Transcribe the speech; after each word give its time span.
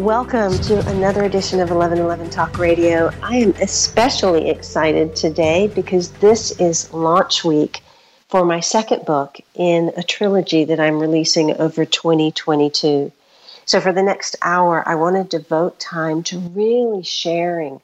Welcome 0.00 0.58
to 0.60 0.78
another 0.88 1.24
edition 1.24 1.60
of 1.60 1.68
1111 1.68 2.30
Talk 2.30 2.58
Radio. 2.58 3.12
I 3.22 3.36
am 3.36 3.50
especially 3.60 4.48
excited 4.48 5.14
today 5.14 5.66
because 5.66 6.08
this 6.12 6.52
is 6.52 6.90
launch 6.94 7.44
week 7.44 7.82
for 8.30 8.42
my 8.42 8.60
second 8.60 9.04
book 9.04 9.36
in 9.54 9.92
a 9.98 10.02
trilogy 10.02 10.64
that 10.64 10.80
I'm 10.80 10.98
releasing 10.98 11.54
over 11.60 11.84
2022. 11.84 13.12
So, 13.66 13.78
for 13.78 13.92
the 13.92 14.02
next 14.02 14.36
hour, 14.40 14.82
I 14.88 14.94
want 14.94 15.16
to 15.16 15.38
devote 15.38 15.78
time 15.78 16.22
to 16.24 16.38
really 16.38 17.02
sharing 17.02 17.82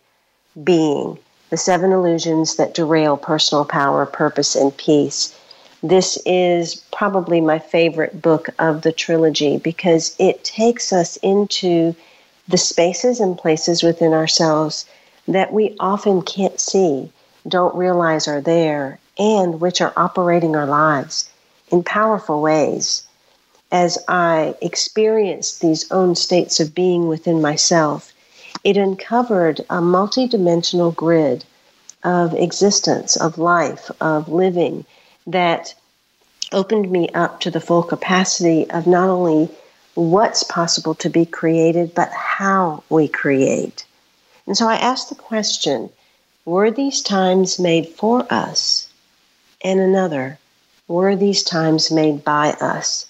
being, 0.65 1.19
the 1.51 1.59
seven 1.59 1.93
illusions 1.93 2.57
that 2.57 2.73
derail 2.73 3.19
personal 3.19 3.67
power, 3.67 4.07
purpose, 4.07 4.57
and 4.57 4.75
peace. 4.75 5.39
This 5.83 6.19
is 6.25 6.77
probably 6.95 7.43
my 7.43 7.59
favorite 7.59 8.23
book 8.23 8.49
of 8.59 8.81
the 8.81 8.93
trilogy 8.93 9.59
because 9.59 10.17
it 10.19 10.43
takes 10.43 10.95
us 10.95 11.17
into 11.19 11.95
the 12.49 12.59
spaces 12.59 13.21
and 13.21 13.39
places 13.39 13.83
within 13.83 14.13
ourselves 14.13 14.87
that 15.29 15.53
we 15.53 15.77
often 15.81 16.23
can't 16.23 16.61
see, 16.61 17.11
don't 17.49 17.75
realize 17.75 18.29
are 18.29 18.41
there, 18.41 18.99
and 19.19 19.61
which 19.61 19.81
are 19.81 19.93
operating 19.97 20.55
our 20.55 20.67
lives 20.67 21.29
in 21.71 21.83
powerful 21.83 22.41
ways. 22.41 23.03
As 23.73 23.99
I 24.07 24.55
experienced 24.61 25.61
these 25.61 25.91
own 25.91 26.15
states 26.15 26.61
of 26.61 26.75
being 26.75 27.09
within 27.09 27.41
myself, 27.41 28.13
it 28.63 28.77
uncovered 28.77 29.61
a 29.71 29.81
multidimensional 29.81 30.95
grid 30.95 31.45
of 32.05 32.35
existence, 32.35 33.17
of 33.17 33.39
life, 33.39 33.91
of 34.01 34.29
living 34.29 34.85
that 35.27 35.75
opened 36.53 36.91
me 36.91 37.09
up 37.09 37.41
to 37.41 37.51
the 37.51 37.61
full 37.61 37.83
capacity 37.83 38.71
of 38.71 38.87
not 38.87 39.09
only 39.09 39.49
what's 39.97 40.45
possible 40.45 40.95
to 40.95 41.11
be 41.11 41.27
created, 41.27 41.95
but 41.95 42.11
how 42.13 42.85
we 42.89 43.09
create. 43.09 43.85
And 44.47 44.57
so 44.57 44.69
I 44.69 44.77
asked 44.77 45.09
the 45.09 45.17
question 45.17 45.91
were 46.45 46.71
these 46.71 47.03
times 47.03 47.59
made 47.59 47.89
for 47.89 48.25
us? 48.33 48.87
and 49.63 49.81
another, 49.81 50.39
were 50.87 51.17
these 51.17 51.43
times 51.43 51.91
made 51.91 52.23
by 52.23 52.51
us? 52.61 53.07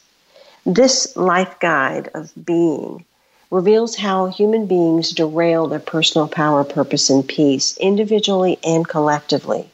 This 0.65 1.15
life 1.17 1.59
guide 1.61 2.09
of 2.15 2.33
being 2.47 3.05
reveals 3.51 3.97
how 3.97 4.27
human 4.27 4.67
beings 4.67 5.11
derail 5.13 5.67
their 5.67 5.79
personal 5.79 6.29
power, 6.29 6.65
purpose, 6.65 7.11
and 7.11 7.29
peace, 7.29 7.77
individually 7.77 8.59
and 8.65 8.89
collectively. 8.89 9.69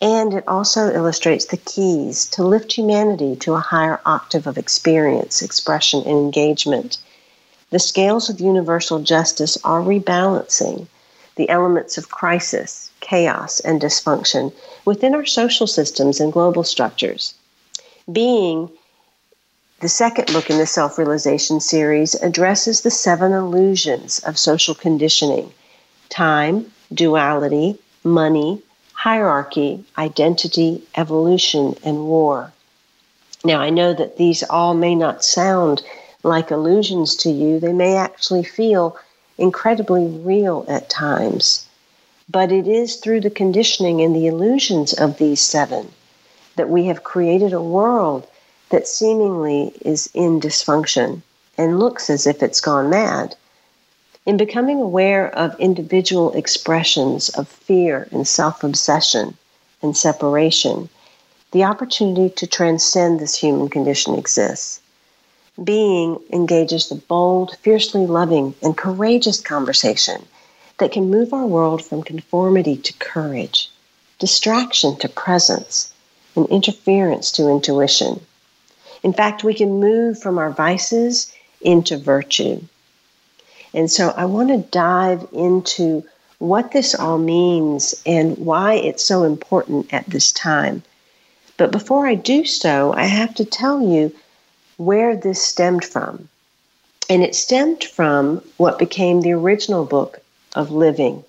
And 0.00 0.32
it 0.32 0.48
also 0.48 0.90
illustrates 0.90 1.44
the 1.44 1.58
keys 1.58 2.26
to 2.30 2.42
lift 2.42 2.72
humanity 2.72 3.36
to 3.36 3.54
a 3.54 3.60
higher 3.60 4.00
octave 4.06 4.46
of 4.46 4.56
experience, 4.56 5.42
expression, 5.42 6.00
and 6.00 6.16
engagement. 6.16 6.96
The 7.70 7.78
scales 7.78 8.30
of 8.30 8.40
universal 8.40 9.00
justice 9.00 9.58
are 9.62 9.80
rebalancing 9.80 10.86
the 11.36 11.48
elements 11.50 11.98
of 11.98 12.10
crisis, 12.10 12.90
chaos, 13.00 13.60
and 13.60 13.80
dysfunction 13.80 14.52
within 14.84 15.14
our 15.14 15.26
social 15.26 15.66
systems 15.66 16.18
and 16.18 16.32
global 16.32 16.64
structures. 16.64 17.34
Being 18.10 18.70
the 19.80 19.88
second 19.88 20.32
book 20.32 20.50
in 20.50 20.58
the 20.58 20.66
Self 20.66 20.98
Realization 20.98 21.60
series 21.60 22.14
addresses 22.14 22.80
the 22.80 22.90
seven 22.90 23.32
illusions 23.32 24.18
of 24.20 24.38
social 24.38 24.74
conditioning 24.74 25.52
time, 26.08 26.72
duality, 26.92 27.78
money, 28.02 28.62
hierarchy, 29.00 29.82
identity, 29.96 30.82
evolution, 30.94 31.74
and 31.82 32.04
war. 32.04 32.52
Now, 33.42 33.58
I 33.58 33.70
know 33.70 33.94
that 33.94 34.18
these 34.18 34.42
all 34.42 34.74
may 34.74 34.94
not 34.94 35.24
sound 35.24 35.80
like 36.22 36.50
illusions 36.50 37.16
to 37.16 37.30
you, 37.30 37.58
they 37.58 37.72
may 37.72 37.96
actually 37.96 38.44
feel 38.44 38.98
incredibly 39.38 40.06
real 40.06 40.66
at 40.68 40.90
times. 40.90 41.66
But 42.28 42.52
it 42.52 42.68
is 42.68 42.96
through 42.96 43.22
the 43.22 43.30
conditioning 43.30 44.02
and 44.02 44.14
the 44.14 44.26
illusions 44.26 44.92
of 44.92 45.16
these 45.16 45.40
seven 45.40 45.92
that 46.56 46.68
we 46.68 46.84
have 46.84 47.02
created 47.02 47.54
a 47.54 47.62
world 47.62 48.26
that 48.68 48.86
seemingly 48.86 49.72
is 49.80 50.10
in 50.12 50.42
dysfunction 50.42 51.22
and 51.56 51.80
looks 51.80 52.10
as 52.10 52.26
if 52.26 52.42
it's 52.42 52.60
gone 52.60 52.90
mad. 52.90 53.34
In 54.26 54.36
becoming 54.36 54.80
aware 54.80 55.34
of 55.34 55.58
individual 55.58 56.32
expressions 56.32 57.30
of 57.30 57.48
fear 57.48 58.06
and 58.12 58.28
self 58.28 58.62
obsession 58.62 59.36
and 59.82 59.96
separation, 59.96 60.88
the 61.52 61.64
opportunity 61.64 62.28
to 62.36 62.46
transcend 62.46 63.18
this 63.18 63.36
human 63.36 63.68
condition 63.68 64.14
exists 64.14 64.80
being 65.64 66.18
engages 66.32 66.88
the 66.88 66.94
bold, 66.94 67.56
fiercely 67.60 68.06
loving, 68.06 68.54
and 68.62 68.76
courageous 68.76 69.40
conversation 69.40 70.26
that 70.78 70.92
can 70.92 71.10
move 71.10 71.32
our 71.32 71.46
world 71.46 71.84
from 71.84 72.02
conformity 72.02 72.76
to 72.76 72.92
courage, 72.94 73.70
distraction 74.18 74.96
to 74.96 75.08
presence, 75.08 75.92
and 76.36 76.46
interference 76.48 77.30
to 77.32 77.48
intuition. 77.48 78.24
In 79.02 79.12
fact, 79.12 79.44
we 79.44 79.54
can 79.54 79.80
move 79.80 80.20
from 80.20 80.38
our 80.38 80.50
vices 80.50 81.32
into 81.60 81.98
virtue. 81.98 82.60
And 83.72 83.90
so 83.90 84.10
I 84.16 84.24
want 84.24 84.48
to 84.48 84.58
dive 84.70 85.26
into 85.32 86.04
what 86.38 86.72
this 86.72 86.94
all 86.94 87.18
means 87.18 87.94
and 88.06 88.36
why 88.38 88.74
it's 88.74 89.04
so 89.04 89.24
important 89.24 89.92
at 89.92 90.06
this 90.06 90.32
time. 90.32 90.82
But 91.56 91.70
before 91.70 92.06
I 92.06 92.14
do 92.14 92.44
so, 92.44 92.94
I 92.94 93.04
have 93.04 93.34
to 93.34 93.44
tell 93.44 93.82
you 93.82 94.14
where 94.78 95.14
this 95.14 95.42
stemmed 95.42 95.84
from. 95.84 96.28
And 97.10 97.22
it 97.22 97.34
stemmed 97.34 97.84
from 97.84 98.42
what 98.56 98.78
became 98.78 99.20
the 99.20 99.32
original 99.32 99.84
book 99.84 100.20
of 100.54 100.70
Living. 100.70 101.24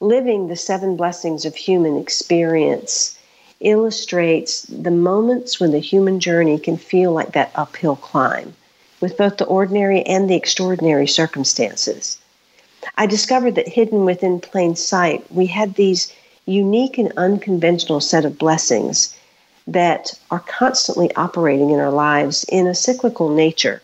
Living 0.00 0.48
the 0.48 0.56
Seven 0.56 0.96
Blessings 0.96 1.44
of 1.44 1.54
Human 1.54 1.96
Experience 1.96 3.18
illustrates 3.60 4.62
the 4.62 4.90
moments 4.90 5.60
when 5.60 5.70
the 5.70 5.78
human 5.78 6.18
journey 6.18 6.58
can 6.58 6.76
feel 6.76 7.12
like 7.12 7.32
that 7.32 7.52
uphill 7.54 7.96
climb, 7.96 8.56
with 9.00 9.16
both 9.16 9.36
the 9.36 9.44
ordinary 9.46 10.02
and 10.02 10.28
the 10.28 10.34
extraordinary 10.34 11.06
circumstances. 11.06 12.18
I 12.96 13.06
discovered 13.06 13.54
that 13.54 13.68
hidden 13.68 14.04
within 14.04 14.40
plain 14.40 14.76
sight, 14.76 15.24
we 15.30 15.46
had 15.46 15.74
these 15.74 16.12
unique 16.46 16.98
and 16.98 17.12
unconventional 17.16 18.00
set 18.00 18.24
of 18.24 18.38
blessings 18.38 19.14
that 19.66 20.12
are 20.30 20.40
constantly 20.40 21.14
operating 21.14 21.70
in 21.70 21.78
our 21.78 21.90
lives 21.90 22.44
in 22.48 22.66
a 22.66 22.74
cyclical 22.74 23.28
nature. 23.28 23.82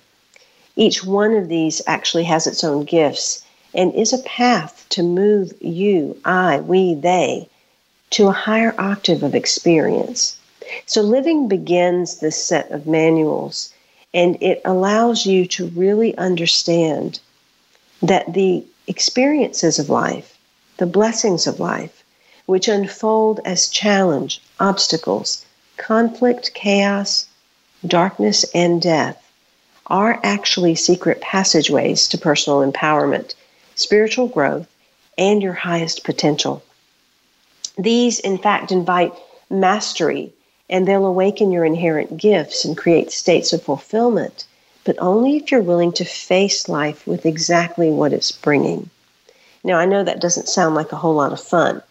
Each 0.75 1.05
one 1.05 1.35
of 1.35 1.49
these 1.49 1.81
actually 1.87 2.25
has 2.25 2.47
its 2.47 2.65
own 2.65 2.85
gifts 2.85 3.45
and 3.75 3.95
is 3.95 4.13
a 4.13 4.19
path 4.19 4.87
to 4.91 5.03
move 5.03 5.53
you, 5.61 6.17
I, 6.25 6.61
we, 6.61 6.95
they 6.95 7.49
to 8.11 8.29
a 8.29 8.33
higher 8.33 8.75
octave 8.79 9.23
of 9.23 9.35
experience. 9.35 10.37
So, 10.87 11.03
living 11.03 11.49
begins 11.49 12.19
this 12.19 12.43
set 12.43 12.71
of 12.71 12.87
manuals 12.87 13.73
and 14.17 14.39
it 14.43 14.63
allows 14.65 15.27
you 15.27 15.47
to 15.47 15.69
really 15.69 16.17
understand 16.17 17.21
that 18.01 18.33
the 18.33 18.65
experiences 18.87 19.79
of 19.79 19.91
life, 19.91 20.39
the 20.79 20.87
blessings 20.87 21.47
of 21.47 21.61
life, 21.61 22.03
which 22.47 22.67
unfold 22.67 23.41
as 23.45 23.69
challenge, 23.69 24.41
obstacles, 24.59 25.45
conflict, 25.77 26.53
chaos, 26.55 27.27
darkness, 27.87 28.47
and 28.55 28.81
death 28.81 29.23
are 29.89 30.19
actually 30.23 30.75
secret 30.75 31.21
passageways 31.21 32.09
to 32.09 32.17
personal 32.17 32.61
empowerment, 32.61 33.35
spiritual 33.75 34.29
growth, 34.29 34.67
and 35.19 35.43
your 35.43 35.53
highest 35.53 36.05
potential. 36.05 36.63
These, 37.77 38.19
in 38.21 38.39
fact, 38.39 38.73
invite 38.73 39.13
mastery 39.51 40.33
and 40.69 40.87
they'll 40.87 41.07
awaken 41.07 41.53
your 41.53 41.65
inherent 41.65 42.17
gifts 42.17 42.65
and 42.65 42.77
create 42.77 43.13
states 43.13 43.53
of 43.53 43.63
fulfillment, 43.63 44.45
but 44.85 44.97
only 44.99 45.37
if 45.37 45.51
you're 45.51 45.63
willing 45.63 45.93
to 45.93 46.05
face 46.05 46.69
life 46.69 47.07
with 47.07 47.27
exactly 47.27 47.91
what 47.91 48.13
it's 48.13 48.33
bringing. 48.33 48.91
Now, 49.63 49.79
I 49.79 49.85
know 49.85 50.05
that 50.05 50.21
doesn't 50.21 50.49
sound 50.49 50.75
like 50.75 50.93
a 50.93 50.97
whole 50.97 51.15
lot 51.15 51.33
of 51.33 51.41
fun, 51.41 51.83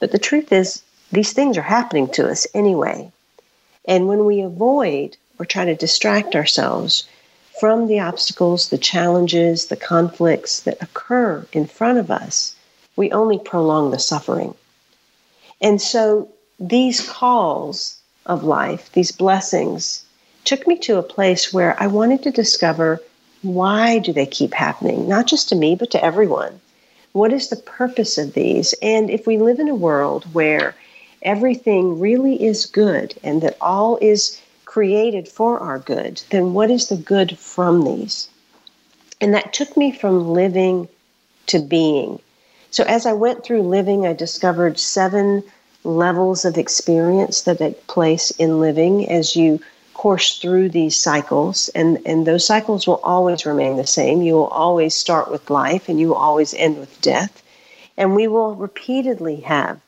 but 0.00 0.12
the 0.12 0.18
truth 0.18 0.52
is, 0.52 0.82
these 1.10 1.32
things 1.32 1.56
are 1.56 1.62
happening 1.62 2.08
to 2.08 2.28
us 2.28 2.46
anyway. 2.54 3.10
And 3.86 4.08
when 4.08 4.26
we 4.26 4.42
avoid 4.42 5.16
or 5.38 5.46
try 5.46 5.64
to 5.64 5.74
distract 5.74 6.34
ourselves 6.34 7.08
from 7.58 7.86
the 7.86 8.00
obstacles, 8.00 8.68
the 8.68 8.78
challenges, 8.78 9.66
the 9.66 9.76
conflicts 9.76 10.60
that 10.60 10.82
occur 10.82 11.46
in 11.52 11.66
front 11.66 11.98
of 11.98 12.10
us, 12.10 12.54
we 12.96 13.10
only 13.10 13.38
prolong 13.38 13.90
the 13.90 13.98
suffering. 13.98 14.54
And 15.60 15.80
so 15.80 16.28
these 16.60 17.06
calls 17.08 17.97
of 18.28 18.44
life, 18.44 18.92
these 18.92 19.10
blessings, 19.10 20.04
took 20.44 20.66
me 20.66 20.76
to 20.78 20.98
a 20.98 21.02
place 21.02 21.52
where 21.52 21.80
I 21.82 21.86
wanted 21.86 22.22
to 22.22 22.30
discover 22.30 23.00
why 23.42 23.98
do 23.98 24.12
they 24.12 24.26
keep 24.26 24.54
happening, 24.54 25.08
not 25.08 25.26
just 25.26 25.48
to 25.48 25.56
me, 25.56 25.74
but 25.74 25.90
to 25.92 26.04
everyone. 26.04 26.60
What 27.12 27.32
is 27.32 27.48
the 27.48 27.56
purpose 27.56 28.18
of 28.18 28.34
these? 28.34 28.74
And 28.82 29.10
if 29.10 29.26
we 29.26 29.38
live 29.38 29.58
in 29.58 29.68
a 29.68 29.74
world 29.74 30.24
where 30.32 30.74
everything 31.22 31.98
really 31.98 32.44
is 32.44 32.66
good 32.66 33.14
and 33.22 33.42
that 33.42 33.56
all 33.60 33.98
is 34.00 34.40
created 34.64 35.26
for 35.26 35.58
our 35.58 35.78
good, 35.78 36.22
then 36.30 36.52
what 36.52 36.70
is 36.70 36.88
the 36.88 36.96
good 36.96 37.38
from 37.38 37.84
these? 37.84 38.28
And 39.20 39.34
that 39.34 39.52
took 39.52 39.76
me 39.76 39.90
from 39.90 40.32
living 40.32 40.88
to 41.46 41.58
being. 41.58 42.20
So 42.70 42.84
as 42.84 43.06
I 43.06 43.14
went 43.14 43.42
through 43.42 43.62
living, 43.62 44.06
I 44.06 44.12
discovered 44.12 44.78
seven 44.78 45.42
levels 45.88 46.44
of 46.44 46.58
experience 46.58 47.42
that 47.42 47.58
take 47.58 47.86
place 47.86 48.30
in 48.32 48.60
living 48.60 49.08
as 49.08 49.34
you 49.34 49.60
course 49.94 50.38
through 50.38 50.68
these 50.68 50.96
cycles. 50.96 51.68
And, 51.70 51.98
and 52.06 52.26
those 52.26 52.46
cycles 52.46 52.86
will 52.86 53.00
always 53.02 53.46
remain 53.46 53.76
the 53.76 53.86
same. 53.86 54.22
You 54.22 54.34
will 54.34 54.48
always 54.48 54.94
start 54.94 55.30
with 55.30 55.50
life 55.50 55.88
and 55.88 55.98
you 55.98 56.08
will 56.08 56.16
always 56.16 56.54
end 56.54 56.78
with 56.78 57.00
death. 57.00 57.42
And 57.96 58.14
we 58.14 58.28
will 58.28 58.54
repeatedly 58.54 59.40
have 59.40 59.80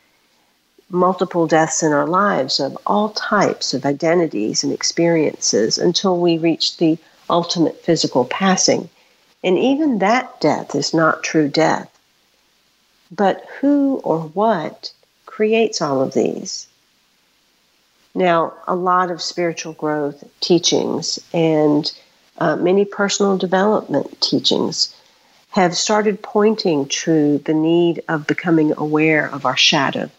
multiple 0.88 1.46
deaths 1.46 1.82
in 1.82 1.92
our 1.92 2.06
lives 2.06 2.58
of 2.58 2.76
all 2.86 3.10
types 3.10 3.72
of 3.72 3.86
identities 3.86 4.64
and 4.64 4.72
experiences 4.72 5.78
until 5.78 6.18
we 6.18 6.38
reach 6.38 6.78
the 6.78 6.98
ultimate 7.28 7.80
physical 7.84 8.24
passing. 8.24 8.88
And 9.44 9.56
even 9.56 9.98
that 9.98 10.40
death 10.40 10.74
is 10.74 10.92
not 10.92 11.22
true 11.22 11.48
death. 11.48 11.88
But 13.12 13.44
who 13.60 14.00
or 14.02 14.20
what 14.20 14.92
creates 15.40 15.80
all 15.80 16.02
of 16.02 16.12
these? 16.12 16.68
Now, 18.14 18.52
a 18.68 18.74
lot 18.74 19.10
of 19.10 19.22
spiritual 19.22 19.72
growth 19.72 20.22
teachings 20.40 21.18
and 21.32 21.90
uh, 22.36 22.56
many 22.56 22.84
personal 22.84 23.38
development 23.38 24.20
teachings 24.20 24.94
have 25.48 25.74
started 25.74 26.22
pointing 26.22 26.88
to 27.04 27.38
the 27.38 27.54
need 27.54 28.02
of 28.06 28.26
becoming 28.26 28.74
aware 28.76 29.32
of 29.32 29.46
our 29.46 29.56
shadow. 29.56 30.10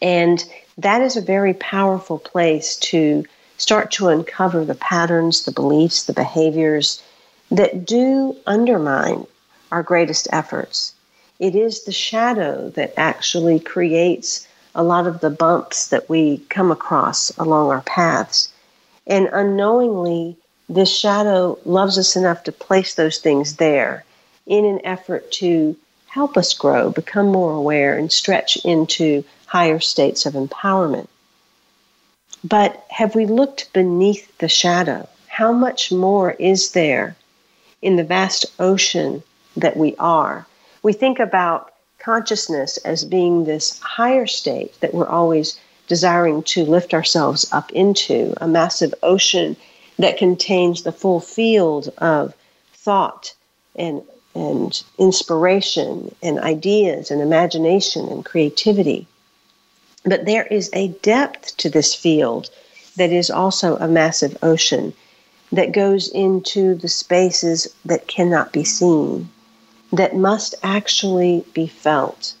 And 0.00 0.44
that 0.78 1.02
is 1.02 1.16
a 1.16 1.20
very 1.20 1.54
powerful 1.54 2.20
place 2.20 2.76
to 2.90 3.24
start 3.58 3.90
to 3.90 4.06
uncover 4.06 4.64
the 4.64 4.76
patterns, 4.76 5.46
the 5.46 5.50
beliefs, 5.50 6.04
the 6.04 6.12
behaviors 6.12 7.02
that 7.50 7.84
do 7.84 8.36
undermine 8.46 9.26
our 9.72 9.82
greatest 9.82 10.28
efforts. 10.30 10.94
It 11.38 11.54
is 11.54 11.84
the 11.84 11.92
shadow 11.92 12.70
that 12.70 12.94
actually 12.96 13.60
creates 13.60 14.46
a 14.74 14.82
lot 14.82 15.06
of 15.06 15.20
the 15.20 15.30
bumps 15.30 15.88
that 15.88 16.08
we 16.08 16.38
come 16.48 16.70
across 16.70 17.30
along 17.36 17.70
our 17.70 17.82
paths. 17.82 18.50
And 19.06 19.28
unknowingly, 19.32 20.36
this 20.68 20.94
shadow 20.94 21.58
loves 21.64 21.98
us 21.98 22.16
enough 22.16 22.44
to 22.44 22.52
place 22.52 22.94
those 22.94 23.18
things 23.18 23.56
there 23.56 24.04
in 24.46 24.64
an 24.64 24.80
effort 24.84 25.30
to 25.32 25.76
help 26.06 26.36
us 26.36 26.54
grow, 26.54 26.90
become 26.90 27.26
more 27.26 27.52
aware, 27.52 27.98
and 27.98 28.10
stretch 28.10 28.56
into 28.64 29.22
higher 29.46 29.78
states 29.78 30.24
of 30.24 30.32
empowerment. 30.34 31.08
But 32.42 32.84
have 32.90 33.14
we 33.14 33.26
looked 33.26 33.72
beneath 33.72 34.38
the 34.38 34.48
shadow? 34.48 35.08
How 35.26 35.52
much 35.52 35.92
more 35.92 36.30
is 36.32 36.70
there 36.72 37.16
in 37.82 37.96
the 37.96 38.04
vast 38.04 38.46
ocean 38.58 39.22
that 39.56 39.76
we 39.76 39.94
are? 39.98 40.46
We 40.86 40.92
think 40.92 41.18
about 41.18 41.72
consciousness 41.98 42.76
as 42.76 43.04
being 43.04 43.42
this 43.42 43.80
higher 43.80 44.28
state 44.28 44.80
that 44.80 44.94
we're 44.94 45.08
always 45.08 45.58
desiring 45.88 46.44
to 46.54 46.64
lift 46.64 46.94
ourselves 46.94 47.44
up 47.50 47.72
into, 47.72 48.34
a 48.40 48.46
massive 48.46 48.94
ocean 49.02 49.56
that 49.98 50.16
contains 50.16 50.84
the 50.84 50.92
full 50.92 51.18
field 51.18 51.92
of 51.98 52.34
thought 52.72 53.34
and 53.74 54.00
and 54.32 54.80
inspiration 54.96 56.14
and 56.22 56.38
ideas 56.38 57.10
and 57.10 57.20
imagination 57.20 58.06
and 58.08 58.24
creativity. 58.24 59.08
But 60.04 60.24
there 60.24 60.46
is 60.46 60.70
a 60.72 60.94
depth 61.02 61.56
to 61.56 61.68
this 61.68 61.96
field 61.96 62.48
that 62.94 63.10
is 63.10 63.28
also 63.28 63.76
a 63.78 63.88
massive 63.88 64.38
ocean 64.40 64.94
that 65.50 65.72
goes 65.72 66.06
into 66.06 66.76
the 66.76 66.88
spaces 66.88 67.74
that 67.84 68.06
cannot 68.06 68.52
be 68.52 68.62
seen, 68.62 69.28
that 69.96 70.16
must 70.16 70.54
actually 70.62 71.44
be 71.52 71.66
felt. 71.66 72.34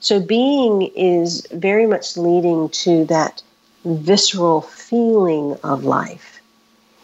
So, 0.00 0.18
being 0.20 0.90
is 0.96 1.46
very 1.52 1.86
much 1.86 2.16
leading 2.16 2.68
to 2.70 3.04
that 3.06 3.42
visceral 3.84 4.62
feeling 4.62 5.56
of 5.62 5.84
life. 5.84 6.40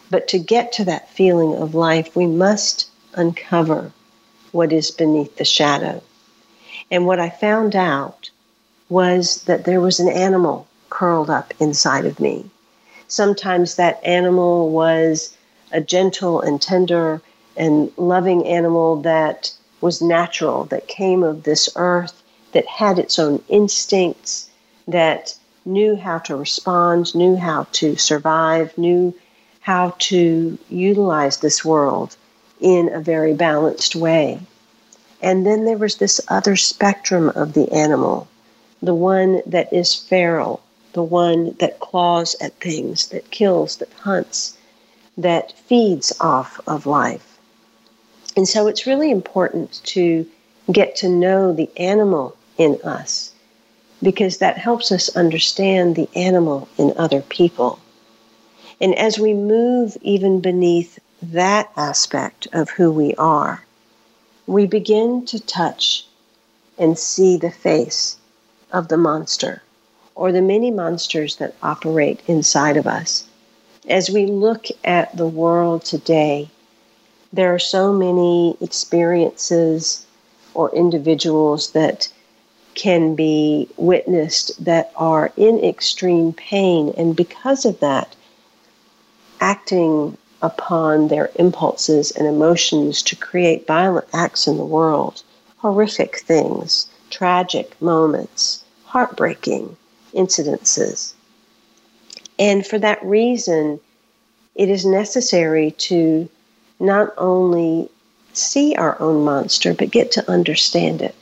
But 0.09 0.27
to 0.29 0.39
get 0.39 0.71
to 0.73 0.85
that 0.85 1.09
feeling 1.09 1.55
of 1.55 1.75
life, 1.75 2.15
we 2.15 2.25
must 2.25 2.89
uncover 3.13 3.91
what 4.51 4.73
is 4.73 4.91
beneath 4.91 5.37
the 5.37 5.45
shadow. 5.45 6.01
And 6.91 7.05
what 7.05 7.19
I 7.19 7.29
found 7.29 7.75
out 7.75 8.29
was 8.89 9.43
that 9.43 9.65
there 9.65 9.81
was 9.81 9.99
an 9.99 10.09
animal 10.09 10.67
curled 10.89 11.29
up 11.29 11.53
inside 11.59 12.05
of 12.05 12.19
me. 12.19 12.49
Sometimes 13.07 13.75
that 13.75 14.03
animal 14.03 14.69
was 14.69 15.35
a 15.71 15.81
gentle 15.81 16.41
and 16.41 16.61
tender 16.61 17.21
and 17.55 17.91
loving 17.97 18.45
animal 18.47 19.01
that 19.01 19.53
was 19.81 20.01
natural, 20.01 20.65
that 20.65 20.87
came 20.87 21.23
of 21.23 21.43
this 21.43 21.69
earth, 21.75 22.21
that 22.51 22.65
had 22.65 22.99
its 22.99 23.19
own 23.19 23.43
instincts, 23.47 24.49
that 24.87 25.35
knew 25.65 25.95
how 25.95 26.17
to 26.19 26.35
respond, 26.35 27.13
knew 27.15 27.35
how 27.35 27.67
to 27.71 27.95
survive, 27.95 28.77
knew 28.77 29.13
how 29.61 29.93
to 29.99 30.57
utilize 30.69 31.37
this 31.37 31.63
world 31.63 32.15
in 32.59 32.89
a 32.91 32.99
very 32.99 33.33
balanced 33.33 33.95
way. 33.95 34.39
And 35.21 35.45
then 35.45 35.65
there 35.65 35.77
was 35.77 35.97
this 35.97 36.21
other 36.27 36.55
spectrum 36.55 37.29
of 37.35 37.53
the 37.53 37.71
animal 37.71 38.27
the 38.81 38.95
one 38.95 39.41
that 39.45 39.71
is 39.73 39.93
feral, 39.93 40.61
the 40.93 41.03
one 41.03 41.53
that 41.59 41.79
claws 41.79 42.35
at 42.39 42.53
things, 42.61 43.07
that 43.07 43.29
kills, 43.29 43.77
that 43.77 43.91
hunts, 43.91 44.57
that 45.17 45.51
feeds 45.51 46.13
off 46.21 46.59
of 46.65 46.85
life. 46.85 47.28
And 48.39 48.47
so 48.47 48.67
it's 48.67 48.87
really 48.87 49.11
important 49.11 49.81
to 49.83 50.25
get 50.71 50.95
to 50.95 51.09
know 51.09 51.51
the 51.51 51.69
animal 51.75 52.37
in 52.57 52.79
us 52.85 53.33
because 54.01 54.37
that 54.37 54.57
helps 54.57 54.93
us 54.93 55.13
understand 55.13 55.97
the 55.97 56.07
animal 56.15 56.69
in 56.77 56.93
other 56.95 57.19
people. 57.19 57.79
And 58.79 58.97
as 58.97 59.19
we 59.19 59.33
move 59.33 59.97
even 60.01 60.39
beneath 60.39 60.99
that 61.21 61.69
aspect 61.75 62.47
of 62.53 62.69
who 62.69 62.93
we 62.93 63.13
are, 63.15 63.65
we 64.47 64.65
begin 64.65 65.25
to 65.25 65.45
touch 65.45 66.05
and 66.77 66.97
see 66.97 67.35
the 67.35 67.51
face 67.51 68.15
of 68.71 68.87
the 68.87 68.95
monster 68.95 69.61
or 70.15 70.31
the 70.31 70.41
many 70.41 70.71
monsters 70.71 71.35
that 71.35 71.55
operate 71.61 72.21
inside 72.25 72.77
of 72.77 72.87
us. 72.87 73.27
As 73.89 74.09
we 74.09 74.27
look 74.27 74.67
at 74.85 75.17
the 75.17 75.27
world 75.27 75.83
today, 75.83 76.49
there 77.31 77.53
are 77.53 77.59
so 77.59 77.93
many 77.93 78.57
experiences 78.61 80.05
or 80.53 80.73
individuals 80.75 81.71
that 81.71 82.11
can 82.75 83.15
be 83.15 83.67
witnessed 83.77 84.63
that 84.63 84.91
are 84.95 85.31
in 85.37 85.59
extreme 85.63 86.33
pain, 86.33 86.93
and 86.97 87.15
because 87.15 87.65
of 87.65 87.79
that, 87.79 88.15
acting 89.41 90.17
upon 90.41 91.07
their 91.07 91.29
impulses 91.35 92.11
and 92.11 92.27
emotions 92.27 93.01
to 93.03 93.15
create 93.15 93.67
violent 93.67 94.07
acts 94.13 94.47
in 94.47 94.57
the 94.57 94.65
world, 94.65 95.23
horrific 95.57 96.19
things 96.19 96.87
tragic 97.09 97.79
moments, 97.81 98.63
heartbreaking 98.85 99.75
incidences. 100.13 101.13
And 102.37 102.65
for 102.65 102.79
that 102.79 103.03
reason, 103.03 103.79
it 104.55 104.69
is 104.69 104.85
necessary 104.85 105.71
to 105.71 106.29
not 106.79 107.13
only 107.17 107.89
see 108.33 108.75
our 108.75 108.99
own 109.01 109.23
monster, 109.23 109.73
but 109.73 109.91
get 109.91 110.11
to 110.13 110.31
understand 110.31 111.01
it. 111.01 111.15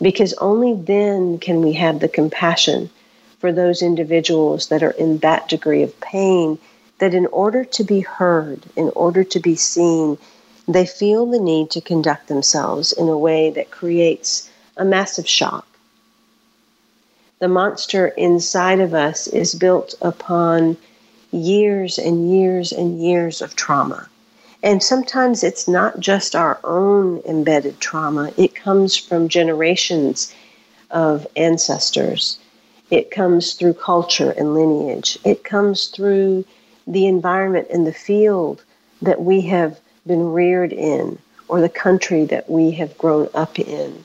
Because 0.00 0.34
only 0.34 0.74
then 0.74 1.38
can 1.38 1.62
we 1.62 1.72
have 1.74 2.00
the 2.00 2.08
compassion 2.08 2.90
for 3.38 3.52
those 3.52 3.82
individuals 3.82 4.68
that 4.68 4.82
are 4.82 4.90
in 4.90 5.18
that 5.18 5.48
degree 5.48 5.82
of 5.82 6.00
pain 6.00 6.58
that 6.98 7.14
in 7.14 7.26
order 7.26 7.64
to 7.64 7.84
be 7.84 8.00
heard, 8.00 8.62
in 8.74 8.90
order 8.96 9.22
to 9.22 9.40
be 9.40 9.54
seen, 9.54 10.18
they 10.66 10.86
feel 10.86 11.26
the 11.26 11.38
need 11.38 11.70
to 11.70 11.80
conduct 11.80 12.28
themselves 12.28 12.92
in 12.92 13.08
a 13.08 13.18
way 13.18 13.50
that 13.50 13.70
creates 13.70 14.50
a 14.76 14.84
massive 14.84 15.28
shock. 15.28 15.66
The 17.38 17.48
monster 17.48 18.08
inside 18.08 18.80
of 18.80 18.94
us 18.94 19.26
is 19.26 19.54
built 19.54 19.94
upon 20.00 20.76
years 21.30 21.98
and 21.98 22.30
years 22.32 22.72
and 22.72 23.00
years 23.00 23.42
of 23.42 23.54
trauma. 23.54 24.08
And 24.66 24.82
sometimes 24.82 25.44
it's 25.44 25.68
not 25.68 26.00
just 26.00 26.34
our 26.34 26.58
own 26.64 27.22
embedded 27.24 27.78
trauma, 27.78 28.32
it 28.36 28.56
comes 28.56 28.96
from 28.96 29.28
generations 29.28 30.34
of 30.90 31.24
ancestors. 31.36 32.36
It 32.90 33.12
comes 33.12 33.52
through 33.52 33.74
culture 33.74 34.32
and 34.32 34.54
lineage. 34.54 35.20
It 35.24 35.44
comes 35.44 35.86
through 35.86 36.44
the 36.84 37.06
environment 37.06 37.68
and 37.72 37.86
the 37.86 37.92
field 37.92 38.64
that 39.02 39.22
we 39.22 39.42
have 39.42 39.78
been 40.04 40.32
reared 40.32 40.72
in 40.72 41.20
or 41.46 41.60
the 41.60 41.68
country 41.68 42.24
that 42.24 42.50
we 42.50 42.72
have 42.72 42.98
grown 42.98 43.28
up 43.34 43.60
in. 43.60 44.02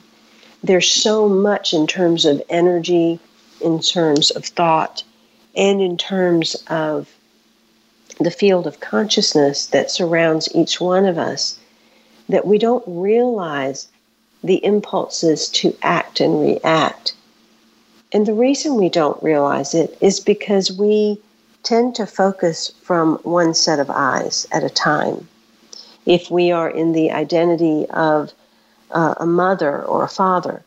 There's 0.62 0.88
so 0.88 1.28
much 1.28 1.74
in 1.74 1.88
terms 1.88 2.24
of 2.24 2.40
energy, 2.48 3.18
in 3.60 3.80
terms 3.80 4.30
of 4.30 4.44
thought, 4.44 5.02
and 5.56 5.82
in 5.82 5.96
terms 5.96 6.54
of 6.68 7.08
the 8.20 8.30
field 8.30 8.66
of 8.66 8.80
consciousness 8.80 9.66
that 9.66 9.90
surrounds 9.90 10.48
each 10.54 10.80
one 10.80 11.06
of 11.06 11.18
us 11.18 11.58
that 12.28 12.46
we 12.46 12.58
don't 12.58 12.84
realize 12.86 13.88
the 14.42 14.64
impulses 14.64 15.48
to 15.48 15.76
act 15.82 16.20
and 16.20 16.40
react. 16.40 17.14
And 18.12 18.26
the 18.26 18.34
reason 18.34 18.76
we 18.76 18.88
don't 18.88 19.22
realize 19.22 19.74
it 19.74 19.96
is 20.00 20.20
because 20.20 20.70
we 20.70 21.20
tend 21.62 21.94
to 21.94 22.06
focus 22.06 22.72
from 22.82 23.16
one 23.22 23.54
set 23.54 23.78
of 23.78 23.90
eyes 23.90 24.46
at 24.52 24.64
a 24.64 24.70
time. 24.70 25.28
If 26.04 26.30
we 26.30 26.50
are 26.50 26.68
in 26.68 26.92
the 26.92 27.12
identity 27.12 27.86
of 27.90 28.32
uh, 28.90 29.14
a 29.18 29.26
mother 29.26 29.82
or 29.82 30.02
a 30.02 30.08
father, 30.08 30.62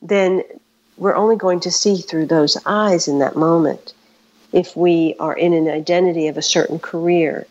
then 0.00 0.42
we're 0.96 1.14
only 1.14 1.36
going 1.36 1.60
to 1.60 1.70
see 1.70 1.96
through 1.96 2.26
those 2.26 2.56
eyes 2.66 3.06
in 3.06 3.18
that 3.18 3.36
moment. 3.36 3.92
If 4.52 4.76
we 4.76 5.14
are 5.20 5.36
in 5.36 5.52
an 5.52 5.68
identity 5.68 6.26
of 6.28 6.36
a 6.36 6.42
certain 6.42 6.78
career, 6.78 7.46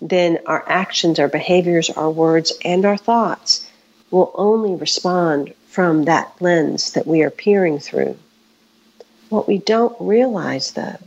then 0.00 0.38
our 0.46 0.64
actions, 0.68 1.18
our 1.18 1.28
behaviors, 1.28 1.90
our 1.90 2.10
words, 2.10 2.52
and 2.64 2.84
our 2.84 2.96
thoughts 2.96 3.68
will 4.10 4.30
only 4.34 4.74
respond 4.74 5.52
from 5.66 6.04
that 6.04 6.32
lens 6.40 6.92
that 6.92 7.06
we 7.06 7.22
are 7.22 7.30
peering 7.30 7.78
through. 7.78 8.16
What 9.28 9.48
we 9.48 9.58
don't 9.58 9.96
realize, 9.98 10.72
though, 10.72 10.98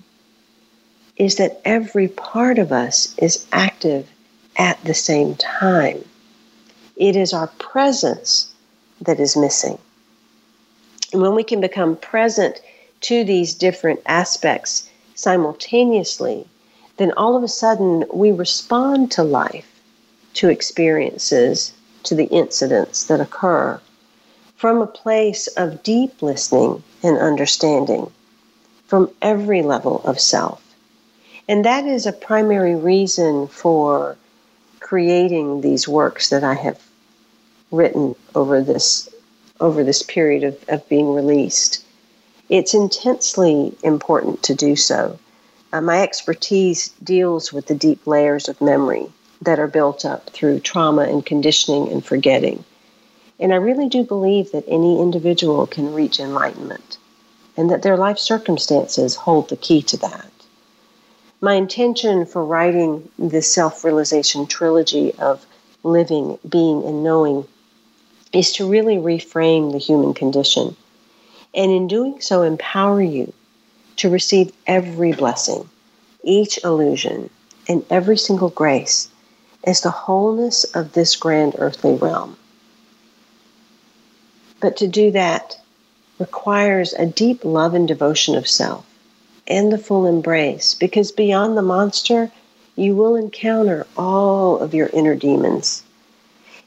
is 1.16 1.36
that 1.38 1.62
every 1.63 2.08
part 2.08 2.60
of 2.60 2.72
us 2.72 3.16
is 3.18 3.46
active 3.51 4.10
at 4.58 4.84
the 4.84 4.94
same 4.94 5.36
time. 5.36 6.04
It 6.98 7.16
is 7.16 7.34
our 7.34 7.48
presence 7.48 8.54
that 9.01 9.20
is 9.20 9.38
missing. 9.38 9.77
And 11.13 11.22
when 11.22 11.36
we 11.36 11.44
can 11.44 11.62
become 11.62 11.96
present 11.96 12.60
to 13.01 13.24
these 13.24 13.54
different 13.54 14.01
aspects 14.06 14.89
simultaneously, 15.18 16.48
then 16.96 17.12
all 17.18 17.36
of 17.36 17.44
a 17.44 17.48
sudden 17.48 18.06
we 18.14 18.32
respond 18.32 19.12
to 19.12 19.24
life, 19.24 19.82
to 20.36 20.48
experiences, 20.48 21.74
to 22.04 22.16
the 22.16 22.28
incidents 22.28 23.04
that 23.06 23.20
occur 23.20 23.82
from 24.56 24.82
a 24.82 24.88
place 24.88 25.48
of 25.48 25.84
deep 25.84 26.22
listening 26.22 26.82
and 27.04 27.18
understanding 27.18 28.10
from 28.88 29.12
every 29.22 29.62
level 29.62 30.02
of 30.06 30.20
self. 30.20 30.64
And 31.50 31.66
that 31.66 31.86
is 31.86 32.06
a 32.06 32.14
primary 32.14 32.76
reason 32.76 33.48
for 33.48 34.18
creating 34.80 35.62
these 35.62 35.88
works 35.88 36.30
that 36.30 36.44
I 36.44 36.54
have 36.54 36.80
written 37.72 38.16
over 38.36 38.62
this 38.62 39.10
over 39.60 39.84
this 39.84 40.04
period 40.04 40.44
of, 40.44 40.64
of 40.70 40.88
being 40.88 41.14
released. 41.14 41.84
It's 42.50 42.74
intensely 42.74 43.75
important 43.84 44.44
to 44.44 44.56
do 44.56 44.75
so. 44.75 45.20
Uh, 45.74 45.82
my 45.82 46.01
expertise 46.01 46.89
deals 47.04 47.51
with 47.51 47.68
the 47.68 47.75
deep 47.75 48.08
layers 48.08 48.48
of 48.48 48.62
memory 48.62 49.12
that 49.42 49.60
are 49.60 49.68
built 49.68 50.06
up 50.06 50.30
through 50.30 50.62
trauma 50.62 51.04
and 51.04 51.25
conditioning 51.25 51.89
and 51.89 52.06
forgetting. 52.06 52.63
And 53.39 53.54
I 53.54 53.58
really 53.58 53.89
do 53.89 54.04
believe 54.04 54.51
that 54.51 54.63
any 54.68 55.00
individual 55.00 55.68
can 55.68 55.94
reach 55.94 56.20
enlightenment 56.20 56.98
and 57.58 57.70
that 57.70 57.82
their 57.82 57.98
life 57.98 58.18
circumstances 58.18 59.16
hold 59.16 59.50
the 59.50 59.58
key 59.58 59.82
to 59.82 59.98
that. 59.98 60.32
My 61.42 61.54
intention 61.56 62.25
for 62.25 62.44
writing 62.44 63.10
this 63.20 63.54
self 63.54 63.84
realization 63.84 64.48
trilogy 64.48 65.13
of 65.16 65.46
living, 65.84 66.39
being, 66.48 66.84
and 66.86 67.04
knowing 67.04 67.46
is 68.34 68.54
to 68.54 68.70
really 68.70 68.96
reframe 68.96 69.72
the 69.72 69.77
human 69.77 70.13
condition. 70.13 70.75
And 71.58 71.72
in 71.72 71.88
doing 71.88 72.22
so, 72.22 72.44
empower 72.44 73.02
you 73.02 73.34
to 73.98 74.10
receive 74.10 74.54
every 74.66 75.12
blessing, 75.12 75.70
each 76.24 76.64
illusion, 76.64 77.30
and 77.68 77.84
every 77.90 78.18
single 78.18 78.50
grace 78.50 79.10
as 79.66 79.82
the 79.82 79.92
wholeness 79.92 80.64
of 80.64 80.94
this 80.94 81.18
grand 81.18 81.56
earthly 81.58 81.96
realm. 81.96 82.38
But 84.62 84.78
to 84.78 84.88
do 84.88 85.12
that 85.12 85.60
requires 86.20 86.94
a 86.94 87.06
deep 87.06 87.44
love 87.44 87.74
and 87.74 87.88
devotion 87.88 88.36
of 88.36 88.48
self 88.48 88.86
and 89.48 89.74
the 89.74 89.78
full 89.78 90.06
embrace, 90.06 90.74
because 90.74 91.12
beyond 91.12 91.58
the 91.58 91.62
monster, 91.62 92.32
you 92.78 92.96
will 92.96 93.16
encounter 93.16 93.86
all 93.98 94.60
of 94.60 94.74
your 94.74 94.88
inner 94.94 95.16
demons 95.16 95.84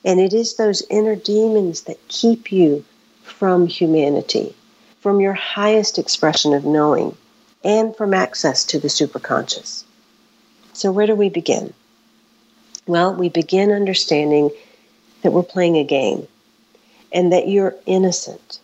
and 0.05 0.21
it 0.21 0.33
is 0.33 0.55
those 0.55 0.83
inner 0.89 1.15
demons 1.15 1.83
that 1.83 2.09
keep 2.09 2.51
you 2.51 2.85
from 3.23 3.67
humanity, 3.67 4.55
from 5.01 5.21
your 5.21 5.33
highest 5.33 5.99
expression 5.99 6.55
of 6.55 6.65
knowing, 6.65 7.17
and 7.65 7.95
from 7.97 8.15
access 8.15 8.65
to 8.65 8.79
the 8.79 8.89
superconscious. 8.89 9.85
So, 10.73 10.93
where 10.93 11.07
do 11.07 11.15
we 11.15 11.29
begin? 11.29 11.75
Well, 12.87 13.15
we 13.15 13.29
begin 13.29 13.71
understanding 13.71 14.51
that 15.23 15.33
we're 15.33 15.43
playing 15.43 15.77
a 15.77 15.85
game 15.85 16.27
and 17.13 17.33
that 17.33 17.49
you're 17.49 17.75
innocent, 17.87 18.61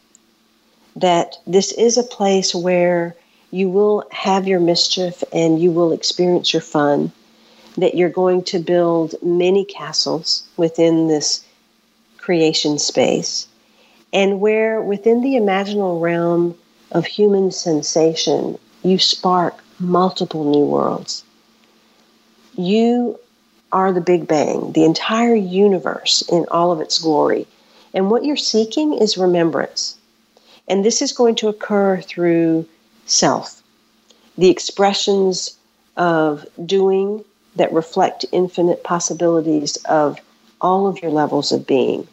that 0.97 1.37
this 1.47 1.73
is 1.73 1.99
a 1.99 2.02
place 2.02 2.55
where 2.55 3.14
you 3.50 3.69
will 3.69 4.05
have 4.11 4.49
your 4.49 4.61
mischief 4.61 5.23
and 5.33 5.61
you 5.61 5.71
will 5.71 5.93
experience 5.93 6.52
your 6.52 6.62
fun 6.62 7.12
that 7.76 7.95
you're 7.95 8.09
going 8.09 8.43
to 8.45 8.59
build 8.59 9.14
many 9.23 9.64
castles 9.64 10.45
within 10.57 11.09
this 11.09 11.45
creation 12.16 12.78
space, 12.78 13.47
and 14.12 14.40
where 14.40 14.80
within 14.80 15.20
the 15.22 15.34
imaginal 15.34 16.00
realm 16.00 16.56
of 16.92 17.06
human 17.06 17.50
sensation, 17.50 18.58
you 18.82 18.98
spark 18.98 19.54
multiple 19.78 20.44
new 20.50 20.64
worlds. 20.64 21.25
You 22.54 23.18
are 23.72 23.92
the 23.92 24.00
Big 24.00 24.26
Bang, 24.26 24.72
the 24.72 24.84
entire 24.84 25.34
universe 25.34 26.22
in 26.30 26.46
all 26.50 26.72
of 26.72 26.80
its 26.80 26.98
glory. 26.98 27.46
And 27.92 28.10
what 28.10 28.25
you're 28.25 28.36
seeking 28.36 28.94
is 28.94 29.18
remembrance. 29.18 29.96
And 30.68 30.84
this 30.84 31.02
is 31.02 31.12
going 31.12 31.34
to 31.36 31.48
occur 31.48 32.00
through 32.00 32.66
self, 33.06 33.62
the 34.38 34.50
expressions 34.50 35.56
of 35.96 36.46
doing 36.64 37.25
that 37.56 37.72
reflect 37.72 38.25
infinite 38.32 38.84
possibilities 38.84 39.76
of 39.84 40.20
all 40.60 40.86
of 40.86 41.00
your 41.02 41.10
levels 41.10 41.52
of 41.52 41.66
being. 41.66 42.06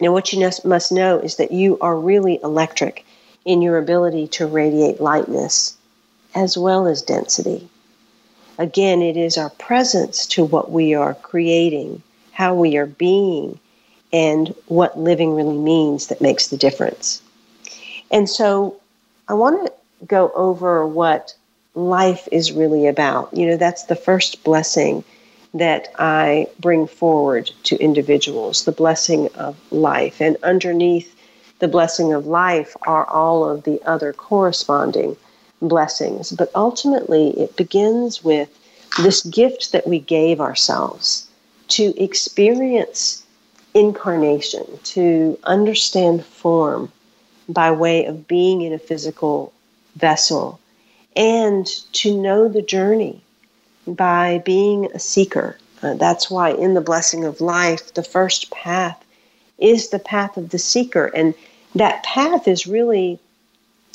Now, 0.00 0.12
what 0.12 0.32
you 0.32 0.50
must 0.64 0.92
know 0.92 1.18
is 1.18 1.36
that 1.36 1.52
you 1.52 1.78
are 1.80 1.96
really 1.96 2.40
electric 2.42 3.04
in 3.44 3.62
your 3.62 3.78
ability 3.78 4.28
to 4.28 4.46
radiate 4.46 5.00
lightness 5.00 5.76
as 6.34 6.56
well 6.56 6.86
as 6.86 7.02
density. 7.02 7.68
Again, 8.58 9.02
it 9.02 9.16
is 9.16 9.36
our 9.36 9.50
presence 9.50 10.26
to 10.28 10.44
what 10.44 10.70
we 10.70 10.94
are 10.94 11.14
creating, 11.14 12.02
how 12.32 12.54
we 12.54 12.76
are 12.76 12.86
being, 12.86 13.58
and 14.12 14.54
what 14.66 14.98
living 14.98 15.34
really 15.34 15.56
means 15.56 16.08
that 16.08 16.20
makes 16.20 16.48
the 16.48 16.56
difference. 16.56 17.22
And 18.10 18.28
so 18.28 18.76
I 19.28 19.34
want 19.34 19.66
to 19.66 19.72
go 20.06 20.30
over 20.34 20.86
what 20.86 21.34
life 21.74 22.28
is 22.30 22.52
really 22.52 22.86
about. 22.86 23.34
You 23.36 23.46
know, 23.46 23.56
that's 23.56 23.84
the 23.84 23.96
first 23.96 24.44
blessing 24.44 25.04
that 25.54 25.88
I 25.98 26.46
bring 26.58 26.86
forward 26.86 27.50
to 27.64 27.76
individuals 27.76 28.64
the 28.64 28.72
blessing 28.72 29.28
of 29.34 29.56
life. 29.70 30.20
And 30.20 30.36
underneath 30.42 31.14
the 31.58 31.68
blessing 31.68 32.12
of 32.12 32.26
life 32.26 32.76
are 32.86 33.06
all 33.08 33.48
of 33.48 33.64
the 33.64 33.80
other 33.84 34.12
corresponding 34.12 35.16
blessings. 35.60 36.32
But 36.32 36.50
ultimately, 36.54 37.30
it 37.38 37.56
begins 37.56 38.24
with 38.24 38.48
this 39.02 39.22
gift 39.22 39.72
that 39.72 39.86
we 39.86 39.98
gave 39.98 40.40
ourselves 40.40 41.26
to 41.68 41.94
experience 42.02 43.24
incarnation, 43.74 44.66
to 44.84 45.38
understand 45.44 46.24
form 46.24 46.92
by 47.48 47.70
way 47.70 48.04
of 48.04 48.26
being 48.26 48.62
in 48.62 48.72
a 48.72 48.78
physical 48.78 49.52
vessel 49.96 50.60
and 51.16 51.66
to 51.92 52.16
know 52.16 52.48
the 52.48 52.62
journey 52.62 53.22
by 53.86 54.42
being 54.44 54.90
a 54.92 54.98
seeker. 54.98 55.56
Uh, 55.82 55.94
that's 55.94 56.30
why 56.30 56.50
in 56.50 56.74
the 56.74 56.80
blessing 56.80 57.24
of 57.24 57.40
life, 57.40 57.94
the 57.94 58.02
first 58.02 58.50
path 58.50 59.04
is 59.58 59.90
the 59.90 59.98
path 59.98 60.36
of 60.36 60.50
the 60.50 60.58
seeker. 60.58 61.06
And 61.06 61.34
that 61.74 62.02
path 62.04 62.46
is 62.46 62.66
really 62.66 63.18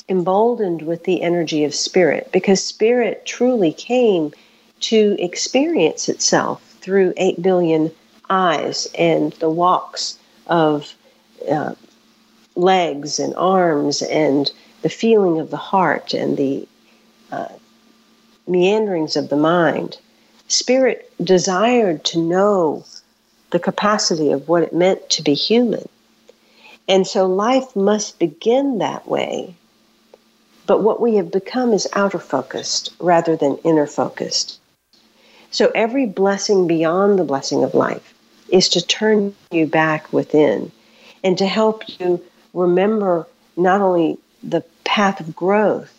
emboldened 0.10 0.82
with 0.82 1.04
the 1.04 1.22
energy 1.22 1.64
of 1.64 1.76
spirit 1.76 2.30
because 2.32 2.64
spirit 2.64 3.26
truly 3.26 3.74
came 3.74 4.32
to 4.80 5.16
experience 5.20 6.08
itself 6.08 6.62
through 6.82 7.14
8 7.18 7.42
billion 7.42 7.92
eyes 8.30 8.88
and 8.98 9.34
the 9.34 9.50
walks 9.50 10.18
of 10.48 10.94
uh, 11.50 11.74
legs 12.56 13.20
and 13.20 13.36
arms 13.36 14.02
and 14.02 14.52
the 14.82 14.90
feeling 14.90 15.40
of 15.40 15.50
the 15.50 15.58
heart 15.58 16.14
and 16.14 16.38
the 16.38 16.68
uh, 17.32 17.48
meanderings 18.48 19.16
of 19.16 19.30
the 19.30 19.36
mind. 19.36 19.98
Spirit 20.48 21.12
desired 21.22 22.04
to 22.06 22.20
know 22.20 22.86
the 23.52 23.60
capacity 23.60 24.32
of 24.32 24.48
what 24.48 24.64
it 24.64 24.74
meant 24.74 25.10
to 25.10 25.22
be 25.22 25.34
human. 25.34 25.88
And 26.88 27.06
so 27.06 27.26
life 27.26 27.76
must 27.76 28.20
begin 28.20 28.78
that 28.78 29.08
way. 29.08 29.56
But 30.66 30.84
what 30.84 31.02
we 31.02 31.16
have 31.16 31.32
become 31.32 31.74
is 31.74 31.88
outer 31.94 32.20
focused 32.20 32.94
rather 33.00 33.36
than 33.36 33.58
inner 33.64 33.88
focused. 33.88 34.60
So 35.52 35.72
every 35.74 36.06
blessing 36.06 36.68
beyond 36.68 37.18
the 37.18 37.24
blessing 37.24 37.64
of 37.64 37.74
life 37.74 38.14
is 38.50 38.70
to 38.70 38.86
turn 38.86 39.36
you 39.52 39.66
back 39.66 40.12
within 40.12 40.72
and 41.24 41.38
to 41.38 41.46
help 41.46 41.84
you 42.00 42.22
remember 42.54 43.28
not 43.56 43.82
only 43.82 44.18
the 44.44 44.64
path 44.84 45.20
of 45.20 45.36
growth, 45.36 45.94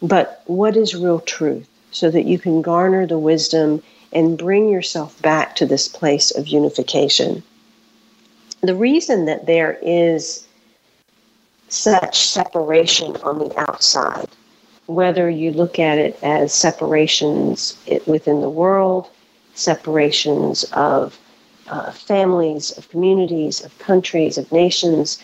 but 0.00 0.42
what 0.46 0.76
is 0.76 0.94
real 0.94 1.20
truth 1.20 1.68
so 1.94 2.10
that 2.10 2.26
you 2.26 2.38
can 2.38 2.60
garner 2.60 3.06
the 3.06 3.18
wisdom 3.18 3.80
and 4.12 4.36
bring 4.36 4.68
yourself 4.68 5.20
back 5.22 5.54
to 5.56 5.64
this 5.64 5.86
place 5.86 6.32
of 6.32 6.48
unification. 6.48 7.42
The 8.62 8.74
reason 8.74 9.26
that 9.26 9.46
there 9.46 9.78
is 9.80 10.46
such 11.68 12.20
separation 12.20 13.16
on 13.18 13.38
the 13.38 13.60
outside, 13.60 14.28
whether 14.86 15.30
you 15.30 15.52
look 15.52 15.78
at 15.78 15.98
it 15.98 16.18
as 16.22 16.52
separations 16.52 17.78
within 18.06 18.40
the 18.40 18.50
world, 18.50 19.08
separations 19.54 20.64
of 20.72 21.18
uh, 21.68 21.92
families, 21.92 22.76
of 22.76 22.88
communities, 22.88 23.64
of 23.64 23.78
countries, 23.78 24.36
of 24.36 24.50
nations, 24.50 25.22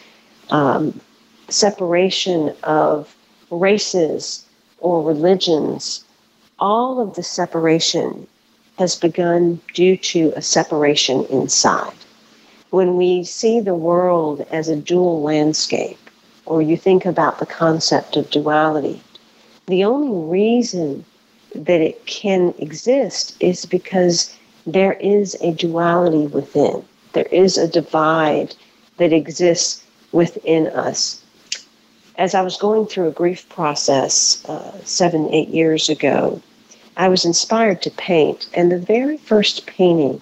um, 0.50 1.00
separation 1.49 2.55
of 2.62 3.15
races 3.50 4.45
or 4.79 5.03
religions, 5.03 6.05
all 6.61 7.00
of 7.00 7.14
the 7.14 7.23
separation 7.23 8.26
has 8.79 8.95
begun 8.95 9.61
due 9.75 9.97
to 9.97 10.33
a 10.37 10.43
separation 10.43 11.25
inside. 11.26 11.95
When 12.69 12.97
we 12.97 13.25
see 13.25 13.61
the 13.61 13.75
world 13.75 14.47
as 14.50 14.69
a 14.69 14.76
dual 14.76 15.23
landscape, 15.23 15.99
or 16.45 16.61
you 16.62 16.76
think 16.76 17.07
about 17.07 17.38
the 17.38 17.47
concept 17.47 18.17
of 18.17 18.31
duality, 18.31 19.00
the 19.67 19.85
only 19.85 20.31
reason 20.31 21.05
that 21.55 21.81
it 21.81 22.05
can 22.07 22.55
exist 22.59 23.37
is 23.40 23.64
because 23.67 24.37
there 24.67 24.95
is 24.95 25.37
a 25.40 25.52
duality 25.52 26.26
within. 26.26 26.85
There 27.12 27.29
is 27.33 27.57
a 27.57 27.69
divide 27.69 28.55
that 28.99 29.12
exists 29.12 29.83
within 30.12 30.69
us. 30.69 31.23
As 32.17 32.35
I 32.35 32.43
was 32.43 32.57
going 32.57 32.87
through 32.87 33.09
a 33.09 33.12
grief 33.12 33.49
process 33.49 34.45
uh, 34.47 34.79
seven, 34.85 35.33
eight 35.33 35.49
years 35.49 35.88
ago, 35.88 36.40
I 37.00 37.09
was 37.09 37.25
inspired 37.25 37.80
to 37.83 37.90
paint, 37.90 38.47
and 38.52 38.71
the 38.71 38.76
very 38.76 39.16
first 39.16 39.64
painting 39.64 40.21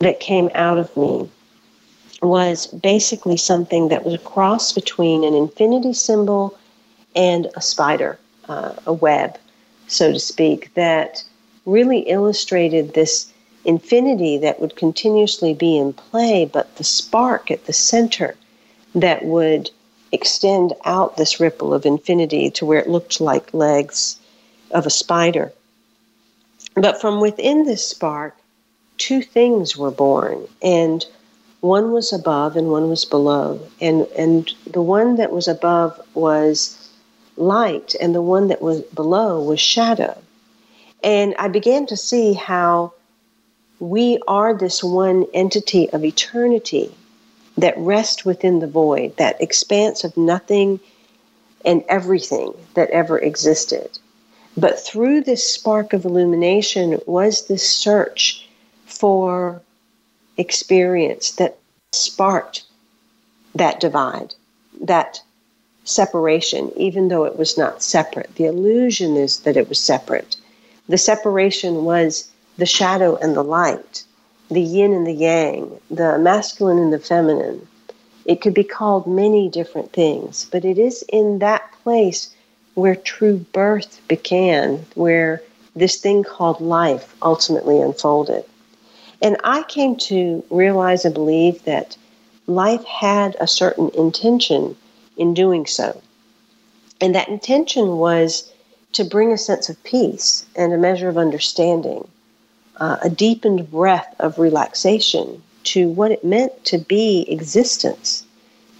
that 0.00 0.20
came 0.20 0.50
out 0.54 0.76
of 0.76 0.94
me 0.94 1.30
was 2.20 2.66
basically 2.66 3.38
something 3.38 3.88
that 3.88 4.04
was 4.04 4.12
a 4.12 4.18
cross 4.18 4.70
between 4.70 5.24
an 5.24 5.32
infinity 5.32 5.94
symbol 5.94 6.58
and 7.16 7.48
a 7.56 7.62
spider, 7.62 8.18
uh, 8.50 8.74
a 8.84 8.92
web, 8.92 9.38
so 9.86 10.12
to 10.12 10.20
speak, 10.20 10.74
that 10.74 11.24
really 11.64 12.00
illustrated 12.00 12.92
this 12.92 13.32
infinity 13.64 14.36
that 14.36 14.60
would 14.60 14.76
continuously 14.76 15.54
be 15.54 15.78
in 15.78 15.94
play, 15.94 16.44
but 16.44 16.76
the 16.76 16.84
spark 16.84 17.50
at 17.50 17.64
the 17.64 17.72
center 17.72 18.36
that 18.94 19.24
would 19.24 19.70
extend 20.12 20.74
out 20.84 21.16
this 21.16 21.40
ripple 21.40 21.72
of 21.72 21.86
infinity 21.86 22.50
to 22.50 22.66
where 22.66 22.80
it 22.80 22.90
looked 22.90 23.22
like 23.22 23.54
legs 23.54 24.18
of 24.70 24.84
a 24.84 24.90
spider. 24.90 25.50
But 26.74 27.00
from 27.00 27.20
within 27.20 27.64
this 27.64 27.84
spark, 27.84 28.36
two 28.96 29.22
things 29.22 29.76
were 29.76 29.90
born, 29.90 30.46
and 30.62 31.04
one 31.60 31.92
was 31.92 32.12
above 32.12 32.56
and 32.56 32.70
one 32.70 32.88
was 32.88 33.04
below. 33.04 33.60
And, 33.80 34.06
and 34.16 34.50
the 34.66 34.82
one 34.82 35.16
that 35.16 35.32
was 35.32 35.48
above 35.48 36.00
was 36.14 36.88
light, 37.36 37.94
and 38.00 38.14
the 38.14 38.22
one 38.22 38.48
that 38.48 38.62
was 38.62 38.82
below 38.82 39.42
was 39.42 39.60
shadow. 39.60 40.16
And 41.02 41.34
I 41.38 41.48
began 41.48 41.86
to 41.86 41.96
see 41.96 42.34
how 42.34 42.92
we 43.78 44.18
are 44.28 44.54
this 44.54 44.84
one 44.84 45.26
entity 45.32 45.90
of 45.90 46.04
eternity 46.04 46.94
that 47.56 47.76
rests 47.78 48.24
within 48.24 48.60
the 48.60 48.66
void, 48.66 49.16
that 49.16 49.40
expanse 49.40 50.04
of 50.04 50.16
nothing 50.16 50.80
and 51.64 51.82
everything 51.88 52.52
that 52.74 52.90
ever 52.90 53.18
existed. 53.18 53.98
But 54.56 54.80
through 54.80 55.22
this 55.22 55.44
spark 55.52 55.92
of 55.92 56.04
illumination 56.04 57.00
was 57.06 57.46
this 57.46 57.68
search 57.68 58.48
for 58.86 59.62
experience 60.36 61.32
that 61.32 61.58
sparked 61.92 62.64
that 63.54 63.80
divide, 63.80 64.34
that 64.80 65.22
separation, 65.84 66.72
even 66.76 67.08
though 67.08 67.24
it 67.24 67.38
was 67.38 67.58
not 67.58 67.82
separate. 67.82 68.34
The 68.36 68.46
illusion 68.46 69.16
is 69.16 69.40
that 69.40 69.56
it 69.56 69.68
was 69.68 69.78
separate. 69.78 70.36
The 70.88 70.98
separation 70.98 71.84
was 71.84 72.30
the 72.58 72.66
shadow 72.66 73.16
and 73.16 73.36
the 73.36 73.44
light, 73.44 74.04
the 74.50 74.60
yin 74.60 74.92
and 74.92 75.06
the 75.06 75.12
yang, 75.12 75.80
the 75.90 76.18
masculine 76.18 76.78
and 76.78 76.92
the 76.92 76.98
feminine. 76.98 77.66
It 78.24 78.40
could 78.40 78.54
be 78.54 78.64
called 78.64 79.06
many 79.06 79.48
different 79.48 79.92
things, 79.92 80.46
but 80.50 80.64
it 80.64 80.78
is 80.78 81.04
in 81.08 81.38
that 81.38 81.72
place 81.82 82.30
where 82.74 82.94
true 82.94 83.38
birth 83.52 84.00
began, 84.08 84.86
where 84.94 85.42
this 85.74 85.96
thing 85.96 86.24
called 86.24 86.60
life 86.60 87.14
ultimately 87.22 87.80
unfolded. 87.80 88.44
And 89.22 89.36
I 89.44 89.62
came 89.64 89.96
to 89.96 90.44
realize 90.50 91.04
and 91.04 91.14
believe 91.14 91.64
that 91.64 91.96
life 92.46 92.84
had 92.84 93.36
a 93.40 93.46
certain 93.46 93.90
intention 93.90 94.76
in 95.16 95.34
doing 95.34 95.66
so. 95.66 96.00
And 97.00 97.14
that 97.14 97.28
intention 97.28 97.98
was 97.98 98.52
to 98.92 99.04
bring 99.04 99.32
a 99.32 99.38
sense 99.38 99.68
of 99.68 99.82
peace 99.84 100.44
and 100.56 100.72
a 100.72 100.78
measure 100.78 101.08
of 101.08 101.18
understanding 101.18 102.08
uh, 102.80 102.96
a 103.02 103.10
deepened 103.10 103.70
breath 103.70 104.14
of 104.18 104.38
relaxation 104.38 105.42
to 105.62 105.88
what 105.90 106.10
it 106.10 106.24
meant 106.24 106.64
to 106.64 106.78
be 106.78 107.26
existence, 107.28 108.24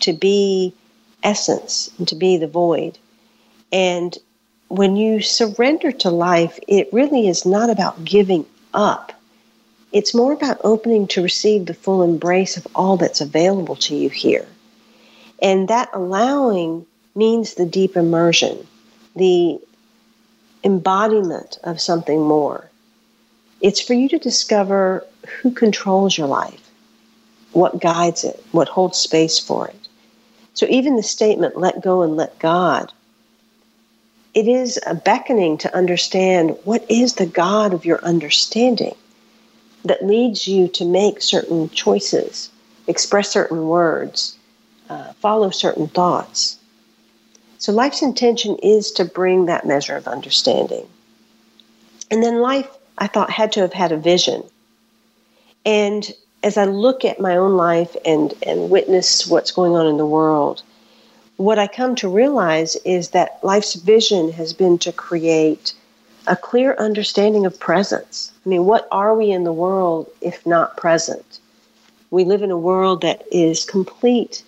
to 0.00 0.12
be 0.12 0.74
essence, 1.22 1.90
and 1.98 2.08
to 2.08 2.14
be 2.14 2.38
the 2.38 2.46
void. 2.46 2.98
And 3.72 4.16
when 4.68 4.96
you 4.96 5.20
surrender 5.20 5.92
to 5.92 6.10
life, 6.10 6.58
it 6.68 6.92
really 6.92 7.28
is 7.28 7.44
not 7.44 7.70
about 7.70 8.04
giving 8.04 8.46
up. 8.72 9.12
It's 9.92 10.14
more 10.14 10.32
about 10.32 10.60
opening 10.62 11.08
to 11.08 11.22
receive 11.22 11.66
the 11.66 11.74
full 11.74 12.02
embrace 12.02 12.56
of 12.56 12.66
all 12.74 12.96
that's 12.96 13.20
available 13.20 13.76
to 13.76 13.96
you 13.96 14.08
here. 14.08 14.46
And 15.42 15.68
that 15.68 15.90
allowing 15.92 16.86
means 17.14 17.54
the 17.54 17.66
deep 17.66 17.96
immersion, 17.96 18.66
the 19.16 19.58
embodiment 20.62 21.58
of 21.64 21.80
something 21.80 22.20
more. 22.20 22.70
It's 23.60 23.80
for 23.80 23.94
you 23.94 24.08
to 24.10 24.18
discover 24.18 25.04
who 25.26 25.50
controls 25.50 26.16
your 26.16 26.28
life, 26.28 26.70
what 27.52 27.80
guides 27.80 28.24
it, 28.24 28.44
what 28.52 28.68
holds 28.68 28.98
space 28.98 29.38
for 29.38 29.68
it. 29.68 29.88
So 30.54 30.66
even 30.68 30.96
the 30.96 31.02
statement, 31.02 31.56
let 31.56 31.82
go 31.82 32.02
and 32.02 32.16
let 32.16 32.38
God, 32.38 32.92
it 34.34 34.46
is 34.46 34.78
a 34.86 34.94
beckoning 34.94 35.58
to 35.58 35.74
understand 35.76 36.56
what 36.64 36.88
is 36.88 37.14
the 37.14 37.26
God 37.26 37.74
of 37.74 37.84
your 37.84 38.02
understanding 38.04 38.94
that 39.84 40.06
leads 40.06 40.46
you 40.46 40.68
to 40.68 40.84
make 40.84 41.20
certain 41.20 41.68
choices, 41.70 42.50
express 42.86 43.30
certain 43.30 43.66
words, 43.66 44.36
uh, 44.88 45.12
follow 45.14 45.50
certain 45.50 45.88
thoughts. 45.88 46.58
So 47.58 47.72
life's 47.72 48.02
intention 48.02 48.56
is 48.62 48.92
to 48.92 49.04
bring 49.04 49.46
that 49.46 49.66
measure 49.66 49.96
of 49.96 50.06
understanding. 50.06 50.86
And 52.10 52.22
then 52.22 52.40
life 52.40 52.68
I 52.98 53.06
thought 53.06 53.30
had 53.30 53.52
to 53.52 53.60
have 53.60 53.72
had 53.72 53.92
a 53.92 53.96
vision. 53.96 54.42
And 55.64 56.12
as 56.42 56.56
I 56.56 56.64
look 56.64 57.04
at 57.04 57.20
my 57.20 57.36
own 57.36 57.56
life 57.56 57.96
and, 58.04 58.32
and 58.42 58.70
witness 58.70 59.26
what's 59.26 59.50
going 59.50 59.74
on 59.74 59.86
in 59.86 59.96
the 59.96 60.06
world, 60.06 60.62
what 61.40 61.58
I 61.58 61.68
come 61.68 61.94
to 61.96 62.08
realize 62.08 62.76
is 62.84 63.10
that 63.10 63.42
life's 63.42 63.72
vision 63.72 64.30
has 64.32 64.52
been 64.52 64.76
to 64.80 64.92
create 64.92 65.72
a 66.26 66.36
clear 66.36 66.74
understanding 66.74 67.46
of 67.46 67.58
presence. 67.58 68.30
I 68.44 68.48
mean, 68.50 68.66
what 68.66 68.86
are 68.92 69.16
we 69.16 69.30
in 69.30 69.44
the 69.44 69.52
world 69.52 70.10
if 70.20 70.44
not 70.44 70.76
present? 70.76 71.38
We 72.10 72.24
live 72.24 72.42
in 72.42 72.50
a 72.50 72.58
world 72.58 73.00
that 73.00 73.22
is 73.32 73.64
complete 73.64 74.42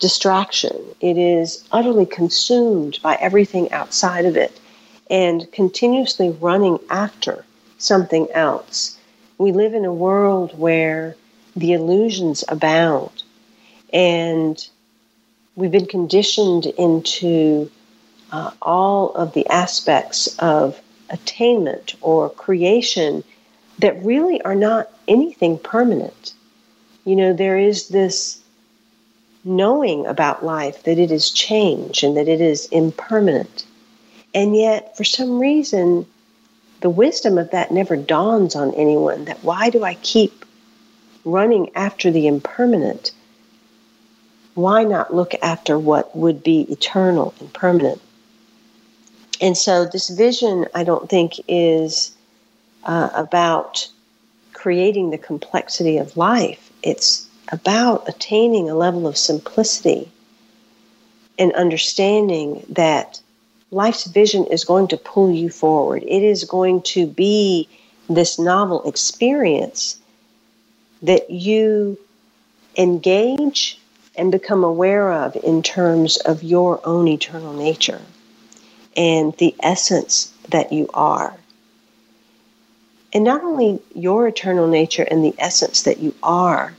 distraction. 0.00 0.76
It 1.00 1.16
is 1.16 1.62
utterly 1.70 2.04
consumed 2.04 2.98
by 3.00 3.14
everything 3.20 3.70
outside 3.70 4.24
of 4.24 4.36
it 4.36 4.58
and 5.08 5.50
continuously 5.52 6.30
running 6.30 6.80
after 6.90 7.44
something 7.78 8.26
else. 8.32 8.98
We 9.38 9.52
live 9.52 9.72
in 9.72 9.84
a 9.84 9.94
world 9.94 10.58
where 10.58 11.14
the 11.54 11.74
illusions 11.74 12.42
abound, 12.48 13.22
and 13.92 14.68
we've 15.56 15.70
been 15.70 15.86
conditioned 15.86 16.66
into 16.66 17.70
uh, 18.32 18.50
all 18.60 19.14
of 19.14 19.32
the 19.34 19.46
aspects 19.48 20.36
of 20.38 20.80
attainment 21.10 21.94
or 22.00 22.30
creation 22.30 23.22
that 23.78 24.02
really 24.04 24.40
are 24.42 24.54
not 24.54 24.90
anything 25.06 25.58
permanent. 25.58 26.32
You 27.04 27.16
know, 27.16 27.32
there 27.32 27.58
is 27.58 27.88
this 27.88 28.40
knowing 29.44 30.06
about 30.06 30.44
life 30.44 30.82
that 30.84 30.98
it 30.98 31.10
is 31.10 31.30
change 31.30 32.02
and 32.02 32.16
that 32.16 32.28
it 32.28 32.40
is 32.40 32.66
impermanent. 32.66 33.66
And 34.34 34.56
yet, 34.56 34.96
for 34.96 35.04
some 35.04 35.38
reason, 35.38 36.06
the 36.80 36.90
wisdom 36.90 37.38
of 37.38 37.50
that 37.50 37.70
never 37.70 37.96
dawns 37.96 38.56
on 38.56 38.74
anyone 38.74 39.26
that 39.26 39.44
why 39.44 39.70
do 39.70 39.84
I 39.84 39.94
keep 39.94 40.44
running 41.24 41.70
after 41.74 42.10
the 42.10 42.26
impermanent? 42.26 43.12
Why 44.54 44.84
not 44.84 45.14
look 45.14 45.34
after 45.42 45.78
what 45.78 46.16
would 46.16 46.42
be 46.42 46.62
eternal 46.70 47.34
and 47.40 47.52
permanent? 47.52 48.00
And 49.40 49.56
so, 49.56 49.84
this 49.84 50.10
vision, 50.10 50.66
I 50.74 50.84
don't 50.84 51.10
think, 51.10 51.40
is 51.48 52.14
uh, 52.84 53.10
about 53.14 53.88
creating 54.52 55.10
the 55.10 55.18
complexity 55.18 55.98
of 55.98 56.16
life. 56.16 56.72
It's 56.82 57.28
about 57.52 58.08
attaining 58.08 58.70
a 58.70 58.74
level 58.74 59.06
of 59.06 59.16
simplicity 59.16 60.10
and 61.38 61.52
understanding 61.54 62.64
that 62.68 63.20
life's 63.70 64.04
vision 64.06 64.46
is 64.46 64.64
going 64.64 64.88
to 64.88 64.96
pull 64.96 65.30
you 65.30 65.50
forward. 65.50 66.02
It 66.04 66.22
is 66.22 66.44
going 66.44 66.82
to 66.82 67.06
be 67.06 67.68
this 68.08 68.38
novel 68.38 68.88
experience 68.88 69.98
that 71.02 71.30
you 71.30 71.98
engage 72.76 73.78
and 74.16 74.30
become 74.30 74.64
aware 74.64 75.12
of 75.12 75.36
in 75.36 75.62
terms 75.62 76.16
of 76.18 76.42
your 76.42 76.80
own 76.86 77.08
eternal 77.08 77.52
nature 77.52 78.00
and 78.96 79.36
the 79.38 79.54
essence 79.60 80.32
that 80.50 80.72
you 80.72 80.88
are. 80.94 81.36
And 83.12 83.24
not 83.24 83.42
only 83.42 83.80
your 83.94 84.26
eternal 84.28 84.66
nature 84.66 85.06
and 85.08 85.24
the 85.24 85.34
essence 85.38 85.82
that 85.82 85.98
you 85.98 86.14
are, 86.22 86.74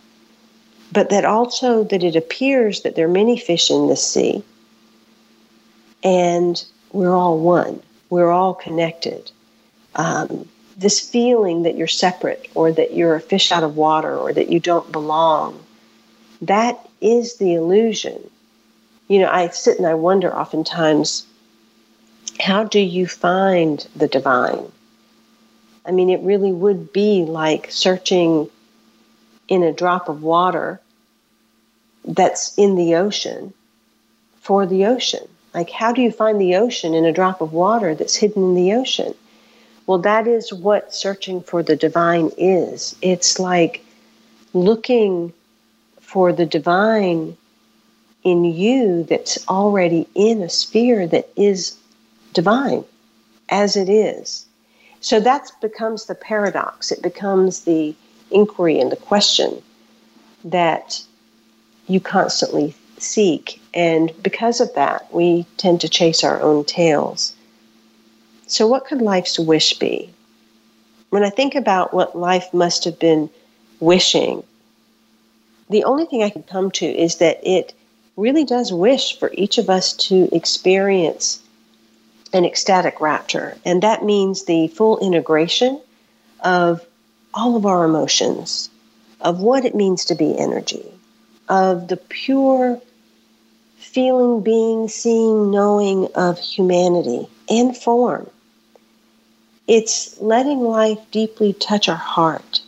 but 0.92 1.10
that 1.10 1.26
also 1.26 1.84
that 1.86 2.04
it 2.04 2.16
appears 2.16 2.82
that 2.82 2.96
there 2.96 3.06
are 3.06 3.12
many 3.12 3.38
fish 3.38 3.70
in 3.70 3.88
the 3.88 3.96
sea 3.96 4.44
and 6.04 6.64
we're 6.92 7.16
all 7.16 7.40
one. 7.40 7.82
We're 8.10 8.32
all 8.32 8.54
connected. 8.54 9.32
Um, 9.96 10.48
this 10.78 11.00
feeling 11.00 11.64
that 11.64 11.76
you're 11.76 11.88
separate 11.88 12.50
or 12.54 12.72
that 12.72 12.94
you're 12.94 13.16
a 13.16 13.22
fish 13.22 13.52
out 13.52 13.64
of 13.64 13.76
water 13.76 14.16
or 14.16 14.32
that 14.32 14.50
you 14.50 14.60
don't 14.60 14.92
belong, 14.92 15.60
that 16.42 16.85
is 17.02 17.38
the 17.38 17.54
illusion. 17.54 18.30
You 19.08 19.20
know, 19.20 19.30
I 19.30 19.50
sit 19.50 19.78
and 19.78 19.88
I 19.88 19.94
wonder 19.94 20.36
oftentimes 20.36 21.26
how 22.40 22.64
do 22.64 22.80
you 22.80 23.08
find 23.08 23.88
the 23.96 24.08
divine? 24.08 24.72
I 25.86 25.92
mean, 25.92 26.10
it 26.10 26.22
really 26.22 26.52
would 26.52 26.92
be 26.92 27.24
like 27.24 27.72
searching 27.72 28.50
in 29.48 29.64
a 29.64 29.72
drop 29.72 30.10
of 30.10 30.24
water 30.24 30.82
that's 32.04 32.58
in 32.58 32.76
the 32.76 32.96
ocean 32.96 33.54
for 34.42 34.66
the 34.66 34.86
ocean. 34.86 35.28
Like, 35.54 35.70
how 35.70 35.94
do 35.94 36.02
you 36.02 36.12
find 36.12 36.40
the 36.40 36.56
ocean 36.56 36.94
in 36.94 37.06
a 37.06 37.14
drop 37.14 37.42
of 37.42 37.54
water 37.54 37.96
that's 37.96 38.16
hidden 38.16 38.44
in 38.44 38.56
the 38.56 38.74
ocean? 38.74 39.14
Well, 39.88 40.00
that 40.00 40.28
is 40.28 40.52
what 40.52 40.94
searching 40.94 41.42
for 41.42 41.62
the 41.62 41.76
divine 41.76 42.32
is. 42.38 42.96
It's 43.02 43.40
like 43.40 43.86
looking 44.54 45.34
for 46.16 46.32
the 46.32 46.46
divine 46.46 47.36
in 48.24 48.46
you 48.46 49.04
that's 49.04 49.46
already 49.50 50.08
in 50.16 50.42
a 50.42 50.48
sphere 50.48 51.06
that 51.06 51.28
is 51.36 51.78
divine 52.32 52.86
as 53.50 53.76
it 53.76 53.90
is. 53.90 54.46
So 55.02 55.20
that 55.20 55.52
becomes 55.60 56.06
the 56.06 56.16
paradox. 56.16 56.90
It 56.90 57.02
becomes 57.02 57.66
the 57.66 57.94
inquiry 58.32 58.80
and 58.80 58.94
the 58.94 58.96
question 59.12 59.62
that 60.46 61.04
you 61.88 62.00
constantly 62.00 62.74
seek. 62.98 63.62
And 63.74 64.14
because 64.24 64.62
of 64.62 64.74
that, 64.76 65.14
we 65.14 65.46
tend 65.58 65.82
to 65.82 65.90
chase 65.90 66.24
our 66.24 66.42
own 66.42 66.64
tails. 66.64 67.36
So, 68.48 68.68
what 68.68 68.86
could 68.86 69.02
life's 69.02 69.38
wish 69.38 69.78
be? 69.80 70.14
When 71.10 71.24
I 71.24 71.30
think 71.30 71.56
about 71.56 71.94
what 71.94 72.18
life 72.18 72.54
must 72.54 72.86
have 72.86 73.00
been 73.00 73.30
wishing, 73.82 74.44
the 75.70 75.84
only 75.84 76.06
thing 76.06 76.24
I 76.24 76.30
can 76.30 76.44
come 76.44 76.72
to 76.72 76.86
is 76.86 77.18
that 77.18 77.40
it 77.44 77.74
really 78.16 78.44
does 78.44 78.72
wish 78.72 79.18
for 79.20 79.32
each 79.34 79.58
of 79.58 79.70
us 79.70 79.94
to 79.94 80.30
experience 80.32 81.42
an 82.34 82.46
ecstatic 82.46 83.02
rapture. 83.02 83.58
And 83.66 83.82
that 83.84 84.04
means 84.04 84.44
the 84.44 84.68
full 84.70 85.00
integration 85.00 85.82
of 86.42 86.86
all 87.34 87.56
of 87.56 87.66
our 87.66 87.86
emotions, 87.86 88.70
of 89.22 89.42
what 89.42 89.66
it 89.66 89.76
means 89.76 90.06
to 90.06 90.16
be 90.16 90.38
energy, 90.38 90.86
of 91.50 91.88
the 91.88 91.98
pure 91.98 92.82
feeling, 93.78 94.42
being, 94.42 94.88
seeing, 94.88 95.52
knowing 95.52 96.08
of 96.16 96.40
humanity 96.40 97.28
and 97.50 97.76
form. 97.76 98.30
It's 99.68 100.20
letting 100.22 100.62
life 100.62 101.00
deeply 101.12 101.54
touch 101.54 101.90
our 101.90 101.96
heart 101.96 102.62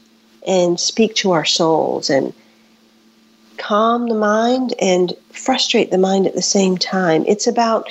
and 0.47 0.79
speak 0.79 1.15
to 1.15 1.31
our 1.31 1.45
souls 1.45 2.10
and 2.10 2.33
calm 3.58 4.08
the 4.08 4.15
mind 4.15 4.74
and 4.80 5.13
frustrate 5.32 5.91
the 5.91 5.98
mind 5.98 6.28
at 6.28 6.36
the 6.36 6.41
same 6.41 6.78
time. 6.78 7.24
It's 7.28 7.48
about 7.48 7.89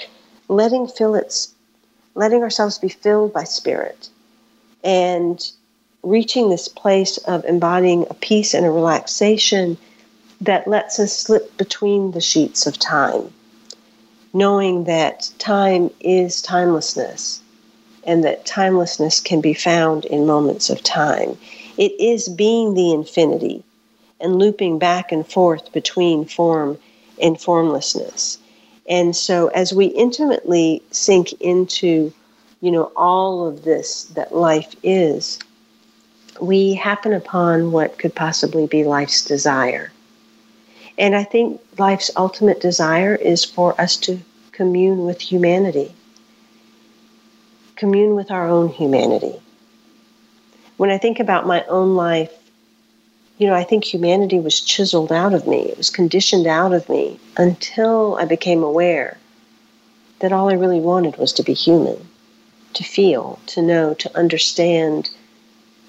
letting 0.48 0.86
fill 0.86 1.14
its 1.14 1.52
letting 2.14 2.42
ourselves 2.42 2.78
be 2.78 2.88
filled 2.88 3.32
by 3.32 3.44
spirit 3.44 4.08
and 4.82 5.50
reaching 6.02 6.48
this 6.48 6.68
place 6.68 7.18
of 7.18 7.44
embodying 7.44 8.06
a 8.08 8.14
peace 8.14 8.54
and 8.54 8.64
a 8.64 8.70
relaxation 8.70 9.76
that 10.40 10.68
lets 10.68 10.98
us 10.98 11.12
slip 11.16 11.56
between 11.56 12.12
the 12.12 12.20
sheets 12.20 12.66
of 12.66 12.78
time, 12.78 13.32
knowing 14.32 14.84
that 14.84 15.30
time 15.38 15.90
is 16.00 16.40
timelessness 16.40 17.42
and 18.04 18.22
that 18.24 18.46
timelessness 18.46 19.20
can 19.20 19.40
be 19.40 19.52
found 19.52 20.04
in 20.04 20.26
moments 20.26 20.70
of 20.70 20.82
time. 20.82 21.36
It 21.76 21.92
is 22.00 22.28
being 22.28 22.74
the 22.74 22.92
infinity 22.92 23.64
and 24.20 24.38
looping 24.38 24.78
back 24.78 25.12
and 25.12 25.26
forth 25.26 25.72
between 25.72 26.24
form 26.24 26.78
and 27.20 27.40
formlessness. 27.40 28.38
And 28.88 29.16
so 29.16 29.48
as 29.48 29.72
we 29.72 29.86
intimately 29.86 30.82
sink 30.90 31.32
into, 31.40 32.12
you 32.60 32.70
know, 32.70 32.92
all 32.96 33.46
of 33.46 33.64
this 33.64 34.04
that 34.14 34.34
life 34.34 34.74
is, 34.82 35.38
we 36.40 36.74
happen 36.74 37.12
upon 37.12 37.72
what 37.72 37.98
could 37.98 38.14
possibly 38.14 38.66
be 38.66 38.84
life's 38.84 39.24
desire. 39.24 39.92
And 40.98 41.14
I 41.14 41.24
think 41.24 41.60
life's 41.78 42.10
ultimate 42.16 42.60
desire 42.60 43.14
is 43.14 43.44
for 43.44 43.78
us 43.80 43.96
to 43.98 44.18
commune 44.52 45.04
with 45.04 45.20
humanity, 45.20 45.94
commune 47.76 48.14
with 48.14 48.30
our 48.30 48.48
own 48.48 48.68
humanity. 48.68 49.34
When 50.78 50.90
I 50.90 50.98
think 50.98 51.20
about 51.20 51.46
my 51.46 51.64
own 51.64 51.96
life, 51.96 52.32
you 53.38 53.46
know, 53.46 53.54
I 53.54 53.64
think 53.64 53.84
humanity 53.84 54.40
was 54.40 54.60
chiseled 54.60 55.12
out 55.12 55.34
of 55.34 55.46
me, 55.46 55.68
it 55.68 55.76
was 55.76 55.90
conditioned 55.90 56.46
out 56.46 56.72
of 56.72 56.88
me 56.88 57.20
until 57.36 58.16
I 58.16 58.24
became 58.24 58.62
aware 58.62 59.18
that 60.20 60.32
all 60.32 60.50
I 60.50 60.54
really 60.54 60.80
wanted 60.80 61.18
was 61.18 61.34
to 61.34 61.42
be 61.42 61.52
human, 61.52 62.08
to 62.72 62.82
feel, 62.82 63.38
to 63.46 63.60
know, 63.60 63.92
to 63.94 64.16
understand 64.16 65.10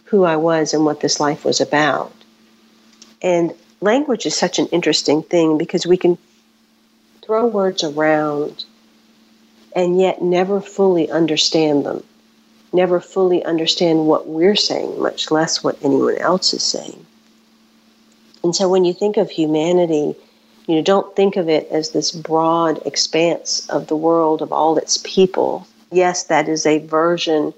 who 0.06 0.26
I 0.26 0.36
was 0.36 0.74
and 0.74 0.84
what 0.84 1.00
this 1.00 1.20
life 1.20 1.46
was 1.46 1.62
about. 1.62 2.12
And 3.22 3.54
language 3.80 4.26
is 4.26 4.36
such 4.36 4.60
an 4.60 4.68
interesting 4.68 5.24
thing 5.24 5.58
because 5.58 5.88
we 5.88 5.98
can 5.98 6.18
throw 7.22 7.46
words 7.46 7.84
around 7.84 8.66
and 9.74 10.00
yet 10.00 10.22
never 10.22 10.60
fully 10.60 11.10
understand 11.10 11.86
them, 11.86 12.04
never 12.74 13.00
fully 13.00 13.44
understand 13.46 14.06
what 14.06 14.28
we're 14.28 14.56
saying, 14.56 15.02
much 15.02 15.32
less 15.32 15.64
what 15.64 15.78
anyone 15.82 16.18
else 16.18 16.54
is 16.54 16.64
saying. 16.64 17.07
And 18.48 18.56
so 18.56 18.70
when 18.70 18.86
you 18.86 18.94
think 18.94 19.18
of 19.18 19.30
humanity, 19.30 20.16
you 20.68 20.76
know, 20.76 20.82
don't 20.82 21.14
think 21.18 21.36
of 21.36 21.50
it 21.50 21.68
as 21.70 21.90
this 21.90 22.12
broad 22.12 22.80
expanse 22.88 23.68
of 23.68 23.88
the 23.88 23.96
world 23.98 24.42
of 24.42 24.54
all 24.54 24.78
its 24.78 25.00
people. 25.04 25.68
Yes, 25.92 26.24
that 26.24 26.48
is 26.48 26.66
a 26.66 26.78
version 26.78 27.54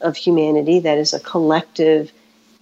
of 0.00 0.16
humanity, 0.16 0.80
that 0.80 0.98
is 0.98 1.14
a 1.14 1.20
collective 1.20 2.10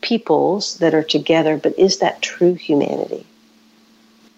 peoples 0.03 0.77
that 0.77 0.93
are 0.93 1.03
together, 1.03 1.57
but 1.57 1.79
is 1.79 2.01
that 2.01 2.21
true 2.21 2.53
humanity? 2.53 3.25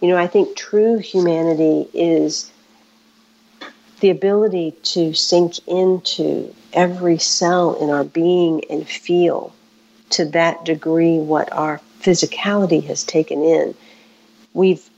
You 0.00 0.10
know, 0.10 0.16
I 0.16 0.28
think 0.28 0.54
true 0.54 0.98
humanity 0.98 1.88
is 1.92 2.48
the 3.98 4.10
ability 4.10 4.76
to 4.94 5.14
sink 5.14 5.58
into 5.66 6.54
every 6.72 7.18
cell 7.18 7.74
in 7.74 7.90
our 7.90 8.04
being 8.04 8.62
and 8.70 8.86
feel, 8.86 9.52
to 10.10 10.26
that 10.26 10.64
degree 10.64 11.18
what 11.18 11.52
our 11.52 11.80
physicality 12.02 12.84
has 12.84 13.04
taken 13.04 13.42
in. 13.42 13.74
We've 14.54 14.88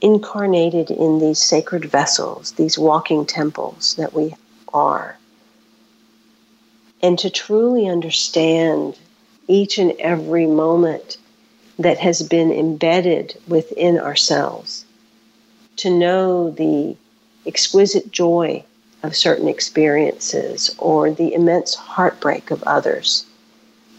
incarnated 0.00 0.90
in 0.90 1.18
these 1.18 1.40
sacred 1.40 1.84
vessels, 1.84 2.52
these 2.52 2.78
walking 2.78 3.26
temples 3.26 3.94
that 3.96 4.14
we 4.14 4.34
are. 4.72 5.16
And 7.02 7.18
to 7.20 7.30
truly 7.30 7.88
understand 7.88 8.98
each 9.46 9.78
and 9.78 9.92
every 9.98 10.46
moment 10.46 11.16
that 11.78 11.98
has 11.98 12.22
been 12.22 12.52
embedded 12.52 13.38
within 13.46 13.98
ourselves, 13.98 14.84
to 15.76 15.90
know 15.90 16.50
the 16.50 16.96
exquisite 17.46 18.10
joy 18.10 18.64
of 19.02 19.16
certain 19.16 19.48
experiences 19.48 20.74
or 20.78 21.10
the 21.10 21.32
immense 21.32 21.74
heartbreak 21.74 22.50
of 22.50 22.62
others, 22.64 23.24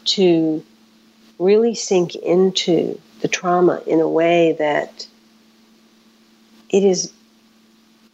to 0.03 0.63
really 1.39 1.73
sink 1.73 2.15
into 2.15 2.99
the 3.21 3.27
trauma 3.27 3.81
in 3.87 3.99
a 3.99 4.07
way 4.07 4.55
that 4.59 5.07
it 6.69 6.83
is 6.83 7.11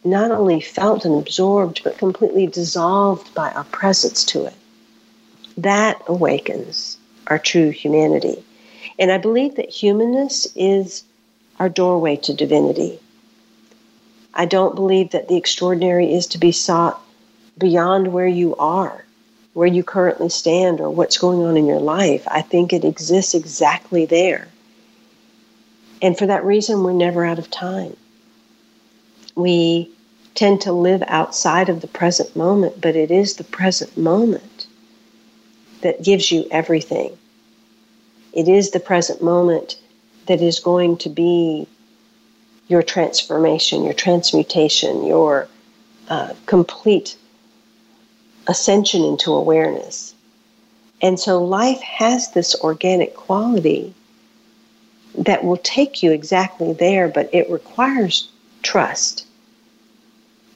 not 0.04 0.30
only 0.30 0.60
felt 0.60 1.04
and 1.04 1.18
absorbed, 1.20 1.82
but 1.82 1.98
completely 1.98 2.46
dissolved 2.46 3.34
by 3.34 3.50
our 3.50 3.64
presence 3.64 4.24
to 4.24 4.46
it. 4.46 4.54
That 5.58 6.00
awakens 6.06 6.96
our 7.26 7.38
true 7.38 7.70
humanity. 7.70 8.44
And 8.98 9.10
I 9.10 9.18
believe 9.18 9.56
that 9.56 9.68
humanness 9.68 10.46
is 10.54 11.02
our 11.58 11.68
doorway 11.68 12.16
to 12.16 12.34
divinity. 12.34 13.00
I 14.32 14.44
don't 14.44 14.74
believe 14.74 15.10
that 15.10 15.28
the 15.28 15.36
extraordinary 15.36 16.12
is 16.12 16.26
to 16.28 16.38
be 16.38 16.52
sought 16.52 17.00
beyond 17.58 18.12
where 18.12 18.28
you 18.28 18.54
are, 18.56 19.05
where 19.56 19.66
you 19.66 19.82
currently 19.82 20.28
stand, 20.28 20.82
or 20.82 20.90
what's 20.90 21.16
going 21.16 21.42
on 21.42 21.56
in 21.56 21.64
your 21.64 21.80
life. 21.80 22.22
I 22.28 22.42
think 22.42 22.74
it 22.74 22.84
exists 22.84 23.34
exactly 23.34 24.04
there. 24.04 24.48
And 26.02 26.18
for 26.18 26.26
that 26.26 26.44
reason, 26.44 26.82
we're 26.82 26.92
never 26.92 27.24
out 27.24 27.38
of 27.38 27.50
time. 27.50 27.96
We 29.34 29.90
tend 30.34 30.60
to 30.60 30.72
live 30.72 31.02
outside 31.06 31.70
of 31.70 31.80
the 31.80 31.86
present 31.86 32.36
moment, 32.36 32.82
but 32.82 32.96
it 32.96 33.10
is 33.10 33.36
the 33.36 33.44
present 33.44 33.96
moment 33.96 34.66
that 35.80 36.04
gives 36.04 36.30
you 36.30 36.46
everything. 36.50 37.16
It 38.34 38.48
is 38.48 38.72
the 38.72 38.80
present 38.80 39.22
moment 39.22 39.80
that 40.26 40.42
is 40.42 40.60
going 40.60 40.98
to 40.98 41.08
be 41.08 41.66
your 42.68 42.82
transformation, 42.82 43.84
your 43.84 43.94
transmutation, 43.94 45.06
your 45.06 45.48
uh, 46.10 46.34
complete 46.44 47.16
ascension 48.46 49.02
into 49.02 49.32
awareness. 49.32 50.14
And 51.02 51.18
so 51.18 51.44
life 51.44 51.80
has 51.80 52.30
this 52.30 52.54
organic 52.56 53.14
quality 53.14 53.94
that 55.18 55.44
will 55.44 55.56
take 55.58 56.02
you 56.02 56.12
exactly 56.12 56.72
there, 56.72 57.08
but 57.08 57.28
it 57.32 57.50
requires 57.50 58.30
trust. 58.62 59.26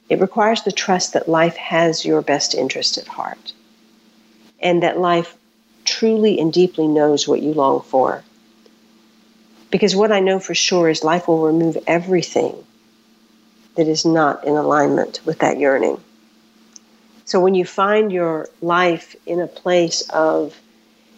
It 0.09 0.19
requires 0.19 0.63
the 0.63 0.71
trust 0.71 1.13
that 1.13 1.29
life 1.29 1.55
has 1.57 2.05
your 2.05 2.21
best 2.21 2.53
interest 2.53 2.97
at 2.97 3.07
heart 3.07 3.53
and 4.59 4.83
that 4.83 4.99
life 4.99 5.35
truly 5.85 6.39
and 6.39 6.51
deeply 6.51 6.87
knows 6.87 7.27
what 7.27 7.41
you 7.41 7.53
long 7.53 7.81
for 7.81 8.23
because 9.71 9.95
what 9.95 10.11
I 10.11 10.19
know 10.19 10.39
for 10.39 10.53
sure 10.53 10.89
is 10.89 11.03
life 11.03 11.27
will 11.27 11.41
remove 11.41 11.77
everything 11.87 12.53
that 13.75 13.87
is 13.87 14.05
not 14.05 14.45
in 14.45 14.55
alignment 14.55 15.21
with 15.25 15.39
that 15.39 15.57
yearning. 15.57 15.99
So 17.31 17.39
when 17.39 17.55
you 17.55 17.63
find 17.63 18.11
your 18.11 18.49
life 18.61 19.15
in 19.25 19.39
a 19.39 19.47
place 19.47 20.01
of 20.09 20.59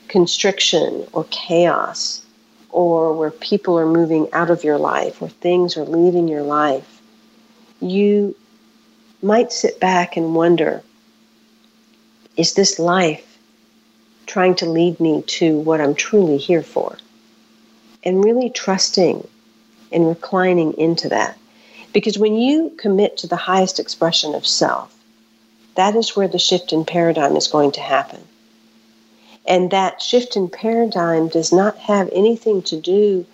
constriction 0.09 1.07
or 1.11 1.25
chaos, 1.31 2.21
or 2.69 3.13
where 3.13 3.31
people 3.31 3.79
are 3.79 3.87
moving 3.87 4.31
out 4.31 4.51
of 4.51 4.63
your 4.63 4.77
life, 4.77 5.23
or 5.23 5.29
things 5.29 5.75
are 5.75 5.85
leaving 5.85 6.27
your 6.27 6.43
life, 6.43 7.01
you 7.79 8.35
might 9.23 9.51
sit 9.51 9.79
back 9.79 10.15
and 10.15 10.35
wonder 10.35 10.83
is 12.37 12.53
this 12.53 12.77
life 12.77 13.39
trying 14.27 14.53
to 14.57 14.67
lead 14.67 14.99
me 14.99 15.23
to 15.39 15.57
what 15.61 15.81
I'm 15.81 15.95
truly 15.95 16.37
here 16.37 16.61
for? 16.61 16.95
and 18.03 18.23
really 18.23 18.51
trusting 18.51 19.27
and 19.91 20.07
reclining 20.07 20.73
into 20.73 21.09
that. 21.09 21.39
Because 21.91 22.19
when 22.19 22.35
you 22.35 22.69
commit 22.77 23.17
to 23.17 23.27
the 23.27 23.35
highest 23.49 23.79
expression 23.79 24.35
of 24.35 24.45
self, 24.45 24.93
that 25.75 25.95
is 25.95 26.15
where 26.15 26.27
the 26.27 26.39
shift 26.39 26.73
in 26.73 26.85
paradigm 26.85 27.35
is 27.35 27.47
going 27.47 27.71
to 27.73 27.81
happen. 27.81 28.21
And 29.45 29.71
that 29.71 30.01
shift 30.01 30.35
in 30.35 30.49
paradigm 30.49 31.27
does 31.27 31.51
not 31.51 31.77
have 31.77 32.09
anything 32.13 32.61
to 32.63 32.79
do 32.79 33.25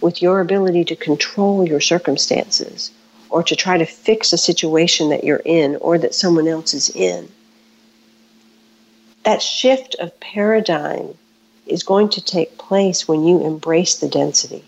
with 0.00 0.22
your 0.22 0.40
ability 0.40 0.84
to 0.86 0.96
control 0.96 1.66
your 1.66 1.80
circumstances 1.80 2.90
or 3.28 3.42
to 3.42 3.54
try 3.54 3.76
to 3.76 3.84
fix 3.84 4.32
a 4.32 4.38
situation 4.38 5.10
that 5.10 5.24
you're 5.24 5.42
in 5.44 5.76
or 5.76 5.98
that 5.98 6.14
someone 6.14 6.48
else 6.48 6.72
is 6.72 6.90
in. 6.90 7.28
That 9.24 9.42
shift 9.42 9.96
of 9.96 10.18
paradigm 10.20 11.14
is 11.66 11.82
going 11.82 12.08
to 12.10 12.24
take 12.24 12.56
place 12.56 13.06
when 13.06 13.24
you 13.24 13.44
embrace 13.44 13.96
the 13.96 14.08
density. 14.08 14.64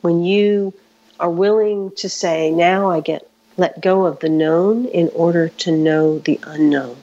When 0.00 0.22
you 0.22 0.72
are 1.18 1.30
willing 1.30 1.90
to 1.96 2.08
say, 2.08 2.50
now 2.50 2.90
I 2.90 3.00
get 3.00 3.28
let 3.56 3.80
go 3.80 4.06
of 4.06 4.20
the 4.20 4.28
known 4.28 4.86
in 4.86 5.08
order 5.14 5.48
to 5.48 5.70
know 5.70 6.18
the 6.18 6.38
unknown. 6.44 6.96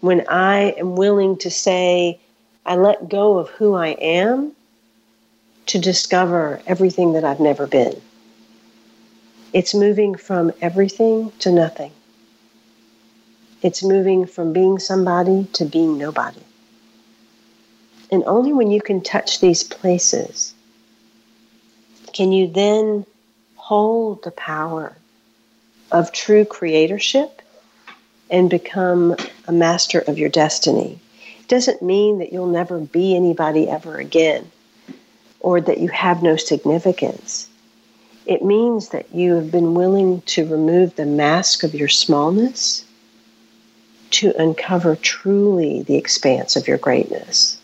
When 0.00 0.24
I 0.28 0.74
am 0.78 0.94
willing 0.96 1.36
to 1.38 1.50
say, 1.50 2.20
I 2.64 2.76
let 2.76 3.08
go 3.08 3.38
of 3.38 3.48
who 3.50 3.74
I 3.74 3.88
am 3.88 4.52
to 5.66 5.78
discover 5.78 6.60
everything 6.66 7.14
that 7.14 7.24
I've 7.24 7.40
never 7.40 7.66
been. 7.66 8.00
It's 9.52 9.74
moving 9.74 10.14
from 10.14 10.52
everything 10.60 11.32
to 11.40 11.50
nothing. 11.50 11.92
It's 13.62 13.82
moving 13.82 14.26
from 14.26 14.52
being 14.52 14.78
somebody 14.78 15.48
to 15.54 15.64
being 15.64 15.98
nobody. 15.98 16.40
And 18.12 18.22
only 18.24 18.52
when 18.52 18.70
you 18.70 18.80
can 18.80 19.00
touch 19.00 19.40
these 19.40 19.62
places 19.62 20.54
can 22.12 22.32
you 22.32 22.48
then 22.48 23.04
hold 23.68 24.22
the 24.22 24.30
power 24.30 24.96
of 25.92 26.10
true 26.10 26.42
creatorship 26.42 27.30
and 28.30 28.48
become 28.48 29.14
a 29.46 29.52
master 29.52 29.98
of 29.98 30.18
your 30.18 30.30
destiny. 30.30 30.98
It 31.40 31.48
doesn't 31.48 31.82
mean 31.82 32.18
that 32.20 32.32
you'll 32.32 32.46
never 32.46 32.78
be 32.78 33.14
anybody 33.14 33.68
ever 33.68 33.98
again 33.98 34.50
or 35.40 35.60
that 35.60 35.80
you 35.80 35.88
have 35.88 36.22
no 36.22 36.36
significance. 36.36 37.46
It 38.24 38.42
means 38.42 38.88
that 38.88 39.14
you 39.14 39.34
have 39.34 39.50
been 39.50 39.74
willing 39.74 40.22
to 40.22 40.48
remove 40.48 40.96
the 40.96 41.04
mask 41.04 41.62
of 41.62 41.74
your 41.74 41.88
smallness 41.88 42.86
to 44.12 44.32
uncover 44.40 44.96
truly 44.96 45.82
the 45.82 45.96
expanse 45.96 46.56
of 46.56 46.66
your 46.66 46.78
greatness. 46.78 47.58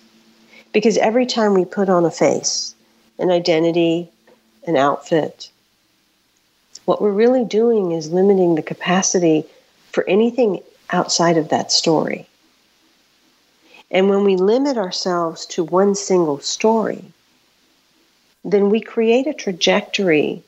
Because 0.71 0.99
every 0.99 1.25
time 1.25 1.55
we 1.55 1.65
put 1.65 1.89
on 1.89 2.05
a 2.05 2.11
face, 2.11 2.75
an 3.19 3.31
identity, 3.31 4.11
an 4.67 4.77
outfit, 4.77 5.49
what 6.85 7.01
we're 7.01 7.13
really 7.13 7.45
doing 7.45 7.93
is 7.93 8.13
limiting 8.13 8.55
the 8.55 8.63
capacity 8.63 9.45
for 9.91 10.09
anything 10.09 10.63
outside 10.91 11.37
of 11.37 11.49
that 11.49 11.73
story. 11.73 12.27
And 13.91 14.09
when 14.09 14.25
we 14.25 14.37
limit 14.37 14.77
ourselves 14.77 15.47
to 15.47 15.65
one 15.65 15.95
single 15.95 16.41
story, 16.41 17.05
then 18.45 18.69
we 18.71 18.81
create 18.81 19.27
a 19.27 19.35
trajectory 19.35 20.43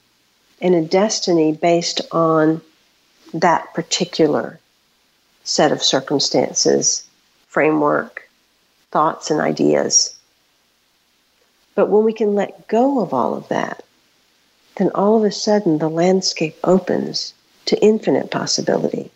and 0.60 0.74
a 0.74 0.82
destiny 0.82 1.52
based 1.52 2.00
on 2.12 2.60
that 3.32 3.72
particular 3.74 4.58
set 5.44 5.72
of 5.72 5.82
circumstances, 5.82 7.06
framework, 7.46 8.28
thoughts, 8.90 9.30
and 9.30 9.40
ideas. 9.40 10.14
But 11.74 11.88
when 11.88 12.04
we 12.04 12.12
can 12.12 12.34
let 12.34 12.68
go 12.68 13.00
of 13.00 13.14
all 13.14 13.34
of 13.34 13.48
that, 13.48 13.84
then 14.76 14.90
all 14.94 15.16
of 15.16 15.24
a 15.24 15.32
sudden 15.32 15.78
the 15.78 15.88
landscape 15.88 16.56
opens 16.64 17.34
to 17.66 17.82
infinite 17.82 18.30
possibility. 18.30 19.10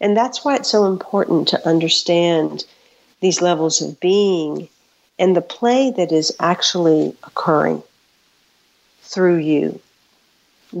And 0.00 0.16
that's 0.16 0.44
why 0.44 0.56
it's 0.56 0.70
so 0.70 0.86
important 0.86 1.48
to 1.48 1.68
understand 1.68 2.64
these 3.20 3.42
levels 3.42 3.82
of 3.82 4.00
being 4.00 4.68
and 5.18 5.36
the 5.36 5.42
play 5.42 5.90
that 5.90 6.12
is 6.12 6.34
actually 6.40 7.14
occurring 7.24 7.82
through 9.02 9.36
you. 9.36 9.80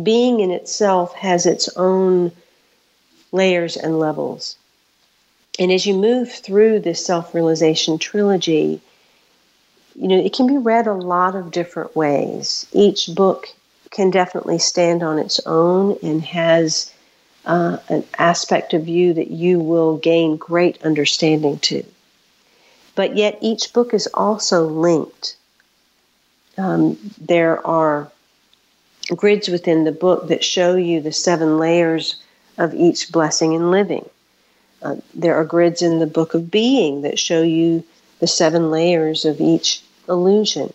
Being 0.02 0.40
in 0.40 0.50
itself 0.50 1.14
has 1.14 1.44
its 1.44 1.68
own 1.76 2.32
layers 3.32 3.76
and 3.76 3.98
levels. 3.98 4.56
And 5.58 5.70
as 5.70 5.84
you 5.84 5.94
move 5.94 6.32
through 6.32 6.80
this 6.80 7.04
self 7.04 7.34
realization 7.34 7.98
trilogy, 7.98 8.80
you 9.94 10.08
know, 10.08 10.18
it 10.18 10.32
can 10.32 10.46
be 10.46 10.56
read 10.56 10.86
a 10.86 10.94
lot 10.94 11.34
of 11.34 11.50
different 11.50 11.94
ways. 11.96 12.66
Each 12.72 13.08
book 13.14 13.48
can 13.90 14.10
definitely 14.10 14.58
stand 14.58 15.02
on 15.02 15.18
its 15.18 15.40
own 15.46 15.98
and 16.02 16.22
has 16.22 16.92
uh, 17.44 17.78
an 17.88 18.04
aspect 18.18 18.74
of 18.74 18.88
you 18.88 19.14
that 19.14 19.30
you 19.30 19.58
will 19.58 19.96
gain 19.96 20.36
great 20.36 20.82
understanding 20.82 21.58
to. 21.58 21.84
But 22.94 23.16
yet, 23.16 23.38
each 23.40 23.72
book 23.72 23.94
is 23.94 24.06
also 24.08 24.64
linked. 24.66 25.36
Um, 26.58 26.98
there 27.20 27.64
are 27.66 28.10
grids 29.16 29.48
within 29.48 29.84
the 29.84 29.92
book 29.92 30.28
that 30.28 30.44
show 30.44 30.76
you 30.76 31.00
the 31.00 31.12
seven 31.12 31.58
layers 31.58 32.22
of 32.58 32.74
each 32.74 33.10
blessing 33.10 33.54
in 33.54 33.70
living. 33.70 34.08
Uh, 34.82 34.96
there 35.14 35.34
are 35.34 35.44
grids 35.44 35.82
in 35.82 35.98
the 35.98 36.06
book 36.06 36.34
of 36.34 36.50
being 36.50 37.02
that 37.02 37.18
show 37.18 37.42
you 37.42 37.84
the 38.20 38.26
seven 38.26 38.70
layers 38.70 39.24
of 39.24 39.40
each 39.40 39.82
illusion. 40.08 40.72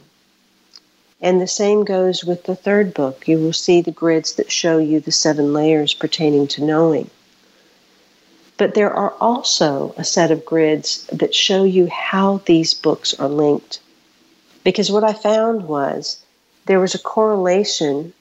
And 1.22 1.40
the 1.40 1.48
same 1.48 1.86
goes 1.86 2.24
with 2.24 2.44
the 2.44 2.56
third 2.56 2.94
book. 2.94 3.28
You 3.28 3.40
will 3.40 3.54
see 3.54 3.82
the 3.82 3.92
grids 3.92 4.34
that 4.34 4.52
show 4.52 4.78
you 4.78 5.00
the 5.00 5.12
seven 5.12 5.54
layers 5.54 5.94
pertaining 5.94 6.48
to 6.50 6.64
knowing. 6.64 7.10
But 8.58 8.74
there 8.74 8.94
are 8.94 9.14
also 9.20 9.94
a 9.98 10.04
set 10.04 10.32
of 10.32 10.46
grids 10.46 11.06
that 11.08 11.36
show 11.36 11.64
you 11.64 11.88
how 11.88 12.42
these 12.46 12.74
books 12.74 13.14
are 13.14 13.30
linked. 13.30 13.80
Because 14.64 14.92
what 14.92 15.04
I 15.04 15.14
found 15.14 15.68
was 15.68 16.20
there 16.66 16.80
was 16.80 16.96
a 16.96 17.00
correlation 17.00 18.14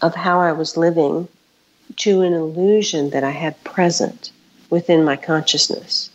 of 0.00 0.14
how 0.14 0.40
I 0.40 0.52
was 0.52 0.76
living 0.76 1.28
to 1.96 2.22
an 2.22 2.34
illusion 2.34 3.10
that 3.10 3.24
I 3.24 3.30
had 3.30 3.62
present 3.64 4.30
within 4.70 5.04
my 5.04 5.16
consciousness. 5.16 6.10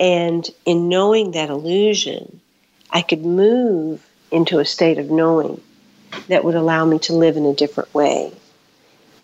And 0.00 0.48
in 0.64 0.88
knowing 0.88 1.32
that 1.32 1.50
illusion, 1.50 2.40
I 2.90 3.02
could 3.02 3.24
move 3.24 4.06
into 4.30 4.58
a 4.58 4.64
state 4.64 4.98
of 4.98 5.10
knowing 5.10 5.60
that 6.28 6.44
would 6.44 6.54
allow 6.54 6.84
me 6.84 6.98
to 7.00 7.14
live 7.14 7.36
in 7.36 7.46
a 7.46 7.54
different 7.54 7.92
way. 7.94 8.32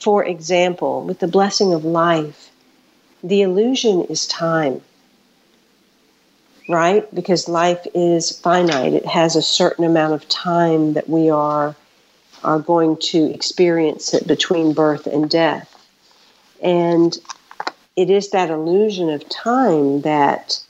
For 0.01 0.25
example, 0.25 1.03
with 1.03 1.21
the 1.21 1.29
blessing 1.29 1.73
of 1.73 1.85
life, 1.85 2.51
the 3.23 3.43
illusion 3.43 4.05
is 4.05 4.27
time, 4.27 4.83
right? 6.69 7.13
Because 7.15 7.49
life 7.49 7.87
is 7.95 8.39
finite, 8.39 8.93
it 8.93 9.07
has 9.07 9.37
a 9.37 9.43
certain 9.43 9.85
amount 9.85 10.15
of 10.15 10.29
time 10.29 10.95
that 10.95 11.09
we 11.09 11.31
are 11.31 11.75
are 12.43 12.59
going 12.59 12.99
to 12.99 13.33
experience 13.33 14.13
it 14.13 14.27
between 14.27 14.75
birth 14.75 15.07
and 15.07 15.31
death. 15.31 15.71
And 16.63 17.17
it 17.97 18.11
is 18.11 18.31
that 18.31 18.51
illusion 18.51 19.11
of 19.11 19.29
time 19.29 20.01
that 20.03 20.63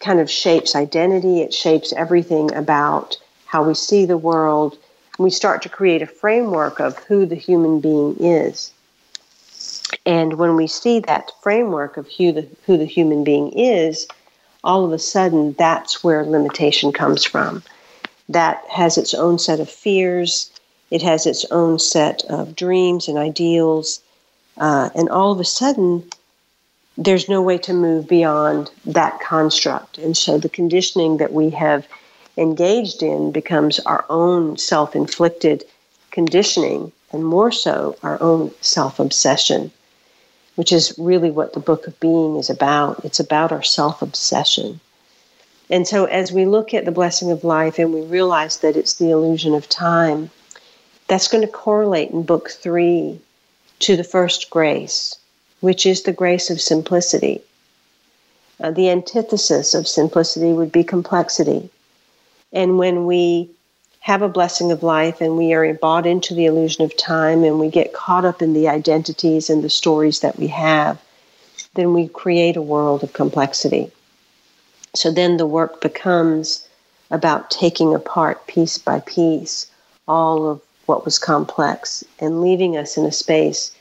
kind 0.00 0.20
of 0.20 0.30
shapes 0.30 0.74
identity, 0.74 1.40
it 1.40 1.54
shapes 1.54 1.92
everything 1.92 2.52
about 2.54 3.16
how 3.46 3.62
we 3.62 3.74
see 3.74 4.04
the 4.04 4.18
world. 4.18 4.76
We 5.18 5.30
start 5.30 5.62
to 5.62 5.68
create 5.68 6.02
a 6.02 6.06
framework 6.06 6.80
of 6.80 6.98
who 6.98 7.24
the 7.24 7.36
human 7.36 7.80
being 7.80 8.16
is. 8.18 8.72
And 10.04 10.34
when 10.34 10.56
we 10.56 10.66
see 10.66 10.98
that 11.00 11.30
framework 11.42 11.96
of 11.96 12.08
who 12.10 12.32
the, 12.32 12.48
who 12.66 12.76
the 12.76 12.84
human 12.84 13.22
being 13.22 13.52
is, 13.52 14.08
all 14.64 14.84
of 14.84 14.92
a 14.92 14.98
sudden 14.98 15.52
that's 15.52 16.02
where 16.02 16.24
limitation 16.24 16.92
comes 16.92 17.24
from 17.24 17.62
that 18.28 18.64
has 18.70 18.98
its 18.98 19.14
own 19.14 19.38
set 19.38 19.60
of 19.60 19.70
fears, 19.70 20.50
it 20.90 21.02
has 21.02 21.26
its 21.26 21.44
own 21.50 21.78
set 21.78 22.24
of 22.24 22.56
dreams 22.56 23.06
and 23.08 23.18
ideals, 23.18 24.00
uh, 24.58 24.90
and 24.94 25.08
all 25.08 25.32
of 25.32 25.40
a 25.40 25.44
sudden, 25.44 26.08
there's 26.96 27.28
no 27.28 27.42
way 27.42 27.58
to 27.58 27.72
move 27.72 28.08
beyond 28.08 28.70
that 28.86 29.20
construct. 29.20 29.98
And 29.98 30.16
so 30.16 30.38
the 30.38 30.48
conditioning 30.48 31.16
that 31.16 31.32
we 31.32 31.50
have 31.50 31.86
engaged 32.36 33.02
in 33.02 33.32
becomes 33.32 33.80
our 33.80 34.04
own 34.08 34.56
self 34.56 34.94
inflicted 34.94 35.64
conditioning, 36.10 36.92
and 37.12 37.24
more 37.24 37.50
so, 37.50 37.96
our 38.02 38.20
own 38.22 38.52
self 38.60 39.00
obsession, 39.00 39.72
which 40.54 40.72
is 40.72 40.94
really 40.98 41.30
what 41.30 41.52
the 41.52 41.60
book 41.60 41.86
of 41.86 41.98
being 41.98 42.36
is 42.36 42.50
about. 42.50 43.04
It's 43.04 43.20
about 43.20 43.50
our 43.50 43.62
self 43.62 44.02
obsession. 44.02 44.80
And 45.70 45.88
so, 45.88 46.04
as 46.04 46.30
we 46.30 46.44
look 46.44 46.74
at 46.74 46.84
the 46.84 46.92
blessing 46.92 47.30
of 47.32 47.42
life 47.42 47.78
and 47.78 47.92
we 47.92 48.02
realize 48.02 48.58
that 48.58 48.76
it's 48.76 48.94
the 48.94 49.10
illusion 49.10 49.54
of 49.54 49.68
time, 49.68 50.30
that's 51.08 51.28
going 51.28 51.44
to 51.44 51.52
correlate 51.52 52.10
in 52.10 52.22
book 52.22 52.50
three 52.50 53.20
to 53.84 53.96
the 53.96 54.04
first 54.04 54.48
grace, 54.48 55.14
which 55.60 55.84
is 55.84 56.02
the 56.02 56.12
grace 56.12 56.48
of 56.48 56.58
simplicity. 56.58 57.42
Uh, 58.58 58.70
the 58.70 58.88
antithesis 58.88 59.74
of 59.74 59.86
simplicity 59.86 60.54
would 60.54 60.72
be 60.72 60.82
complexity. 60.82 61.68
And 62.50 62.78
when 62.78 63.04
we 63.04 63.50
have 64.00 64.22
a 64.22 64.28
blessing 64.28 64.72
of 64.72 64.82
life 64.82 65.20
and 65.20 65.36
we 65.36 65.52
are 65.52 65.74
bought 65.74 66.06
into 66.06 66.34
the 66.34 66.46
illusion 66.46 66.82
of 66.82 66.96
time 66.96 67.44
and 67.44 67.60
we 67.60 67.68
get 67.68 67.92
caught 67.92 68.24
up 68.24 68.40
in 68.40 68.54
the 68.54 68.68
identities 68.68 69.50
and 69.50 69.62
the 69.62 69.68
stories 69.68 70.20
that 70.20 70.38
we 70.38 70.46
have, 70.46 70.98
then 71.74 71.92
we 71.92 72.08
create 72.08 72.56
a 72.56 72.62
world 72.62 73.02
of 73.02 73.12
complexity. 73.12 73.90
So 74.94 75.10
then 75.10 75.36
the 75.36 75.46
work 75.46 75.82
becomes 75.82 76.66
about 77.10 77.50
taking 77.50 77.94
apart 77.94 78.46
piece 78.46 78.78
by 78.78 79.00
piece 79.00 79.70
all 80.08 80.48
of 80.48 80.62
what 80.86 81.04
was 81.04 81.18
complex 81.18 82.04
and 82.18 82.40
leaving 82.40 82.76
us 82.76 82.96
in 82.96 83.04
a 83.04 83.12
space 83.12 83.74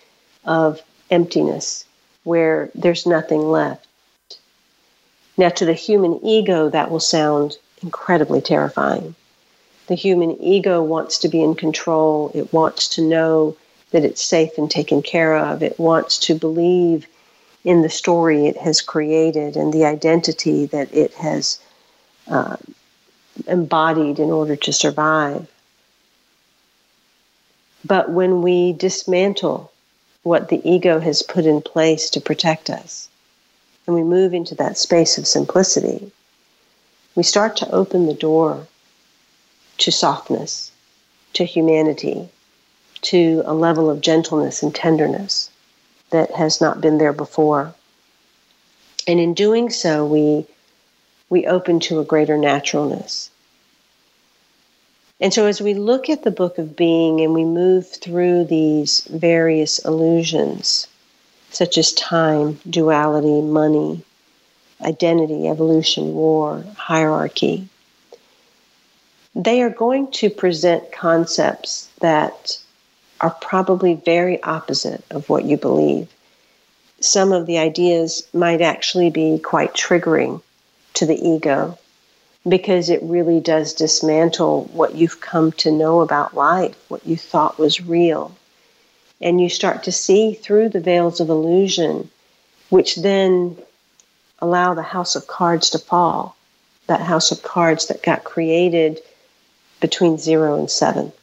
of 0.46 0.82
emptiness 1.10 1.86
where 2.24 2.70
there's 2.76 3.06
nothing 3.06 3.42
left. 3.42 3.88
Now, 5.38 5.50
to 5.50 5.66
the 5.66 5.74
human 5.74 6.20
ego, 6.24 6.70
that 6.70 6.92
will 6.92 7.00
sound 7.00 7.58
incredibly 7.82 8.42
terrifying. 8.42 9.16
The 9.88 9.96
human 9.96 10.42
ego 10.42 10.82
wants 10.82 11.18
to 11.20 11.28
be 11.28 11.44
in 11.44 11.56
control, 11.56 12.32
it 12.34 12.54
wants 12.54 12.88
to 12.89 13.02
know 13.02 13.58
that 13.92 14.06
it's 14.06 14.24
safe 14.24 14.58
and 14.58 14.70
taken 14.72 15.02
care 15.02 15.38
of, 15.38 15.62
it 15.62 15.80
wants 15.80 16.18
to 16.20 16.36
believe 16.36 17.08
in 17.63 17.82
the 17.82 17.89
story 17.89 18.48
it 18.48 18.58
has 18.58 18.82
created 18.82 19.56
and 19.56 19.74
the 19.74 19.86
identity 19.86 20.66
that 20.68 20.94
it 20.94 21.13
has 21.16 21.60
uh, 22.28 22.58
embodied 23.48 24.20
in 24.20 24.30
order 24.30 24.56
to 24.56 24.74
survive. 24.74 25.48
But 27.86 28.10
when 28.10 28.41
we 28.41 28.74
dismantle 28.74 29.72
what 30.24 30.50
the 30.50 30.62
ego 30.69 31.00
has 31.00 31.22
put 31.22 31.46
in 31.46 31.62
place 31.62 32.10
to 32.12 32.22
protect 32.22 32.69
us, 32.69 33.10
and 33.86 33.96
we 33.96 34.04
move 34.04 34.34
into 34.34 34.56
that 34.56 34.78
space 34.78 35.17
of 35.17 35.28
simplicity, 35.28 36.12
we 37.15 37.24
start 37.24 37.58
to 37.58 37.72
open 37.72 38.08
the 38.08 38.13
door 38.13 38.67
to 39.80 39.91
softness, 39.91 40.72
to 41.34 41.43
humanity, 41.43 42.30
to 43.02 43.43
a 43.46 43.54
level 43.54 43.89
of 43.89 44.02
gentleness 44.02 44.63
and 44.63 44.74
tenderness 44.74 45.50
that 46.12 46.32
has 46.32 46.62
not 46.62 46.80
been 46.80 46.98
there 46.98 47.12
before. 47.12 47.74
And 49.06 49.19
in 49.19 49.34
doing 49.34 49.69
so, 49.69 50.06
we, 50.06 50.46
we 51.30 51.46
open 51.46 51.82
to 51.82 52.00
a 52.00 52.06
greater 52.06 52.38
naturalness. 52.38 53.30
And 55.19 55.34
so, 55.34 55.45
as 55.45 55.62
we 55.62 55.73
look 55.73 56.10
at 56.10 56.23
the 56.23 56.32
book 56.32 56.58
of 56.58 56.76
being 56.76 57.21
and 57.21 57.34
we 57.34 57.45
move 57.45 57.89
through 57.89 58.45
these 58.45 59.02
various 59.10 59.80
illusions, 59.80 60.88
such 61.52 61.78
as 61.78 61.93
time, 61.93 62.60
duality, 62.69 63.41
money, 63.41 64.04
identity, 64.82 65.47
evolution, 65.47 66.13
war, 66.13 66.65
hierarchy, 66.76 67.69
they 69.36 69.62
are 69.62 69.69
going 69.69 70.12
to 70.12 70.30
present 70.30 70.91
concepts 70.91 71.89
that 72.02 72.58
are 73.21 73.32
probably 73.41 73.95
very 73.95 74.41
opposite 74.43 75.04
of 75.10 75.30
what 75.30 75.45
you 75.45 75.58
believe. 75.58 76.12
Some 76.99 77.32
of 77.32 77.45
the 77.45 77.58
ideas 77.58 78.28
might 78.34 78.62
actually 78.62 79.10
be 79.10 79.39
quite 79.39 79.73
triggering 79.73 80.41
to 80.95 81.06
the 81.06 81.15
ego 81.15 81.78
because 82.47 82.89
it 82.89 83.01
really 83.03 83.39
does 83.39 83.73
dismantle 83.73 84.65
what 84.73 84.95
you've 84.95 85.21
come 85.21 85.51
to 85.53 85.71
know 85.71 86.01
about 86.01 86.36
life, 86.36 86.75
what 86.89 87.06
you 87.06 87.15
thought 87.15 87.58
was 87.58 87.82
real. 87.82 88.36
And 89.21 89.39
you 89.39 89.49
start 89.49 89.84
to 89.84 89.91
see 89.91 90.34
through 90.34 90.69
the 90.69 90.82
veils 90.82 91.21
of 91.21 91.29
illusion, 91.29 92.10
which 92.69 92.97
then 92.97 93.58
allow 94.39 94.74
the 94.74 94.82
house 94.82 95.15
of 95.15 95.28
cards 95.28 95.70
to 95.70 95.80
fall. 95.80 96.36
That 96.88 96.99
house 96.99 97.32
of 97.32 97.43
cards 97.43 97.88
that 97.88 98.03
got 98.03 98.26
created 98.26 98.99
between 99.80 100.18
zero 100.18 100.59
and 100.59 100.70
seven. 100.70 101.13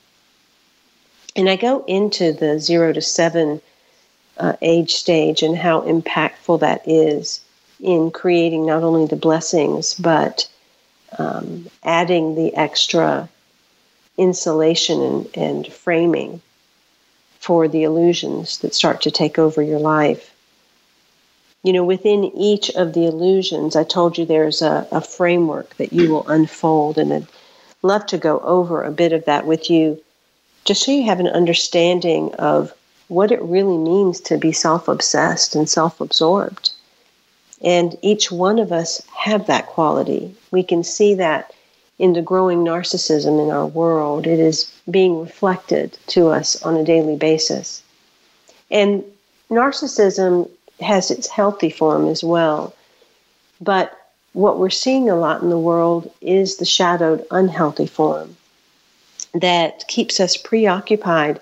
And 1.37 1.49
I 1.51 1.57
go 1.57 1.85
into 1.87 2.33
the 2.33 2.59
zero 2.59 2.95
to 2.95 3.03
seven 3.03 3.61
uh, 4.39 4.55
age 4.63 4.95
stage 4.95 5.43
and 5.43 5.57
how 5.57 5.83
impactful 5.83 6.61
that 6.61 6.89
is 6.89 7.41
in 7.79 8.11
creating 8.11 8.65
not 8.65 8.83
only 8.83 9.07
the 9.07 9.17
blessings, 9.17 9.95
but 9.95 10.49
um, 11.19 11.69
adding 11.83 12.35
the 12.35 12.55
extra 12.57 13.29
insulation 14.17 15.01
and, 15.01 15.29
and 15.35 15.67
framing 15.73 16.41
for 17.39 17.69
the 17.69 17.85
illusions 17.85 18.59
that 18.59 18.75
start 18.75 19.03
to 19.03 19.11
take 19.11 19.39
over 19.39 19.63
your 19.63 19.79
life. 19.79 20.35
You 21.63 21.73
know, 21.73 21.85
within 21.85 22.25
each 22.25 22.71
of 22.71 22.93
the 22.93 23.07
illusions, 23.07 23.77
I 23.77 23.85
told 23.85 24.17
you 24.17 24.25
there's 24.25 24.63
a, 24.63 24.87
a 24.93 25.01
framework 25.01 25.77
that 25.77 25.93
you 25.93 26.11
will 26.11 26.29
unfold, 26.29 26.99
and 26.99 27.13
I'd 27.13 27.27
love 27.83 28.07
to 28.07 28.19
go 28.19 28.41
over 28.41 28.83
a 28.83 28.93
bit 28.93 29.13
of 29.13 29.25
that 29.25 29.47
with 29.47 29.71
you 29.71 30.01
just 30.65 30.85
so 30.85 30.93
you 30.93 31.05
have 31.05 31.21
an 31.21 31.29
understanding 31.29 32.35
of 32.35 32.73
what 33.09 33.33
it 33.33 33.43
really 33.43 33.77
means 33.77 34.21
to 34.21 34.39
be 34.39 34.53
self 34.53 34.89
obsessed 34.89 35.57
and 35.57 35.69
self 35.69 36.01
absorbed. 36.01 36.71
And 37.63 37.97
each 38.03 38.33
one 38.33 38.59
of 38.59 38.73
us 38.73 39.03
have 39.15 39.47
that 39.47 39.67
quality. 39.67 40.35
We 40.51 40.63
can 40.63 40.83
see 40.83 41.15
that 41.15 41.53
in 41.99 42.15
the 42.15 42.23
growing 42.23 42.65
narcissism 42.65 43.43
in 43.43 43.51
our 43.51 43.67
world. 43.67 44.27
It 44.27 44.41
is 44.41 44.73
being 44.91 45.21
reflected 45.21 45.99
to 46.09 46.29
us 46.29 46.63
on 46.63 46.77
a 46.77 46.85
daily 46.85 47.17
basis. 47.17 47.83
And 48.71 49.05
narcissism 49.51 50.49
has 50.81 51.11
its 51.11 51.29
healthy 51.29 51.69
form 51.71 52.09
as 52.09 52.25
well. 52.25 52.75
But 53.61 53.97
what 54.33 54.59
we're 54.59 54.71
seeing 54.71 55.11
a 55.11 55.17
lot 55.17 55.43
in 55.43 55.51
the 55.51 55.59
world 55.59 56.11
is 56.21 56.57
the 56.57 56.65
shadowed, 56.65 57.27
unhealthy 57.31 57.87
form 57.87 58.37
that 59.35 59.87
keeps 59.89 60.19
us 60.21 60.37
preoccupied 60.37 61.41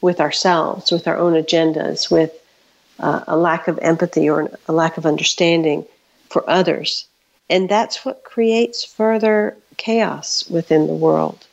with 0.00 0.20
ourselves, 0.20 0.90
with 0.90 1.06
our 1.06 1.16
own 1.16 1.34
agendas, 1.34 2.10
with 2.10 2.32
uh, 3.00 3.24
a 3.26 3.36
lack 3.36 3.68
of 3.68 3.78
empathy 3.80 4.28
or 4.28 4.50
a 4.68 4.72
lack 4.72 4.96
of 4.96 5.06
understanding 5.06 5.84
for 6.28 6.48
others. 6.48 7.06
And 7.48 7.68
that's 7.68 8.04
what 8.04 8.24
creates 8.24 8.84
further 8.84 9.56
chaos 9.76 10.48
within 10.48 10.86
the 10.86 10.94
world. 10.94 11.46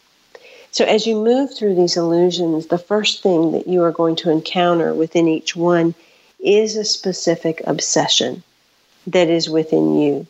So, 0.72 0.86
as 0.86 1.08
you 1.08 1.16
move 1.16 1.56
through 1.56 1.76
these 1.76 1.98
illusions, 1.98 2.68
the 2.68 2.78
first 2.78 3.24
thing 3.24 3.52
that 3.54 3.68
you 3.68 3.82
are 3.82 3.92
going 3.92 4.16
to 4.18 4.30
encounter 4.30 4.94
within 4.94 5.28
each 5.28 5.56
one 5.56 5.96
is 6.40 6.76
a 6.76 6.86
specific 6.86 7.62
obsession 7.66 8.44
that 9.08 9.30
is 9.30 9.50
within 9.50 9.98
you. 9.98 10.28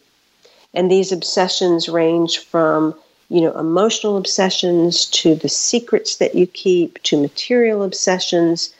And 0.73 0.89
these 0.89 1.11
obsessions 1.11 1.89
range 1.89 2.37
from 2.37 2.95
you 3.29 3.41
know, 3.41 3.57
emotional 3.57 4.17
obsessions 4.17 5.05
to 5.07 5.35
the 5.35 5.49
secrets 5.49 6.17
that 6.17 6.35
you 6.35 6.47
keep 6.47 7.01
to 7.03 7.21
material 7.21 7.83
obsessions, 7.83 8.73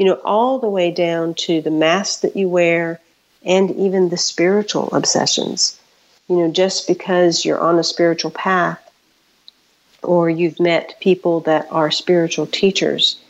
you 0.00 0.06
know, 0.06 0.18
all 0.24 0.58
the 0.58 0.68
way 0.68 0.90
down 0.90 1.34
to 1.34 1.60
the 1.60 1.70
mask 1.70 2.22
that 2.22 2.34
you 2.34 2.48
wear 2.48 2.98
and 3.44 3.70
even 3.72 4.08
the 4.08 4.16
spiritual 4.16 4.88
obsessions. 4.94 5.78
You 6.26 6.36
know, 6.36 6.50
just 6.50 6.88
because 6.88 7.44
you're 7.44 7.60
on 7.60 7.78
a 7.78 7.84
spiritual 7.84 8.30
path 8.30 8.80
or 10.02 10.30
you've 10.30 10.58
met 10.58 10.98
people 11.00 11.40
that 11.40 11.68
are 11.70 11.90
spiritual 11.90 12.46
teachers, 12.46 13.20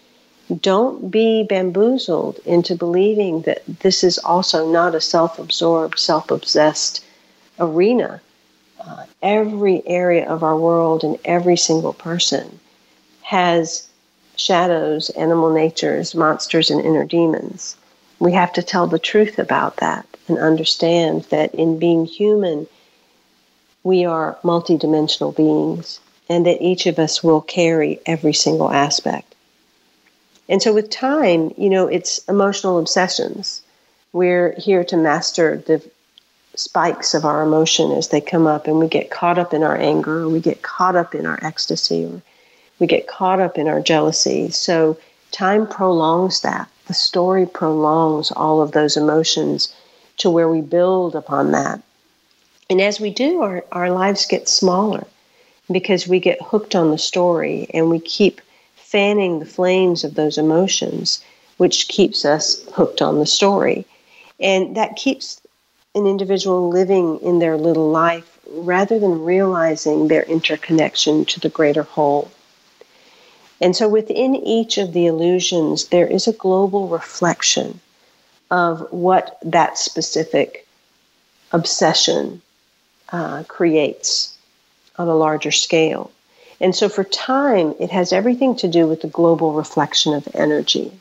don't 0.60 1.10
be 1.10 1.42
bamboozled 1.42 2.38
into 2.44 2.76
believing 2.76 3.42
that 3.42 3.64
this 3.66 4.04
is 4.04 4.18
also 4.18 4.70
not 4.70 4.94
a 4.94 5.00
self 5.00 5.40
absorbed, 5.40 5.98
self 5.98 6.30
obsessed 6.30 7.04
arena 7.58 8.20
uh, 8.80 9.06
every 9.22 9.82
area 9.88 10.24
of 10.28 10.44
our 10.44 10.56
world 10.56 11.02
and 11.02 11.18
every 11.24 11.56
single 11.56 11.92
person 11.92 12.60
has 13.22 13.88
shadows, 14.40 15.10
animal 15.10 15.50
natures, 15.52 16.14
monsters, 16.14 16.70
and 16.70 16.80
inner 16.80 17.04
demons. 17.04 17.76
We 18.18 18.32
have 18.32 18.52
to 18.54 18.62
tell 18.62 18.86
the 18.86 18.98
truth 18.98 19.38
about 19.38 19.76
that 19.76 20.06
and 20.28 20.38
understand 20.38 21.24
that 21.30 21.54
in 21.54 21.78
being 21.78 22.06
human, 22.06 22.66
we 23.82 24.04
are 24.04 24.38
multidimensional 24.42 25.34
beings 25.34 26.00
and 26.28 26.46
that 26.46 26.62
each 26.62 26.86
of 26.86 26.98
us 26.98 27.22
will 27.22 27.40
carry 27.40 28.00
every 28.06 28.32
single 28.32 28.70
aspect. 28.70 29.34
And 30.48 30.62
so, 30.62 30.72
with 30.72 30.90
time, 30.90 31.54
you 31.56 31.70
know, 31.70 31.86
it's 31.86 32.18
emotional 32.28 32.78
obsessions. 32.78 33.62
We're 34.12 34.54
here 34.58 34.84
to 34.84 34.96
master 34.96 35.58
the 35.58 35.82
spikes 36.56 37.14
of 37.14 37.24
our 37.24 37.42
emotion 37.42 37.92
as 37.92 38.08
they 38.08 38.20
come 38.20 38.46
up 38.46 38.66
and 38.66 38.78
we 38.78 38.88
get 38.88 39.10
caught 39.10 39.38
up 39.38 39.54
in 39.54 39.62
our 39.62 39.76
anger 39.76 40.22
or 40.22 40.28
we 40.28 40.40
get 40.40 40.62
caught 40.62 40.96
up 40.96 41.14
in 41.14 41.24
our 41.24 41.38
ecstasy 41.42 42.04
or 42.04 42.20
we 42.80 42.86
get 42.86 43.06
caught 43.06 43.40
up 43.40 43.58
in 43.58 43.68
our 43.68 43.80
jealousy. 43.80 44.50
So 44.50 44.98
time 45.30 45.66
prolongs 45.66 46.40
that. 46.40 46.68
The 46.88 46.94
story 46.94 47.46
prolongs 47.46 48.32
all 48.32 48.60
of 48.60 48.72
those 48.72 48.96
emotions 48.96 49.72
to 50.16 50.28
where 50.28 50.48
we 50.48 50.60
build 50.60 51.14
upon 51.14 51.52
that. 51.52 51.80
And 52.68 52.80
as 52.80 52.98
we 52.98 53.10
do, 53.10 53.42
our, 53.42 53.64
our 53.70 53.90
lives 53.90 54.26
get 54.26 54.48
smaller 54.48 55.06
because 55.70 56.08
we 56.08 56.18
get 56.18 56.42
hooked 56.42 56.74
on 56.74 56.90
the 56.90 56.98
story 56.98 57.68
and 57.72 57.90
we 57.90 58.00
keep 58.00 58.40
fanning 58.74 59.38
the 59.38 59.46
flames 59.46 60.02
of 60.02 60.14
those 60.14 60.36
emotions, 60.36 61.22
which 61.58 61.86
keeps 61.86 62.24
us 62.24 62.64
hooked 62.72 63.00
on 63.00 63.20
the 63.20 63.26
story. 63.26 63.86
And 64.40 64.76
that 64.76 64.96
keeps 64.96 65.40
an 65.94 66.06
individual 66.06 66.68
living 66.68 67.20
in 67.20 67.38
their 67.38 67.56
little 67.56 67.90
life 67.90 68.38
rather 68.52 68.98
than 68.98 69.24
realizing 69.24 70.08
their 70.08 70.22
interconnection 70.22 71.24
to 71.26 71.40
the 71.40 71.48
greater 71.48 71.82
whole. 71.82 72.30
And 73.60 73.76
so 73.76 73.88
within 73.88 74.34
each 74.34 74.78
of 74.78 74.92
the 74.92 75.06
illusions, 75.06 75.88
there 75.88 76.06
is 76.06 76.26
a 76.26 76.32
global 76.32 76.88
reflection 76.88 77.80
of 78.50 78.90
what 78.90 79.38
that 79.42 79.78
specific 79.78 80.66
obsession 81.52 82.40
uh, 83.12 83.44
creates 83.48 84.36
on 84.98 85.08
a 85.08 85.14
larger 85.14 85.52
scale. 85.52 86.10
And 86.60 86.74
so 86.74 86.88
for 86.88 87.04
time, 87.04 87.74
it 87.78 87.90
has 87.90 88.12
everything 88.12 88.56
to 88.56 88.68
do 88.68 88.86
with 88.86 89.02
the 89.02 89.08
global 89.08 89.52
reflection 89.52 90.14
of 90.14 90.28
energy. 90.34 90.92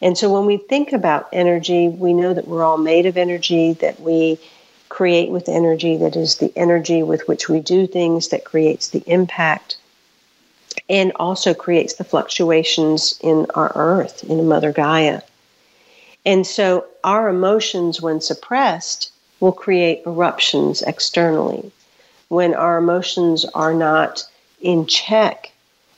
And 0.00 0.16
so 0.18 0.32
when 0.32 0.46
we 0.46 0.56
think 0.56 0.92
about 0.92 1.28
energy, 1.32 1.88
we 1.88 2.12
know 2.12 2.34
that 2.34 2.48
we're 2.48 2.64
all 2.64 2.78
made 2.78 3.06
of 3.06 3.16
energy, 3.16 3.74
that 3.74 4.00
we 4.00 4.38
create 4.88 5.30
with 5.30 5.48
energy, 5.48 5.96
that 5.98 6.16
is 6.16 6.36
the 6.36 6.52
energy 6.56 7.02
with 7.02 7.28
which 7.28 7.48
we 7.48 7.60
do 7.60 7.86
things 7.86 8.28
that 8.28 8.44
creates 8.44 8.88
the 8.88 9.02
impact 9.06 9.76
and 10.92 11.10
also 11.16 11.54
creates 11.54 11.94
the 11.94 12.04
fluctuations 12.04 13.18
in 13.22 13.46
our 13.54 13.72
earth, 13.74 14.22
in 14.24 14.46
Mother 14.46 14.72
Gaia. 14.72 15.22
And 16.26 16.46
so 16.46 16.84
our 17.02 17.30
emotions, 17.30 18.02
when 18.02 18.20
suppressed, 18.20 19.10
will 19.40 19.52
create 19.52 20.02
eruptions 20.06 20.82
externally. 20.82 21.72
When 22.28 22.54
our 22.54 22.76
emotions 22.76 23.46
are 23.46 23.74
not 23.74 24.24
in 24.60 24.86
check 24.86 25.50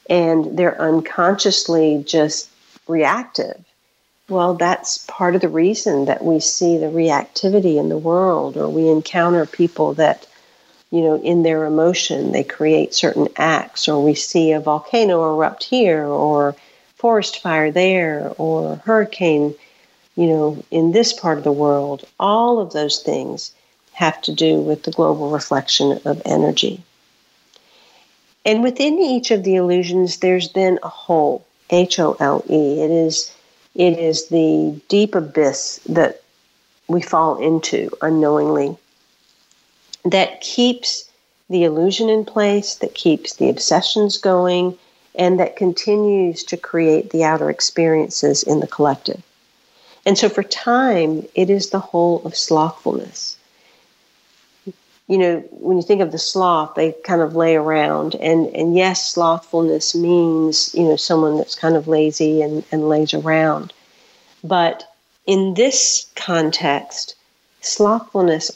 and 0.09 0.57
they're 0.57 0.81
unconsciously 0.81 2.05
just 2.07 2.49
reactive, 2.87 3.63
well, 4.29 4.55
that's 4.55 5.05
part 5.07 5.35
of 5.35 5.41
the 5.41 5.49
reason 5.49 6.05
that 6.07 6.25
we 6.25 6.39
see 6.39 6.79
the 6.79 6.87
reactivity 6.87 7.79
in 7.79 7.89
the 7.89 7.99
world, 7.99 8.57
or 8.57 8.69
we 8.69 8.89
encounter 8.89 9.45
people 9.45 9.95
that, 9.95 10.27
you 10.95 11.03
know, 11.03 11.17
in 11.17 11.43
their 11.43 11.65
emotion, 11.65 12.31
they 12.31 12.45
create 12.45 12.95
certain 12.95 13.27
acts, 13.37 13.89
or 13.89 14.01
we 14.01 14.15
see 14.15 14.53
a 14.53 14.61
volcano 14.61 15.25
erupt 15.25 15.65
here, 15.65 16.05
or 16.05 16.55
forest 16.95 17.43
fire 17.43 17.73
there, 17.73 18.33
or 18.39 18.77
hurricane, 18.77 19.57
you 20.15 20.29
know, 20.29 20.65
in 20.71 20.93
this 20.93 21.13
part 21.13 21.37
of 21.37 21.43
the 21.43 21.51
world. 21.51 22.05
All 22.21 22.61
of 22.61 22.73
those 22.73 23.03
things 23.03 23.51
have 23.95 24.23
to 24.23 24.33
do 24.33 24.61
with 24.61 24.85
the 24.85 24.93
global 24.93 25.31
reflection 25.31 26.01
of 26.05 26.23
energy. 26.25 26.81
And 28.45 28.63
within 28.63 28.97
each 29.01 29.33
of 29.33 29.43
the 29.43 29.57
illusions, 29.57 30.19
there's 30.19 30.53
then 30.53 30.79
a 30.85 30.89
hole, 30.89 31.45
H 31.71 31.99
O 31.99 32.17
L 32.21 32.45
E. 32.49 32.81
It 32.83 32.93
is 32.93 33.33
it 33.75 33.99
is 33.99 34.29
the 34.29 34.81
deep 34.87 35.17
abyss 35.17 35.81
that 35.89 36.23
we 36.87 37.03
fall 37.03 37.39
into 37.39 37.91
unknowingly 38.01 38.77
that 40.05 40.41
keeps 40.41 41.11
the 41.49 41.65
illusion 41.65 42.09
in 42.09 42.25
place, 42.25 42.77
that 42.77 42.95
keeps 42.95 43.35
the 43.35 43.49
obsessions 43.49 44.19
going, 44.19 44.77
and 45.15 45.39
that 45.39 45.57
continues 45.57 46.43
to 46.45 46.57
create 46.57 47.11
the 47.11 47.25
outer 47.25 47.51
experiences 47.51 48.43
in 48.43 48.61
the 48.61 48.67
collective. 48.67 49.23
And 50.07 50.19
so 50.19 50.29
for 50.29 50.43
time, 50.43 51.27
it 51.35 51.49
is 51.49 51.71
the 51.71 51.79
hole 51.79 52.23
of 52.25 52.37
slothfulness. 52.37 53.37
You 55.07 55.19
know, 55.19 55.39
when 55.51 55.77
you 55.77 55.83
think 55.83 56.01
of 56.01 56.13
the 56.13 56.19
sloth, 56.19 56.75
they 56.75 56.93
kind 57.05 57.21
of 57.21 57.37
lay 57.37 57.57
around. 57.57 58.15
And, 58.17 58.47
and 58.55 58.75
yes, 58.75 59.15
slothfulness 59.15 59.95
means, 59.95 60.75
you 60.75 60.85
know, 60.85 60.97
someone 60.97 61.37
that's 61.37 61.55
kind 61.55 61.77
of 61.77 61.89
lazy 61.89 62.43
and, 62.43 62.65
and 62.73 62.89
lays 62.89 63.13
around. 63.13 63.73
But 64.43 64.91
in 65.27 65.55
this 65.55 66.07
context, 66.17 67.15
slothfulness 67.61 68.51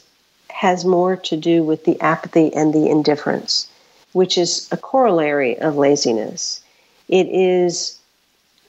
has 0.59 0.83
more 0.83 1.15
to 1.15 1.37
do 1.37 1.63
with 1.63 1.85
the 1.85 1.97
apathy 2.01 2.53
and 2.53 2.73
the 2.73 2.89
indifference, 2.89 3.65
which 4.11 4.37
is 4.37 4.67
a 4.73 4.75
corollary 4.75 5.57
of 5.57 5.77
laziness. 5.77 6.59
It 7.07 7.27
is 7.27 7.97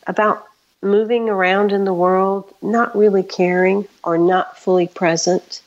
about 0.06 0.46
moving 0.82 1.28
around 1.28 1.72
in 1.72 1.84
the 1.84 1.92
world, 1.92 2.44
not 2.62 2.96
really 2.96 3.24
caring 3.24 3.88
or 4.04 4.16
not 4.16 4.56
fully 4.56 4.86
present. 4.86 5.62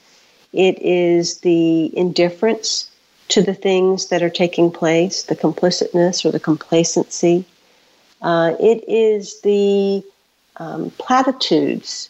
It 0.53 0.81
is 0.81 1.39
the 1.39 1.91
indifference 1.97 2.89
to 3.27 3.41
the 3.41 3.53
things 3.53 4.07
that 4.07 4.23
are 4.23 4.29
taking 4.29 4.71
place, 4.71 5.23
the 5.23 5.35
complicitness 5.35 6.23
or 6.23 6.31
the 6.31 6.39
complacency. 6.39 7.43
Uh, 8.21 8.55
it 8.61 8.81
is 8.87 9.41
the 9.41 10.01
um, 10.55 10.89
platitudes 10.91 12.09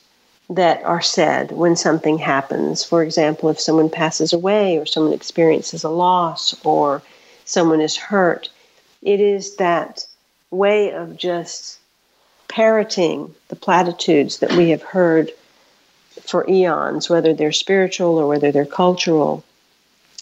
that 0.50 0.84
are 0.84 1.02
said 1.02 1.52
when 1.52 1.76
something 1.76 2.18
happens. 2.18 2.84
For 2.84 3.04
example, 3.04 3.50
if 3.50 3.60
someone 3.60 3.90
passes 3.90 4.34
away 4.34 4.78
or 4.78 4.86
someone 4.86 5.14
experiences 5.14 5.84
a 5.84 5.90
loss 5.90 6.56
or 6.66 7.02
someone 7.46 7.82
is 7.82 7.96
hurt, 7.96 8.50
it 9.02 9.20
is 9.20 9.56
that 9.56 10.06
way 10.52 10.92
of 10.92 11.18
just 11.18 11.80
parroting 12.48 13.34
the 13.48 13.56
platitudes 13.56 14.40
that 14.40 14.54
we 14.54 14.70
have 14.70 14.84
heard 14.84 15.32
for 16.22 16.48
eons, 16.50 17.10
whether 17.10 17.34
they're 17.34 17.52
spiritual 17.52 18.18
or 18.18 18.28
whether 18.28 18.52
they're 18.52 18.66
cultural, 18.66 19.44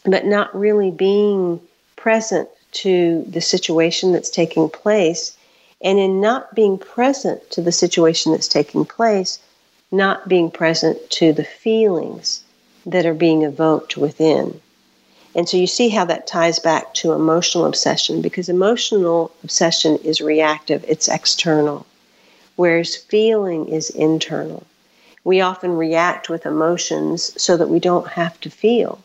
but 0.06 0.26
not 0.26 0.56
really 0.58 0.92
being 0.92 1.60
present 1.96 2.48
to 2.72 3.24
the 3.28 3.42
situation 3.42 4.14
that's 4.14 4.30
taking 4.30 4.70
place. 4.70 5.36
And 5.84 6.00
in 6.00 6.22
not 6.22 6.56
being 6.56 6.78
present 6.78 7.50
to 7.52 7.62
the 7.62 7.72
situation 7.72 8.32
that's 8.32 8.48
taking 8.48 8.86
place, 8.86 9.40
not 9.92 10.28
being 10.28 10.50
present 10.50 11.10
to 11.10 11.34
the 11.34 11.44
feelings 11.44 12.44
that 12.86 13.06
are 13.06 13.14
being 13.14 13.44
evoked 13.44 13.98
within. 13.98 14.60
And 15.36 15.48
so 15.48 15.58
you 15.58 15.68
see 15.68 15.90
how 15.90 16.06
that 16.06 16.28
ties 16.28 16.60
back 16.60 16.94
to 16.96 17.14
emotional 17.14 17.66
obsession 17.66 18.22
because 18.22 18.50
emotional 18.50 19.32
obsession 19.44 19.98
is 19.98 20.22
reactive, 20.22 20.84
it's 20.88 21.08
external, 21.08 21.86
whereas 22.56 22.96
feeling 22.96 23.68
is 23.70 23.90
internal. 23.90 24.66
We 25.24 25.42
often 25.42 25.78
react 25.78 26.30
with 26.30 26.46
emotions 26.46 27.42
so 27.42 27.56
that 27.58 27.70
we 27.70 27.80
don't 27.80 28.08
have 28.08 28.40
to 28.42 28.50
feel. 28.50 29.04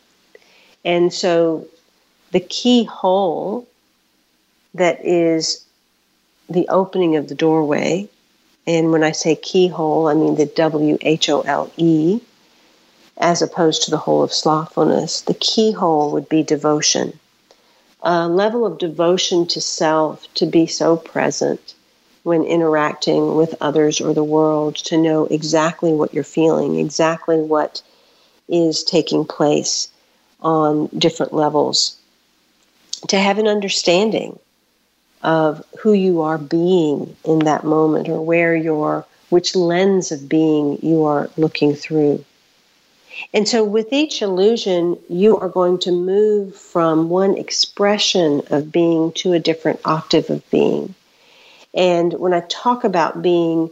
And 0.85 1.13
so 1.13 1.67
the 2.33 2.41
keyhole 2.41 3.67
that 4.75 5.05
is 5.05 5.65
the 6.49 6.69
opening 6.69 7.17
of 7.17 7.29
the 7.29 7.35
doorway, 7.35 8.09
and 8.67 8.91
when 8.91 9.05
I 9.05 9.13
say 9.13 9.37
keyhole, 9.37 10.09
I 10.09 10.15
mean 10.15 10.35
the 10.35 10.47
W 10.47 10.99
H 11.01 11.29
O 11.29 11.43
L 11.43 11.71
E 11.77 12.21
as 13.19 13.41
opposed 13.41 13.83
to 13.83 13.91
the 13.91 13.97
hole 13.97 14.23
of 14.23 14.33
slothfulness. 14.33 15.23
The 15.23 15.35
keyhole 15.35 16.11
would 16.13 16.29
be 16.29 16.43
devotion. 16.43 17.19
A 18.03 18.29
level 18.29 18.67
of 18.67 18.79
devotion 18.79 19.47
to 19.49 19.61
self 19.61 20.33
to 20.35 20.47
be 20.47 20.67
so 20.67 20.97
present 20.97 21.75
when 22.25 22.43
interacting 22.43 23.37
with 23.37 23.55
others 23.61 24.01
or 24.01 24.13
the 24.13 24.25
world, 24.25 24.75
to 24.75 24.99
know 24.99 25.27
exactly 25.27 25.93
what 25.93 26.13
you're 26.13 26.25
feeling, 26.25 26.79
exactly 26.79 27.41
what 27.41 27.81
is 28.49 28.83
taking 28.83 29.25
place 29.25 29.89
on 30.41 30.89
different 30.99 31.33
levels, 31.33 31.97
to 33.09 33.17
have 33.17 33.39
an 33.39 33.47
understanding 33.47 34.39
of 35.23 35.65
who 35.81 35.93
you 35.93 36.23
are 36.23 36.39
being 36.39 37.17
in 37.25 37.41
that 37.41 37.65
moment 37.65 38.09
or 38.09 38.25
where 38.25 38.55
you're, 38.55 39.05
which 39.31 39.57
lens 39.57 40.13
of 40.13 40.29
being 40.29 40.79
you 40.83 41.05
are 41.05 41.31
looking 41.37 41.75
through. 41.75 42.25
And 43.33 43.49
so, 43.49 43.65
with 43.65 43.93
each 43.93 44.21
illusion, 44.21 44.99
you 45.09 45.39
are 45.39 45.49
going 45.49 45.79
to 45.81 45.91
move 45.91 46.55
from 46.55 47.09
one 47.09 47.37
expression 47.39 48.43
of 48.51 48.71
being 48.71 49.13
to 49.13 49.33
a 49.33 49.39
different 49.39 49.81
octave 49.85 50.29
of 50.29 50.49
being. 50.51 50.95
And 51.73 52.13
when 52.15 52.35
I 52.35 52.41
talk 52.41 52.85
about 52.85 53.23
being, 53.23 53.71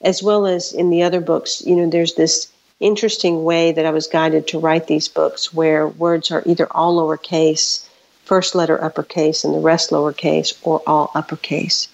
as 0.00 0.22
well 0.22 0.46
as 0.46 0.72
in 0.72 0.90
the 0.90 1.02
other 1.02 1.20
books, 1.20 1.62
you 1.66 1.74
know, 1.74 1.90
there's 1.90 2.14
this 2.14 2.48
interesting 2.80 3.44
way 3.44 3.72
that 3.72 3.86
I 3.86 3.90
was 3.90 4.06
guided 4.06 4.48
to 4.48 4.58
write 4.58 4.86
these 4.86 5.08
books 5.08 5.54
where 5.54 5.88
words 5.88 6.30
are 6.30 6.42
either 6.46 6.66
all 6.70 6.96
lowercase, 6.96 7.88
first 8.24 8.54
letter 8.54 8.82
uppercase, 8.82 9.44
and 9.44 9.54
the 9.54 9.58
rest 9.58 9.90
lowercase, 9.90 10.54
or 10.62 10.82
all 10.86 11.10
uppercase. 11.14 11.88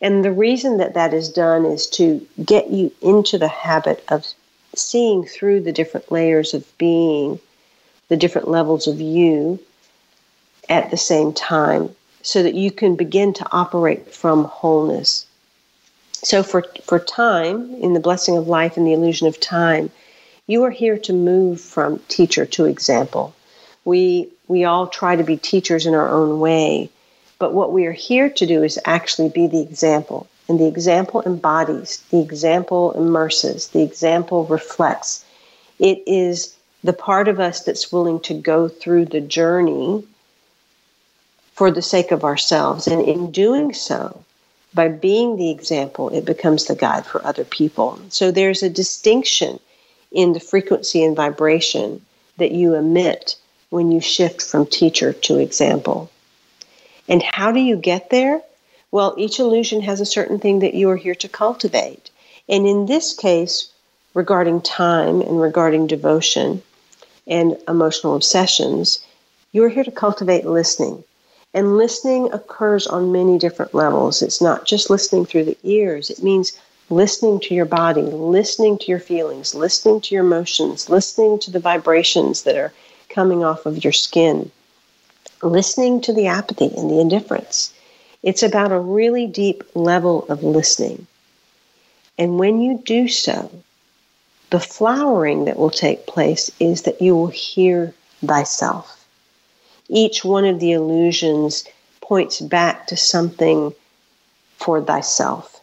And 0.00 0.24
the 0.24 0.32
reason 0.32 0.78
that 0.78 0.94
that 0.94 1.12
is 1.12 1.28
done 1.28 1.64
is 1.64 1.86
to 1.88 2.26
get 2.44 2.70
you 2.70 2.92
into 3.02 3.38
the 3.38 3.48
habit 3.48 4.04
of 4.08 4.26
seeing 4.74 5.24
through 5.24 5.60
the 5.60 5.72
different 5.72 6.10
layers 6.10 6.54
of 6.54 6.66
being, 6.78 7.40
the 8.08 8.16
different 8.16 8.48
levels 8.48 8.86
of 8.86 9.00
you 9.00 9.58
at 10.68 10.90
the 10.90 10.96
same 10.96 11.32
time, 11.32 11.94
so 12.22 12.42
that 12.42 12.54
you 12.54 12.70
can 12.70 12.96
begin 12.96 13.32
to 13.34 13.46
operate 13.52 14.12
from 14.12 14.44
wholeness. 14.44 15.26
So, 16.12 16.42
for, 16.42 16.64
for 16.84 16.98
time, 16.98 17.74
in 17.76 17.92
the 17.92 18.00
blessing 18.00 18.36
of 18.36 18.48
life 18.48 18.76
and 18.76 18.86
the 18.86 18.92
illusion 18.92 19.28
of 19.28 19.38
time, 19.38 19.90
you 20.46 20.64
are 20.64 20.70
here 20.70 20.98
to 20.98 21.12
move 21.12 21.60
from 21.60 22.00
teacher 22.08 22.46
to 22.46 22.64
example. 22.64 23.34
We, 23.84 24.28
we 24.48 24.64
all 24.64 24.86
try 24.86 25.16
to 25.16 25.24
be 25.24 25.36
teachers 25.36 25.86
in 25.86 25.94
our 25.94 26.08
own 26.08 26.40
way, 26.40 26.90
but 27.38 27.52
what 27.52 27.72
we 27.72 27.86
are 27.86 27.92
here 27.92 28.30
to 28.30 28.46
do 28.46 28.62
is 28.62 28.78
actually 28.84 29.28
be 29.28 29.46
the 29.46 29.60
example. 29.60 30.26
And 30.48 30.60
the 30.60 30.68
example 30.68 31.22
embodies, 31.26 32.02
the 32.10 32.20
example 32.20 32.92
immerses, 32.92 33.68
the 33.68 33.82
example 33.82 34.44
reflects. 34.46 35.24
It 35.78 36.02
is 36.06 36.56
the 36.84 36.92
part 36.92 37.26
of 37.26 37.40
us 37.40 37.64
that's 37.64 37.92
willing 37.92 38.20
to 38.20 38.34
go 38.34 38.68
through 38.68 39.06
the 39.06 39.20
journey 39.20 40.06
for 41.54 41.70
the 41.70 41.82
sake 41.82 42.12
of 42.12 42.22
ourselves. 42.22 42.86
And 42.86 43.02
in 43.02 43.32
doing 43.32 43.74
so, 43.74 44.22
by 44.72 44.88
being 44.88 45.36
the 45.36 45.50
example, 45.50 46.10
it 46.10 46.24
becomes 46.24 46.66
the 46.66 46.76
guide 46.76 47.06
for 47.06 47.24
other 47.26 47.44
people. 47.44 47.98
So 48.10 48.30
there's 48.30 48.62
a 48.62 48.70
distinction 48.70 49.58
in 50.12 50.32
the 50.32 50.40
frequency 50.40 51.02
and 51.02 51.16
vibration 51.16 52.02
that 52.36 52.52
you 52.52 52.74
emit 52.74 53.36
when 53.70 53.90
you 53.90 54.00
shift 54.00 54.42
from 54.42 54.66
teacher 54.66 55.12
to 55.12 55.38
example. 55.38 56.10
And 57.08 57.22
how 57.22 57.52
do 57.52 57.60
you 57.60 57.76
get 57.76 58.10
there? 58.10 58.42
Well, 58.90 59.14
each 59.18 59.38
illusion 59.38 59.82
has 59.82 60.00
a 60.00 60.06
certain 60.06 60.38
thing 60.38 60.60
that 60.60 60.74
you 60.74 60.88
are 60.90 60.96
here 60.96 61.14
to 61.16 61.28
cultivate. 61.28 62.10
And 62.48 62.66
in 62.66 62.86
this 62.86 63.12
case, 63.14 63.70
regarding 64.14 64.62
time 64.62 65.20
and 65.20 65.40
regarding 65.40 65.86
devotion 65.86 66.62
and 67.26 67.58
emotional 67.68 68.14
obsessions, 68.14 69.00
you 69.52 69.64
are 69.64 69.68
here 69.68 69.84
to 69.84 69.90
cultivate 69.90 70.46
listening. 70.46 71.04
And 71.52 71.76
listening 71.76 72.32
occurs 72.32 72.86
on 72.86 73.12
many 73.12 73.38
different 73.38 73.74
levels. 73.74 74.22
It's 74.22 74.40
not 74.40 74.66
just 74.66 74.90
listening 74.90 75.26
through 75.26 75.44
the 75.44 75.58
ears, 75.62 76.10
it 76.10 76.22
means 76.22 76.58
listening 76.90 77.40
to 77.40 77.54
your 77.54 77.64
body, 77.64 78.02
listening 78.02 78.78
to 78.78 78.86
your 78.86 79.00
feelings, 79.00 79.54
listening 79.54 80.00
to 80.02 80.14
your 80.14 80.24
emotions, 80.24 80.88
listening 80.88 81.38
to 81.40 81.50
the 81.50 81.58
vibrations 81.58 82.42
that 82.42 82.56
are 82.56 82.72
coming 83.16 83.42
off 83.42 83.64
of 83.64 83.82
your 83.82 83.94
skin, 83.94 84.50
listening 85.42 86.02
to 86.02 86.12
the 86.12 86.26
apathy 86.26 86.70
and 86.76 86.90
the 86.90 87.00
indifference. 87.00 87.72
It's 88.22 88.42
about 88.42 88.72
a 88.72 88.78
really 88.78 89.26
deep 89.26 89.64
level 89.74 90.26
of 90.28 90.42
listening. 90.42 91.06
And 92.18 92.38
when 92.38 92.60
you 92.60 92.82
do 92.84 93.08
so, 93.08 93.50
the 94.50 94.60
flowering 94.60 95.46
that 95.46 95.58
will 95.58 95.70
take 95.70 96.06
place 96.06 96.50
is 96.60 96.82
that 96.82 97.00
you 97.00 97.16
will 97.16 97.28
hear 97.28 97.94
thyself. 98.22 99.08
Each 99.88 100.22
one 100.22 100.44
of 100.44 100.60
the 100.60 100.72
illusions 100.72 101.64
points 102.02 102.42
back 102.42 102.86
to 102.88 102.98
something 102.98 103.72
for 104.58 104.82
thyself. 104.82 105.55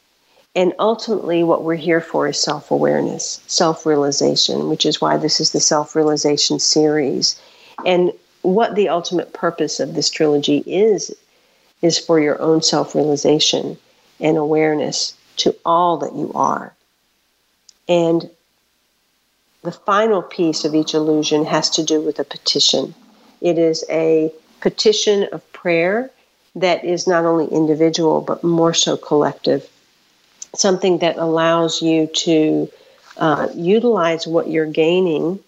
And 0.56 0.74
ultimately, 0.78 1.43
what 1.43 1.64
we're 1.64 1.76
here 1.76 2.01
for 2.01 2.28
is 2.28 2.39
self 2.39 2.70
awareness, 2.70 3.41
self 3.47 3.86
realization, 3.86 4.70
which 4.70 4.86
is 4.86 5.01
why 5.01 5.18
this 5.18 5.39
is 5.39 5.51
the 5.51 5.60
self 5.60 5.95
realization 5.95 6.60
series. 6.60 7.41
And 7.86 8.12
what 8.43 8.76
the 8.76 8.89
ultimate 8.89 9.34
purpose 9.34 9.80
of 9.80 9.95
this 9.95 10.10
trilogy 10.10 10.64
is 10.68 11.12
is 11.82 11.97
for 11.97 12.20
your 12.20 12.39
own 12.41 12.62
self 12.62 12.93
realization 12.93 13.78
and 14.20 14.38
awareness 14.38 15.16
to 15.38 15.56
all 15.66 15.97
that 15.97 16.14
you 16.14 16.32
are. 16.36 16.74
And 17.88 18.30
the 19.64 19.72
final 19.72 20.22
piece 20.22 20.66
of 20.66 20.76
each 20.76 20.93
illusion 20.93 21.45
has 21.45 21.70
to 21.72 21.84
do 21.84 22.01
with 22.01 22.20
a 22.20 22.24
petition. 22.24 22.93
It 23.41 23.58
is 23.58 23.84
a 23.89 24.32
petition 24.62 25.28
of 25.32 25.51
prayer 25.51 26.12
that 26.56 26.86
is 26.86 27.08
not 27.08 27.26
only 27.26 27.47
individual 27.47 28.22
but 28.22 28.43
more 28.43 28.74
so 28.74 28.95
collective. 28.97 29.70
Something 30.56 30.99
that 30.99 31.18
allows 31.18 31.82
you 31.82 32.08
to 32.08 32.70
uh, 33.18 33.47
utilize 33.56 34.28
what 34.28 34.49
you're 34.49 34.66
gaining 34.66 35.39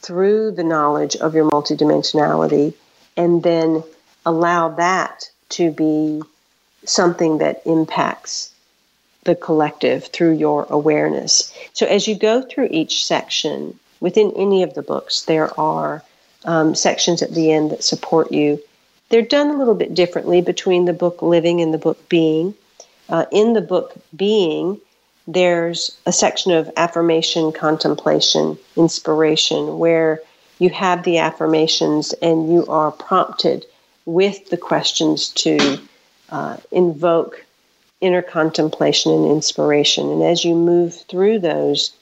through 0.00 0.52
the 0.52 0.64
knowledge 0.64 1.16
of 1.16 1.34
your 1.34 1.48
multidimensionality 1.50 2.74
and 3.16 3.42
then 3.42 3.82
allow 4.24 4.68
that 4.68 5.30
to 5.48 5.70
be 5.70 6.22
something 6.84 7.38
that 7.38 7.62
impacts 7.66 8.52
the 9.24 9.34
collective 9.34 10.06
through 10.06 10.32
your 10.34 10.66
awareness. 10.70 11.52
So, 11.72 11.86
as 11.86 12.06
you 12.06 12.14
go 12.14 12.42
through 12.42 12.68
each 12.70 13.04
section, 13.04 13.78
within 14.00 14.32
any 14.36 14.62
of 14.62 14.74
the 14.74 14.82
books, 14.82 15.22
there 15.22 15.58
are 15.58 16.02
um, 16.44 16.74
sections 16.74 17.22
at 17.22 17.34
the 17.34 17.52
end 17.52 17.72
that 17.72 17.82
support 17.84 18.32
you. 18.32 18.60
They're 19.08 19.22
done 19.22 19.48
a 19.48 19.58
little 19.58 19.74
bit 19.74 19.94
differently 19.94 20.40
between 20.40 20.84
the 20.84 20.92
book 20.92 21.22
Living 21.22 21.60
and 21.60 21.74
the 21.74 21.78
book 21.78 22.08
Being. 22.08 22.54
Uh, 23.08 23.26
in 23.30 23.52
the 23.52 23.60
book 23.60 23.94
Being, 24.14 24.80
there's 25.26 25.96
a 26.06 26.12
section 26.12 26.52
of 26.52 26.70
affirmation, 26.76 27.52
contemplation, 27.52 28.58
inspiration, 28.76 29.78
where 29.78 30.20
you 30.58 30.70
have 30.70 31.02
the 31.02 31.18
affirmations 31.18 32.12
and 32.22 32.52
you 32.52 32.66
are 32.66 32.90
prompted 32.90 33.66
with 34.04 34.48
the 34.50 34.56
questions 34.56 35.28
to 35.30 35.80
uh, 36.30 36.56
invoke 36.70 37.44
inner 38.00 38.22
contemplation 38.22 39.12
and 39.12 39.26
inspiration. 39.26 40.10
And 40.10 40.22
as 40.22 40.44
you 40.44 40.54
move 40.54 40.94
through 41.08 41.40
those, 41.40 41.92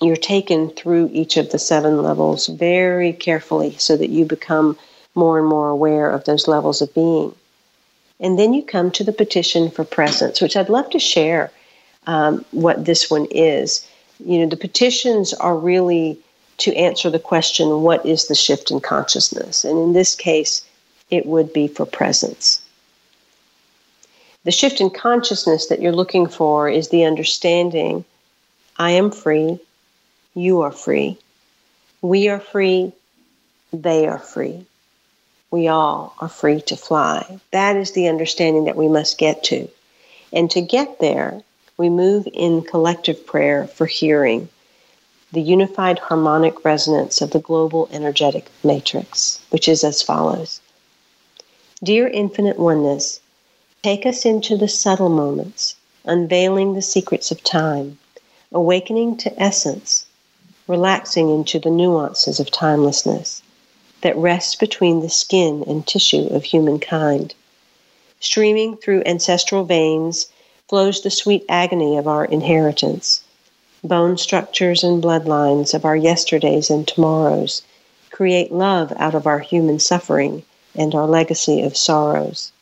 you're 0.00 0.16
taken 0.16 0.70
through 0.70 1.10
each 1.12 1.36
of 1.36 1.50
the 1.50 1.58
seven 1.58 2.02
levels 2.02 2.46
very 2.46 3.12
carefully 3.12 3.76
so 3.78 3.96
that 3.96 4.10
you 4.10 4.24
become 4.24 4.78
more 5.14 5.38
and 5.38 5.48
more 5.48 5.68
aware 5.68 6.10
of 6.10 6.24
those 6.24 6.46
levels 6.46 6.80
of 6.80 6.94
being. 6.94 7.34
And 8.20 8.38
then 8.38 8.52
you 8.52 8.62
come 8.62 8.90
to 8.92 9.04
the 9.04 9.12
petition 9.12 9.70
for 9.70 9.84
presence, 9.84 10.40
which 10.40 10.56
I'd 10.56 10.68
love 10.68 10.90
to 10.90 10.98
share 10.98 11.52
um, 12.06 12.44
what 12.50 12.84
this 12.84 13.10
one 13.10 13.26
is. 13.30 13.88
You 14.24 14.40
know, 14.40 14.46
the 14.48 14.56
petitions 14.56 15.32
are 15.34 15.56
really 15.56 16.18
to 16.58 16.74
answer 16.74 17.08
the 17.08 17.20
question, 17.20 17.82
what 17.82 18.04
is 18.04 18.26
the 18.26 18.34
shift 18.34 18.70
in 18.70 18.80
consciousness? 18.80 19.64
And 19.64 19.78
in 19.78 19.92
this 19.92 20.14
case, 20.14 20.64
it 21.10 21.26
would 21.26 21.52
be 21.52 21.68
for 21.68 21.86
presence. 21.86 22.60
The 24.44 24.50
shift 24.50 24.80
in 24.80 24.90
consciousness 24.90 25.66
that 25.66 25.80
you're 25.80 25.92
looking 25.92 26.26
for 26.26 26.68
is 26.68 26.88
the 26.88 27.04
understanding 27.04 28.04
I 28.76 28.92
am 28.92 29.10
free, 29.10 29.58
you 30.34 30.62
are 30.62 30.72
free, 30.72 31.18
we 32.02 32.28
are 32.28 32.40
free, 32.40 32.92
they 33.72 34.06
are 34.06 34.18
free. 34.18 34.64
We 35.50 35.68
all 35.68 36.14
are 36.20 36.28
free 36.28 36.60
to 36.62 36.76
fly. 36.76 37.40
That 37.52 37.76
is 37.76 37.92
the 37.92 38.08
understanding 38.08 38.64
that 38.64 38.76
we 38.76 38.88
must 38.88 39.16
get 39.16 39.42
to. 39.44 39.68
And 40.32 40.50
to 40.50 40.60
get 40.60 40.98
there, 40.98 41.42
we 41.78 41.88
move 41.88 42.28
in 42.32 42.62
collective 42.62 43.24
prayer 43.26 43.66
for 43.66 43.86
hearing, 43.86 44.48
the 45.32 45.40
unified 45.40 45.98
harmonic 45.98 46.64
resonance 46.64 47.22
of 47.22 47.30
the 47.30 47.38
global 47.38 47.88
energetic 47.92 48.46
matrix, 48.62 49.40
which 49.50 49.68
is 49.68 49.84
as 49.84 50.02
follows 50.02 50.60
Dear 51.82 52.08
Infinite 52.08 52.58
Oneness, 52.58 53.20
Take 53.82 54.04
us 54.04 54.26
into 54.26 54.56
the 54.56 54.68
subtle 54.68 55.08
moments, 55.08 55.76
unveiling 56.04 56.74
the 56.74 56.82
secrets 56.82 57.30
of 57.30 57.44
time, 57.44 57.98
awakening 58.52 59.16
to 59.18 59.42
essence, 59.42 60.04
relaxing 60.66 61.30
into 61.30 61.60
the 61.60 61.70
nuances 61.70 62.40
of 62.40 62.50
timelessness 62.50 63.40
that 64.02 64.16
rests 64.16 64.54
between 64.54 65.00
the 65.00 65.08
skin 65.08 65.64
and 65.66 65.86
tissue 65.86 66.26
of 66.28 66.44
humankind. 66.44 67.34
Streaming 68.20 68.76
through 68.76 69.02
ancestral 69.06 69.64
veins 69.64 70.26
flows 70.68 71.00
the 71.00 71.10
sweet 71.10 71.44
agony 71.48 71.96
of 71.96 72.06
our 72.06 72.24
inheritance. 72.24 73.22
Bone 73.84 74.18
structures 74.18 74.82
and 74.82 75.02
bloodlines 75.02 75.72
of 75.72 75.84
our 75.84 75.96
yesterdays 75.96 76.68
and 76.68 76.86
tomorrows 76.86 77.62
create 78.10 78.52
love 78.52 78.92
out 78.96 79.14
of 79.14 79.26
our 79.26 79.38
human 79.38 79.78
suffering 79.78 80.42
and 80.74 80.94
our 80.94 81.06
legacy 81.06 81.62
of 81.62 81.76
sorrows. 81.76 82.52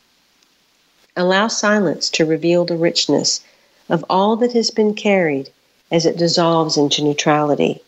Allow 1.15 1.47
silence 1.47 2.09
to 2.11 2.25
reveal 2.25 2.65
the 2.65 2.77
richness 2.77 3.41
of 3.89 4.05
all 4.09 4.35
that 4.35 4.53
has 4.53 4.69
been 4.69 4.93
carried 4.93 5.49
as 5.91 6.05
it 6.05 6.17
dissolves 6.17 6.77
into 6.77 7.03
neutrality, 7.03 7.81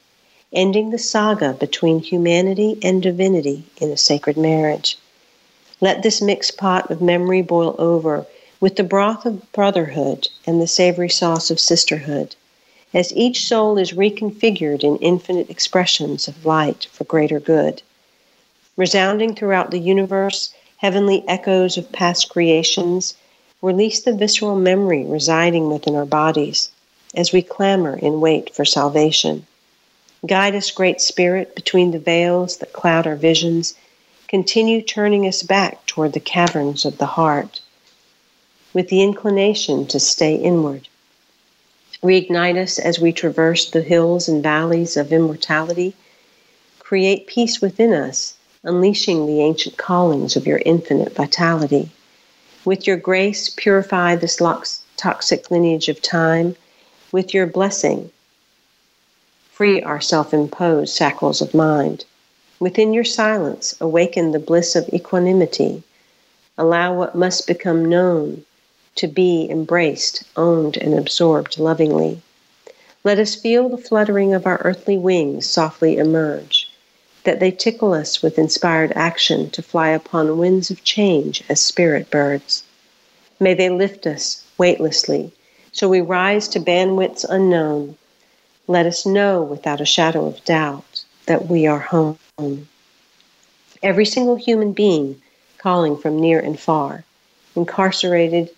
ending 0.52 0.90
the 0.90 0.98
saga 0.98 1.54
between 1.54 2.00
humanity 2.00 2.78
and 2.82 3.04
divinity 3.04 3.64
in 3.78 3.92
a 3.92 3.98
sacred 3.98 4.36
marriage. 4.36 4.98
Let 5.80 6.02
this 6.02 6.22
mixed 6.22 6.58
pot 6.58 6.90
of 6.90 7.02
memory 7.02 7.42
boil 7.42 7.76
over 7.78 8.26
with 8.60 8.76
the 8.76 8.84
broth 8.84 9.26
of 9.26 9.52
brotherhood 9.54 10.28
and 10.46 10.60
the 10.60 10.68
savory 10.68 11.10
sauce 11.10 11.52
of 11.52 11.60
sisterhood, 11.60 12.36
as 12.94 13.16
each 13.16 13.46
soul 13.46 13.78
is 13.78 13.94
reconfigured 13.94 14.84
in 14.84 14.98
infinite 14.98 15.50
expressions 15.50 16.28
of 16.28 16.46
light 16.46 16.88
for 16.92 17.04
greater 17.04 17.40
good. 17.40 17.82
Resounding 18.76 19.36
throughout 19.36 19.72
the 19.72 19.80
universe, 19.80 20.54
heavenly 20.78 21.24
echoes 21.28 21.78
of 21.78 21.92
past 21.92 22.30
creations 22.30 23.14
release 23.62 24.00
the 24.00 24.14
visceral 24.14 24.56
memory 24.56 25.04
residing 25.06 25.70
within 25.70 25.96
our 25.96 26.06
bodies 26.06 26.70
as 27.16 27.32
we 27.32 27.42
clamor 27.42 27.98
in 27.98 28.22
wait 28.22 28.54
for 28.56 28.66
salvation. 28.66 29.46
Guide 30.26 30.56
us, 30.56 30.72
Great 30.72 31.00
Spirit, 31.00 31.56
between 31.56 31.92
the 31.92 32.00
veils 32.00 32.58
that 32.58 32.74
cloud 32.74 33.08
our 33.08 33.16
visions. 33.16 33.74
Continue 34.28 34.82
turning 34.82 35.26
us 35.26 35.44
back 35.44 35.86
toward 35.86 36.14
the 36.14 36.20
caverns 36.20 36.86
of 36.86 36.98
the 36.98 37.06
heart 37.06 37.62
with 38.74 38.90
the 38.90 39.02
inclination 39.02 39.88
to 39.88 40.00
stay 40.00 40.36
inward. 40.36 40.88
Reignite 42.04 42.58
us 42.58 42.80
as 42.80 43.00
we 43.00 43.12
traverse 43.12 43.70
the 43.70 43.82
hills 43.82 44.28
and 44.28 44.44
valleys 44.44 44.96
of 44.96 45.12
immortality. 45.12 45.96
Create 46.80 47.28
peace 47.28 47.62
within 47.62 47.94
us, 47.94 48.36
unleashing 48.64 49.26
the 49.26 49.42
ancient 49.42 49.78
callings 49.78 50.36
of 50.36 50.46
your 50.46 50.62
infinite 50.66 51.16
vitality. 51.16 51.90
With 52.66 52.88
your 52.88 52.98
grace, 52.98 53.50
purify 53.50 54.16
this 54.16 54.42
toxic 54.98 55.50
lineage 55.50 55.90
of 55.90 56.02
time. 56.02 56.56
With 57.12 57.34
your 57.34 57.48
blessing, 57.48 58.12
free 59.60 59.82
our 59.82 60.00
self 60.00 60.34
imposed 60.34 60.96
shackles 60.96 61.42
of 61.42 61.54
mind. 61.54 62.06
Within 62.62 62.94
your 62.94 63.04
silence, 63.04 63.76
awaken 63.82 64.32
the 64.32 64.40
bliss 64.40 64.74
of 64.74 64.88
equanimity. 64.94 65.84
Allow 66.58 66.94
what 66.94 67.14
must 67.14 67.46
become 67.46 67.84
known 67.84 68.46
to 68.96 69.06
be 69.06 69.50
embraced, 69.52 70.24
owned, 70.38 70.78
and 70.78 70.94
absorbed 70.98 71.60
lovingly. 71.60 72.22
Let 73.04 73.20
us 73.20 73.36
feel 73.36 73.68
the 73.68 73.78
fluttering 73.78 74.34
of 74.34 74.46
our 74.46 74.62
earthly 74.64 74.98
wings 74.98 75.46
softly 75.46 75.98
emerge, 75.98 76.72
that 77.26 77.42
they 77.42 77.52
tickle 77.52 77.92
us 77.92 78.24
with 78.24 78.40
inspired 78.40 78.94
action 78.96 79.50
to 79.50 79.62
fly 79.62 79.90
upon 79.90 80.38
winds 80.38 80.72
of 80.72 80.86
change 80.86 81.44
as 81.50 81.60
spirit 81.60 82.10
birds. 82.10 82.64
May 83.42 83.56
they 83.56 83.70
lift 83.70 84.08
us 84.08 84.46
weightlessly, 84.58 85.34
so 85.74 85.90
we 85.90 86.00
rise 86.00 86.48
to 86.48 86.62
bandwidths 86.62 87.26
unknown. 87.28 87.98
Let 88.70 88.86
us 88.86 89.04
know 89.04 89.42
without 89.42 89.82
a 89.82 89.86
shadow 89.86 90.28
of 90.28 90.46
doubt 90.46 91.04
that 91.26 91.48
we 91.48 91.66
are 91.66 91.80
home. 91.80 92.20
Every 93.82 94.06
single 94.06 94.36
human 94.36 94.74
being 94.74 95.20
calling 95.58 95.98
from 95.98 96.22
near 96.22 96.40
and 96.40 96.60
far, 96.60 97.04
incarcerated, 97.56 98.52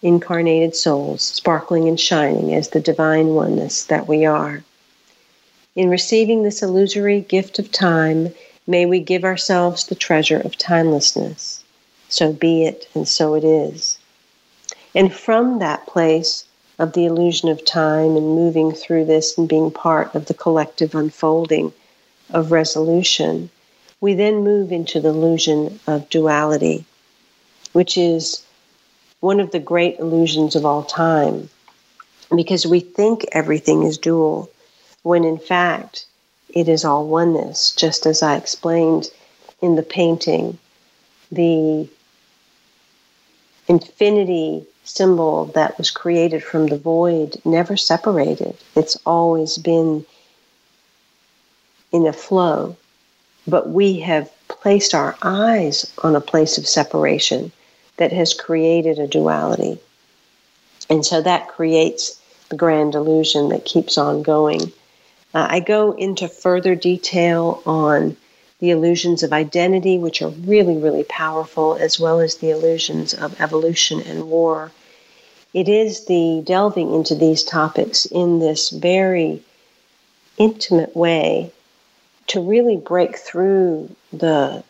incarnated 0.00 0.74
souls, 0.74 1.20
sparkling 1.20 1.88
and 1.88 2.00
shining 2.00 2.54
as 2.54 2.70
the 2.70 2.80
divine 2.80 3.34
oneness 3.34 3.84
that 3.84 4.08
we 4.08 4.24
are. 4.24 4.64
In 5.76 5.90
receiving 5.90 6.42
this 6.42 6.62
illusory 6.62 7.20
gift 7.20 7.58
of 7.58 7.70
time, 7.70 8.32
may 8.66 8.86
we 8.86 8.98
give 8.98 9.24
ourselves 9.24 9.84
the 9.84 9.94
treasure 9.94 10.40
of 10.40 10.56
timelessness. 10.56 11.62
So 12.08 12.32
be 12.32 12.64
it, 12.64 12.88
and 12.94 13.06
so 13.06 13.34
it 13.34 13.44
is. 13.44 13.98
And 14.94 15.12
from 15.12 15.58
that 15.58 15.86
place 15.86 16.46
of 16.80 16.94
the 16.94 17.04
illusion 17.04 17.50
of 17.50 17.62
time 17.64 18.16
and 18.16 18.34
moving 18.34 18.72
through 18.72 19.04
this 19.04 19.36
and 19.36 19.46
being 19.46 19.70
part 19.70 20.14
of 20.14 20.24
the 20.24 20.34
collective 20.34 20.94
unfolding 20.94 21.70
of 22.30 22.50
resolution, 22.50 23.50
we 24.00 24.14
then 24.14 24.42
move 24.42 24.72
into 24.72 24.98
the 24.98 25.10
illusion 25.10 25.78
of 25.86 26.08
duality, 26.08 26.86
which 27.74 27.98
is 27.98 28.42
one 29.20 29.40
of 29.40 29.50
the 29.50 29.58
great 29.58 29.98
illusions 29.98 30.56
of 30.56 30.64
all 30.64 30.82
time, 30.82 31.50
because 32.34 32.66
we 32.66 32.80
think 32.80 33.26
everything 33.32 33.82
is 33.82 33.98
dual, 33.98 34.50
when 35.02 35.22
in 35.24 35.36
fact 35.36 36.06
it 36.48 36.66
is 36.66 36.82
all 36.82 37.06
oneness, 37.06 37.72
just 37.72 38.06
as 38.06 38.22
I 38.22 38.36
explained 38.36 39.10
in 39.60 39.76
the 39.76 39.82
painting. 39.82 40.58
The 41.30 41.86
infinity 43.68 44.66
symbol 44.84 45.46
that 45.46 45.76
was 45.78 45.90
created 45.90 46.42
from 46.42 46.66
the 46.66 46.78
void 46.78 47.36
never 47.44 47.76
separated. 47.76 48.56
It's 48.74 48.96
always 49.06 49.58
been 49.58 50.04
in 51.92 52.06
a 52.06 52.12
flow. 52.12 52.76
But 53.46 53.70
we 53.70 54.00
have 54.00 54.30
placed 54.48 54.94
our 54.94 55.16
eyes 55.22 55.90
on 56.02 56.14
a 56.14 56.20
place 56.20 56.58
of 56.58 56.66
separation 56.66 57.52
that 57.96 58.12
has 58.12 58.34
created 58.34 58.98
a 58.98 59.06
duality. 59.06 59.78
And 60.88 61.04
so 61.04 61.22
that 61.22 61.48
creates 61.48 62.20
the 62.48 62.56
grand 62.56 62.94
illusion 62.94 63.48
that 63.50 63.64
keeps 63.64 63.96
on 63.96 64.22
going. 64.22 64.72
Uh, 65.32 65.46
I 65.48 65.60
go 65.60 65.92
into 65.92 66.28
further 66.28 66.74
detail 66.74 67.62
on 67.64 68.16
the 68.60 68.70
illusions 68.70 69.22
of 69.22 69.32
identity, 69.32 69.98
which 69.98 70.22
are 70.22 70.28
really, 70.28 70.76
really 70.76 71.04
powerful, 71.04 71.74
as 71.74 71.98
well 71.98 72.20
as 72.20 72.36
the 72.36 72.50
illusions 72.50 73.14
of 73.14 73.40
evolution 73.40 74.00
and 74.02 74.28
war. 74.28 74.70
It 75.52 75.68
is 75.68 76.04
the 76.04 76.42
delving 76.44 76.94
into 76.94 77.14
these 77.14 77.42
topics 77.42 78.06
in 78.06 78.38
this 78.38 78.70
very 78.70 79.42
intimate 80.38 80.94
way 80.94 81.52
to 82.28 82.40
really 82.40 82.76
break 82.76 83.16
through 83.16 83.94
the 84.12 84.62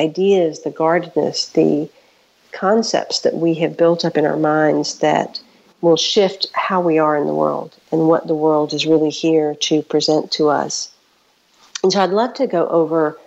ideas, 0.00 0.62
the 0.62 0.70
guardedness, 0.70 1.46
the 1.46 1.90
concepts 2.52 3.20
that 3.20 3.34
we 3.34 3.54
have 3.54 3.76
built 3.76 4.04
up 4.04 4.16
in 4.16 4.24
our 4.24 4.36
minds 4.36 4.98
that 5.00 5.40
will 5.80 5.96
shift 5.96 6.46
how 6.52 6.80
we 6.80 6.98
are 6.98 7.16
in 7.16 7.26
the 7.26 7.34
world 7.34 7.76
and 7.92 8.08
what 8.08 8.26
the 8.26 8.34
world 8.34 8.72
is 8.72 8.86
really 8.86 9.10
here 9.10 9.54
to 9.56 9.82
present 9.82 10.30
to 10.32 10.48
us. 10.48 10.93
And 11.84 11.92
so 11.92 12.00
I'd 12.00 12.08
love 12.08 12.32
to 12.36 12.46
go 12.46 12.66
over 12.68 13.18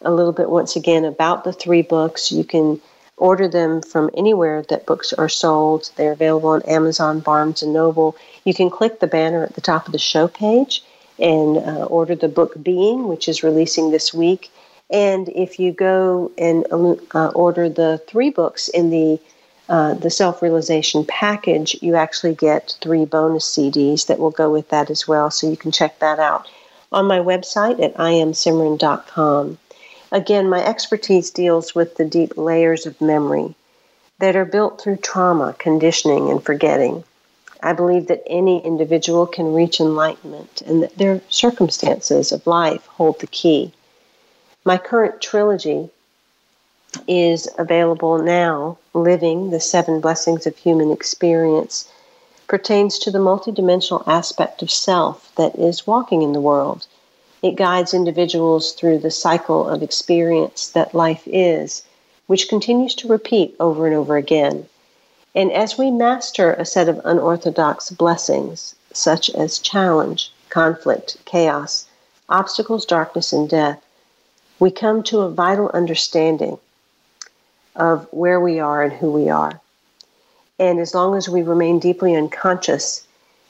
a 0.00 0.10
little 0.10 0.32
bit 0.32 0.48
once 0.48 0.74
again 0.74 1.04
about 1.04 1.44
the 1.44 1.52
three 1.52 1.82
books. 1.82 2.32
You 2.32 2.44
can 2.44 2.80
order 3.18 3.46
them 3.46 3.82
from 3.82 4.08
anywhere 4.16 4.62
that 4.70 4.86
books 4.86 5.12
are 5.12 5.28
sold. 5.28 5.90
They're 5.96 6.12
available 6.12 6.48
on 6.48 6.62
Amazon, 6.62 7.20
Barnes 7.20 7.62
and 7.62 7.74
Noble. 7.74 8.16
You 8.44 8.54
can 8.54 8.70
click 8.70 9.00
the 9.00 9.06
banner 9.06 9.44
at 9.44 9.54
the 9.54 9.60
top 9.60 9.84
of 9.84 9.92
the 9.92 9.98
show 9.98 10.28
page 10.28 10.82
and 11.18 11.58
uh, 11.58 11.84
order 11.84 12.14
the 12.14 12.26
book 12.28 12.54
Being, 12.62 13.06
which 13.06 13.28
is 13.28 13.42
releasing 13.42 13.90
this 13.90 14.14
week. 14.14 14.50
And 14.88 15.28
if 15.28 15.60
you 15.60 15.72
go 15.72 16.32
and 16.38 16.64
uh, 16.72 17.28
order 17.34 17.68
the 17.68 18.00
three 18.06 18.30
books 18.30 18.68
in 18.68 18.88
the 18.88 19.20
uh, 19.68 19.92
the 19.92 20.10
self 20.10 20.40
realization 20.40 21.04
package, 21.04 21.76
you 21.82 21.96
actually 21.96 22.34
get 22.34 22.78
three 22.80 23.04
bonus 23.04 23.44
CDs 23.44 24.06
that 24.06 24.18
will 24.18 24.30
go 24.30 24.50
with 24.50 24.70
that 24.70 24.88
as 24.88 25.06
well. 25.06 25.30
So 25.30 25.50
you 25.50 25.56
can 25.58 25.70
check 25.70 25.98
that 25.98 26.18
out 26.18 26.48
on 26.96 27.04
my 27.04 27.18
website 27.18 27.78
at 27.82 27.94
iamsimran.com. 27.96 29.58
Again, 30.10 30.48
my 30.48 30.64
expertise 30.64 31.30
deals 31.30 31.74
with 31.74 31.96
the 31.96 32.06
deep 32.06 32.38
layers 32.38 32.86
of 32.86 32.98
memory 33.02 33.54
that 34.18 34.34
are 34.34 34.46
built 34.46 34.80
through 34.80 34.96
trauma, 34.96 35.54
conditioning, 35.58 36.30
and 36.30 36.42
forgetting. 36.42 37.04
I 37.62 37.74
believe 37.74 38.06
that 38.06 38.22
any 38.26 38.64
individual 38.64 39.26
can 39.26 39.52
reach 39.52 39.78
enlightenment 39.78 40.62
and 40.64 40.82
that 40.82 40.96
their 40.96 41.20
circumstances 41.28 42.32
of 42.32 42.46
life 42.46 42.86
hold 42.86 43.20
the 43.20 43.26
key. 43.26 43.72
My 44.64 44.78
current 44.78 45.20
trilogy 45.20 45.90
is 47.06 47.46
available 47.58 48.18
now, 48.22 48.78
Living 48.94 49.50
the 49.50 49.60
Seven 49.60 50.00
Blessings 50.00 50.46
of 50.46 50.56
Human 50.56 50.90
Experience, 50.90 51.90
pertains 52.48 52.98
to 52.98 53.10
the 53.10 53.18
multidimensional 53.18 54.06
aspect 54.06 54.62
of 54.62 54.70
self 54.70 55.34
that 55.36 55.54
is 55.56 55.86
walking 55.86 56.22
in 56.22 56.32
the 56.32 56.40
world. 56.40 56.86
It 57.42 57.56
guides 57.56 57.92
individuals 57.92 58.72
through 58.72 58.98
the 58.98 59.10
cycle 59.10 59.68
of 59.68 59.82
experience 59.82 60.68
that 60.68 60.94
life 60.94 61.22
is, 61.26 61.82
which 62.26 62.48
continues 62.48 62.94
to 62.96 63.08
repeat 63.08 63.54
over 63.60 63.86
and 63.86 63.94
over 63.94 64.16
again. 64.16 64.68
And 65.34 65.52
as 65.52 65.76
we 65.76 65.90
master 65.90 66.54
a 66.54 66.64
set 66.64 66.88
of 66.88 67.00
unorthodox 67.04 67.90
blessings, 67.90 68.74
such 68.92 69.28
as 69.30 69.58
challenge, 69.58 70.32
conflict, 70.48 71.18
chaos, 71.26 71.86
obstacles, 72.28 72.86
darkness, 72.86 73.32
and 73.32 73.48
death, 73.48 73.82
we 74.58 74.70
come 74.70 75.02
to 75.02 75.20
a 75.20 75.30
vital 75.30 75.70
understanding 75.74 76.58
of 77.74 78.08
where 78.10 78.40
we 78.40 78.58
are 78.58 78.82
and 78.82 78.94
who 78.94 79.10
we 79.10 79.28
are. 79.28 79.60
And 80.58 80.80
as 80.80 80.94
long 80.94 81.16
as 81.16 81.28
we 81.28 81.42
remain 81.42 81.78
deeply 81.78 82.16
unconscious 82.16 83.06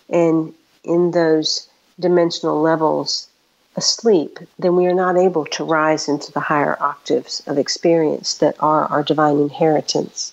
and 0.08 0.54
in 0.82 1.12
those 1.12 1.68
dimensional 1.98 2.60
levels 2.60 3.28
asleep, 3.76 4.38
then 4.58 4.74
we 4.74 4.86
are 4.86 4.94
not 4.94 5.16
able 5.16 5.44
to 5.44 5.64
rise 5.64 6.08
into 6.08 6.32
the 6.32 6.40
higher 6.40 6.76
octaves 6.80 7.42
of 7.46 7.58
experience 7.58 8.34
that 8.34 8.56
are 8.60 8.86
our 8.86 9.02
divine 9.02 9.38
inheritance. 9.38 10.32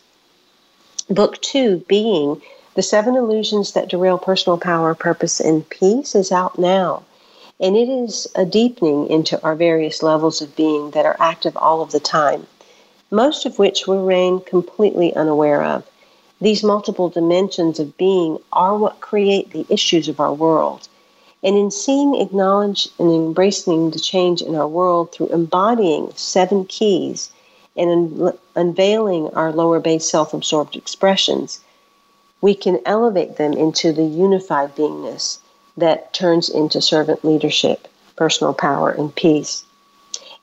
Book 1.10 1.42
two, 1.42 1.84
Being 1.88 2.42
The 2.76 2.82
Seven 2.82 3.16
Illusions 3.16 3.74
That 3.74 3.90
Derail 3.90 4.18
Personal 4.18 4.58
Power, 4.58 4.96
Purpose, 4.96 5.40
and 5.40 5.68
Peace, 5.70 6.16
is 6.16 6.32
out 6.32 6.58
now. 6.58 7.04
And 7.60 7.76
it 7.76 7.90
is 7.90 8.28
a 8.36 8.46
deepening 8.46 9.08
into 9.08 9.42
our 9.44 9.56
various 9.56 10.02
levels 10.02 10.42
of 10.42 10.56
being 10.56 10.92
that 10.92 11.06
are 11.06 11.18
active 11.20 11.56
all 11.56 11.82
of 11.82 11.92
the 11.92 12.00
time, 12.00 12.48
most 13.12 13.46
of 13.46 13.60
which 13.60 13.86
we 13.86 13.96
remain 13.96 14.42
completely 14.42 15.14
unaware 15.16 15.62
of. 15.62 15.88
These 16.44 16.62
multiple 16.62 17.08
dimensions 17.08 17.80
of 17.80 17.96
being 17.96 18.38
are 18.52 18.78
what 18.78 19.00
create 19.00 19.52
the 19.52 19.66
issues 19.70 20.10
of 20.10 20.20
our 20.20 20.34
world. 20.34 20.90
And 21.42 21.56
in 21.56 21.72
seeing, 21.72 22.16
acknowledge, 22.20 22.90
and 23.00 23.10
embracing 23.10 23.92
the 23.92 24.00
change 24.02 24.42
in 24.42 24.54
our 24.54 24.68
world 24.68 25.14
through 25.14 25.28
embodying 25.28 26.12
seven 26.18 26.66
keys 26.66 27.32
and 27.78 27.90
un- 27.90 28.38
unveiling 28.58 29.30
our 29.30 29.54
lower 29.54 29.80
base 29.80 30.12
self 30.12 30.34
absorbed 30.34 30.76
expressions, 30.76 31.62
we 32.42 32.54
can 32.54 32.82
elevate 32.86 33.38
them 33.38 33.54
into 33.54 33.94
the 33.94 34.04
unified 34.04 34.76
beingness 34.76 35.38
that 35.78 36.12
turns 36.12 36.50
into 36.50 36.82
servant 36.82 37.24
leadership, 37.24 37.88
personal 38.18 38.54
power, 38.54 38.90
and 38.90 39.16
peace. 39.16 39.64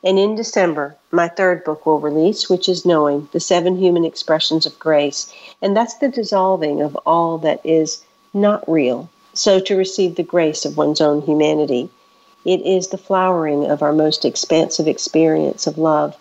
And 0.03 0.18
in 0.18 0.34
December, 0.34 0.96
my 1.11 1.28
third 1.28 1.62
book 1.62 1.84
will 1.84 2.01
release, 2.01 2.48
which 2.48 2.68
is 2.68 2.86
Knowing 2.86 3.28
the 3.32 3.40
Seven 3.40 3.76
Human 3.76 4.05
Expressions 4.05 4.64
of 4.64 4.78
Grace. 4.78 5.30
And 5.61 5.76
that's 5.76 5.94
the 5.96 6.09
dissolving 6.09 6.80
of 6.80 6.96
all 7.05 7.36
that 7.38 7.61
is 7.64 8.03
not 8.32 8.66
real. 8.66 9.11
So, 9.34 9.61
to 9.61 9.76
receive 9.76 10.14
the 10.14 10.22
grace 10.22 10.64
of 10.64 10.78
one's 10.78 11.01
own 11.01 11.20
humanity, 11.22 11.90
it 12.44 12.62
is 12.62 12.88
the 12.88 12.98
flowering 12.98 13.70
of 13.70 13.82
our 13.82 13.92
most 13.92 14.24
expansive 14.24 14.88
experience 14.88 15.66
of 15.66 15.76
love 15.76 16.16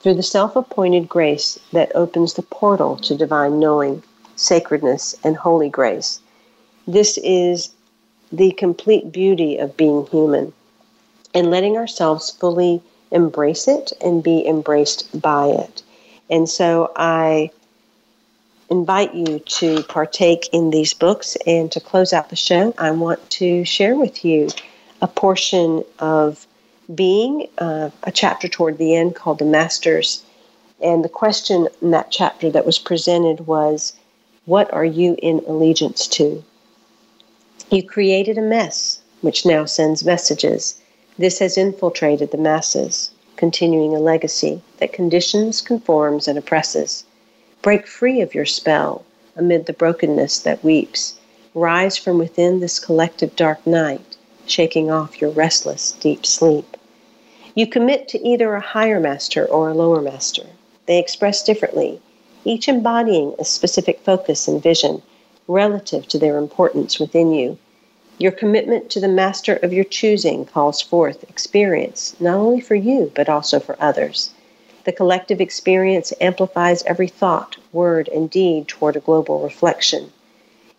through 0.00 0.14
the 0.14 0.22
self 0.22 0.54
appointed 0.54 1.08
grace 1.08 1.58
that 1.72 1.90
opens 1.94 2.34
the 2.34 2.42
portal 2.42 2.96
to 2.98 3.16
divine 3.16 3.58
knowing, 3.58 4.02
sacredness, 4.36 5.16
and 5.24 5.38
holy 5.38 5.70
grace. 5.70 6.20
This 6.86 7.18
is 7.24 7.70
the 8.30 8.52
complete 8.52 9.10
beauty 9.10 9.56
of 9.56 9.78
being 9.78 10.06
human 10.06 10.52
and 11.32 11.50
letting 11.50 11.78
ourselves 11.78 12.30
fully 12.30 12.82
embrace 13.14 13.68
it 13.68 13.92
and 14.00 14.22
be 14.22 14.46
embraced 14.46 15.20
by 15.20 15.46
it. 15.46 15.82
And 16.28 16.48
so 16.48 16.92
I 16.96 17.50
invite 18.70 19.14
you 19.14 19.38
to 19.38 19.82
partake 19.84 20.48
in 20.52 20.70
these 20.70 20.94
books. 20.94 21.36
And 21.46 21.70
to 21.72 21.80
close 21.80 22.12
out 22.12 22.30
the 22.30 22.36
show, 22.36 22.74
I 22.78 22.90
want 22.90 23.30
to 23.30 23.64
share 23.64 23.94
with 23.94 24.24
you 24.24 24.48
a 25.00 25.06
portion 25.08 25.84
of 25.98 26.46
being, 26.94 27.48
uh, 27.58 27.90
a 28.02 28.12
chapter 28.12 28.48
toward 28.48 28.78
the 28.78 28.94
end 28.94 29.14
called 29.14 29.38
The 29.38 29.44
Masters. 29.44 30.22
And 30.82 31.04
the 31.04 31.08
question 31.08 31.68
in 31.80 31.92
that 31.92 32.10
chapter 32.10 32.50
that 32.50 32.66
was 32.66 32.78
presented 32.78 33.46
was, 33.46 33.94
What 34.44 34.72
are 34.72 34.84
you 34.84 35.16
in 35.22 35.42
allegiance 35.46 36.06
to? 36.08 36.44
You 37.70 37.82
created 37.82 38.36
a 38.38 38.42
mess, 38.42 39.00
which 39.20 39.46
now 39.46 39.64
sends 39.64 40.04
messages. 40.04 40.78
This 41.16 41.38
has 41.38 41.56
infiltrated 41.56 42.30
the 42.30 42.38
masses, 42.38 43.10
continuing 43.36 43.94
a 43.94 44.00
legacy 44.00 44.62
that 44.78 44.92
conditions, 44.92 45.60
conforms, 45.60 46.26
and 46.26 46.36
oppresses. 46.36 47.04
Break 47.62 47.86
free 47.86 48.20
of 48.20 48.34
your 48.34 48.46
spell 48.46 49.04
amid 49.36 49.66
the 49.66 49.72
brokenness 49.72 50.40
that 50.40 50.64
weeps. 50.64 51.14
Rise 51.54 51.96
from 51.96 52.18
within 52.18 52.60
this 52.60 52.78
collective 52.78 53.36
dark 53.36 53.66
night 53.66 54.16
shaking 54.46 54.90
off 54.90 55.20
your 55.20 55.30
restless, 55.30 55.92
deep 55.92 56.26
sleep. 56.26 56.76
You 57.54 57.66
commit 57.66 58.08
to 58.08 58.26
either 58.26 58.54
a 58.54 58.60
higher 58.60 59.00
master 59.00 59.46
or 59.46 59.70
a 59.70 59.74
lower 59.74 60.02
master. 60.02 60.46
They 60.86 60.98
express 60.98 61.42
differently, 61.42 62.00
each 62.44 62.68
embodying 62.68 63.34
a 63.38 63.44
specific 63.44 64.00
focus 64.00 64.48
and 64.48 64.62
vision 64.62 65.02
relative 65.48 66.06
to 66.08 66.18
their 66.18 66.36
importance 66.36 66.98
within 66.98 67.32
you. 67.32 67.58
Your 68.16 68.30
commitment 68.30 68.90
to 68.90 69.00
the 69.00 69.08
master 69.08 69.56
of 69.56 69.72
your 69.72 69.82
choosing 69.82 70.44
calls 70.44 70.80
forth 70.80 71.28
experience, 71.28 72.14
not 72.20 72.36
only 72.36 72.60
for 72.60 72.76
you, 72.76 73.10
but 73.12 73.28
also 73.28 73.58
for 73.58 73.76
others. 73.80 74.30
The 74.84 74.92
collective 74.92 75.40
experience 75.40 76.12
amplifies 76.20 76.84
every 76.84 77.08
thought, 77.08 77.56
word, 77.72 78.08
and 78.08 78.30
deed 78.30 78.68
toward 78.68 78.94
a 78.94 79.00
global 79.00 79.40
reflection. 79.40 80.12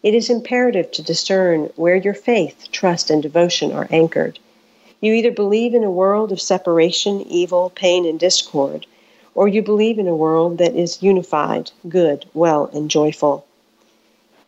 It 0.02 0.14
is 0.14 0.30
imperative 0.30 0.92
to 0.92 1.02
discern 1.02 1.74
where 1.76 1.98
your 1.98 2.14
faith, 2.14 2.72
trust, 2.72 3.10
and 3.10 3.22
devotion 3.22 3.74
are 3.74 3.90
anchored. 3.92 4.40
You 5.02 5.12
either 5.12 5.32
believe 5.32 5.74
in 5.74 5.84
a 5.84 5.92
world 5.92 6.32
of 6.32 6.40
separation, 6.40 7.20
evil, 7.28 7.70
pain, 7.76 8.06
and 8.06 8.18
discord, 8.18 8.86
or 9.34 9.50
you 9.50 9.62
believe 9.62 10.00
in 10.00 10.08
a 10.08 10.16
world 10.16 10.58
that 10.60 10.74
is 10.74 11.04
unified, 11.04 11.72
good, 11.90 12.28
well, 12.34 12.70
and 12.72 12.90
joyful. 12.90 13.46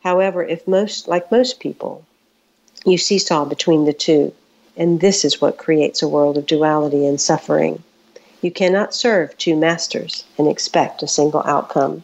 However, 0.04 0.42
if 0.42 0.66
most, 0.66 1.10
like 1.10 1.30
most 1.30 1.60
people, 1.60 2.06
you 2.88 2.98
seesaw 2.98 3.46
between 3.46 3.86
the 3.86 3.94
two, 3.94 4.34
and 4.76 5.00
this 5.00 5.26
is 5.26 5.42
what 5.42 5.58
creates 5.58 6.02
a 6.02 6.08
world 6.08 6.38
of 6.38 6.46
duality 6.46 7.06
and 7.06 7.20
suffering. 7.20 7.84
You 8.42 8.52
cannot 8.52 8.94
serve 8.94 9.38
two 9.38 9.56
masters 9.56 10.24
and 10.38 10.48
expect 10.48 11.04
a 11.04 11.08
single 11.08 11.44
outcome. 11.46 12.04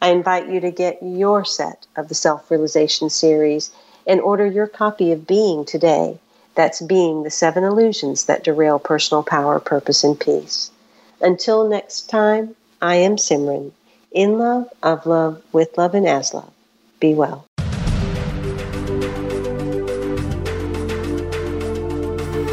I 0.00 0.08
invite 0.08 0.48
you 0.48 0.60
to 0.60 0.70
get 0.70 1.02
your 1.02 1.44
set 1.44 1.86
of 1.96 2.08
the 2.08 2.14
Self 2.14 2.50
Realization 2.50 3.10
series 3.10 3.70
and 4.06 4.20
order 4.20 4.46
your 4.46 4.66
copy 4.66 5.12
of 5.12 5.26
Being 5.26 5.64
today. 5.64 6.18
That's 6.54 6.80
Being 6.80 7.22
the 7.22 7.30
Seven 7.30 7.64
Illusions 7.64 8.24
That 8.24 8.44
Derail 8.44 8.78
Personal 8.78 9.22
Power, 9.22 9.60
Purpose, 9.60 10.02
and 10.04 10.18
Peace. 10.18 10.70
Until 11.20 11.68
next 11.68 12.10
time, 12.10 12.56
I 12.80 12.96
am 12.96 13.16
Simran. 13.16 13.72
In 14.10 14.38
love, 14.38 14.68
of 14.82 15.06
love, 15.06 15.42
with 15.52 15.78
love, 15.78 15.94
and 15.94 16.06
as 16.06 16.34
love. 16.34 16.52
Be 17.00 17.14
well. 17.14 17.46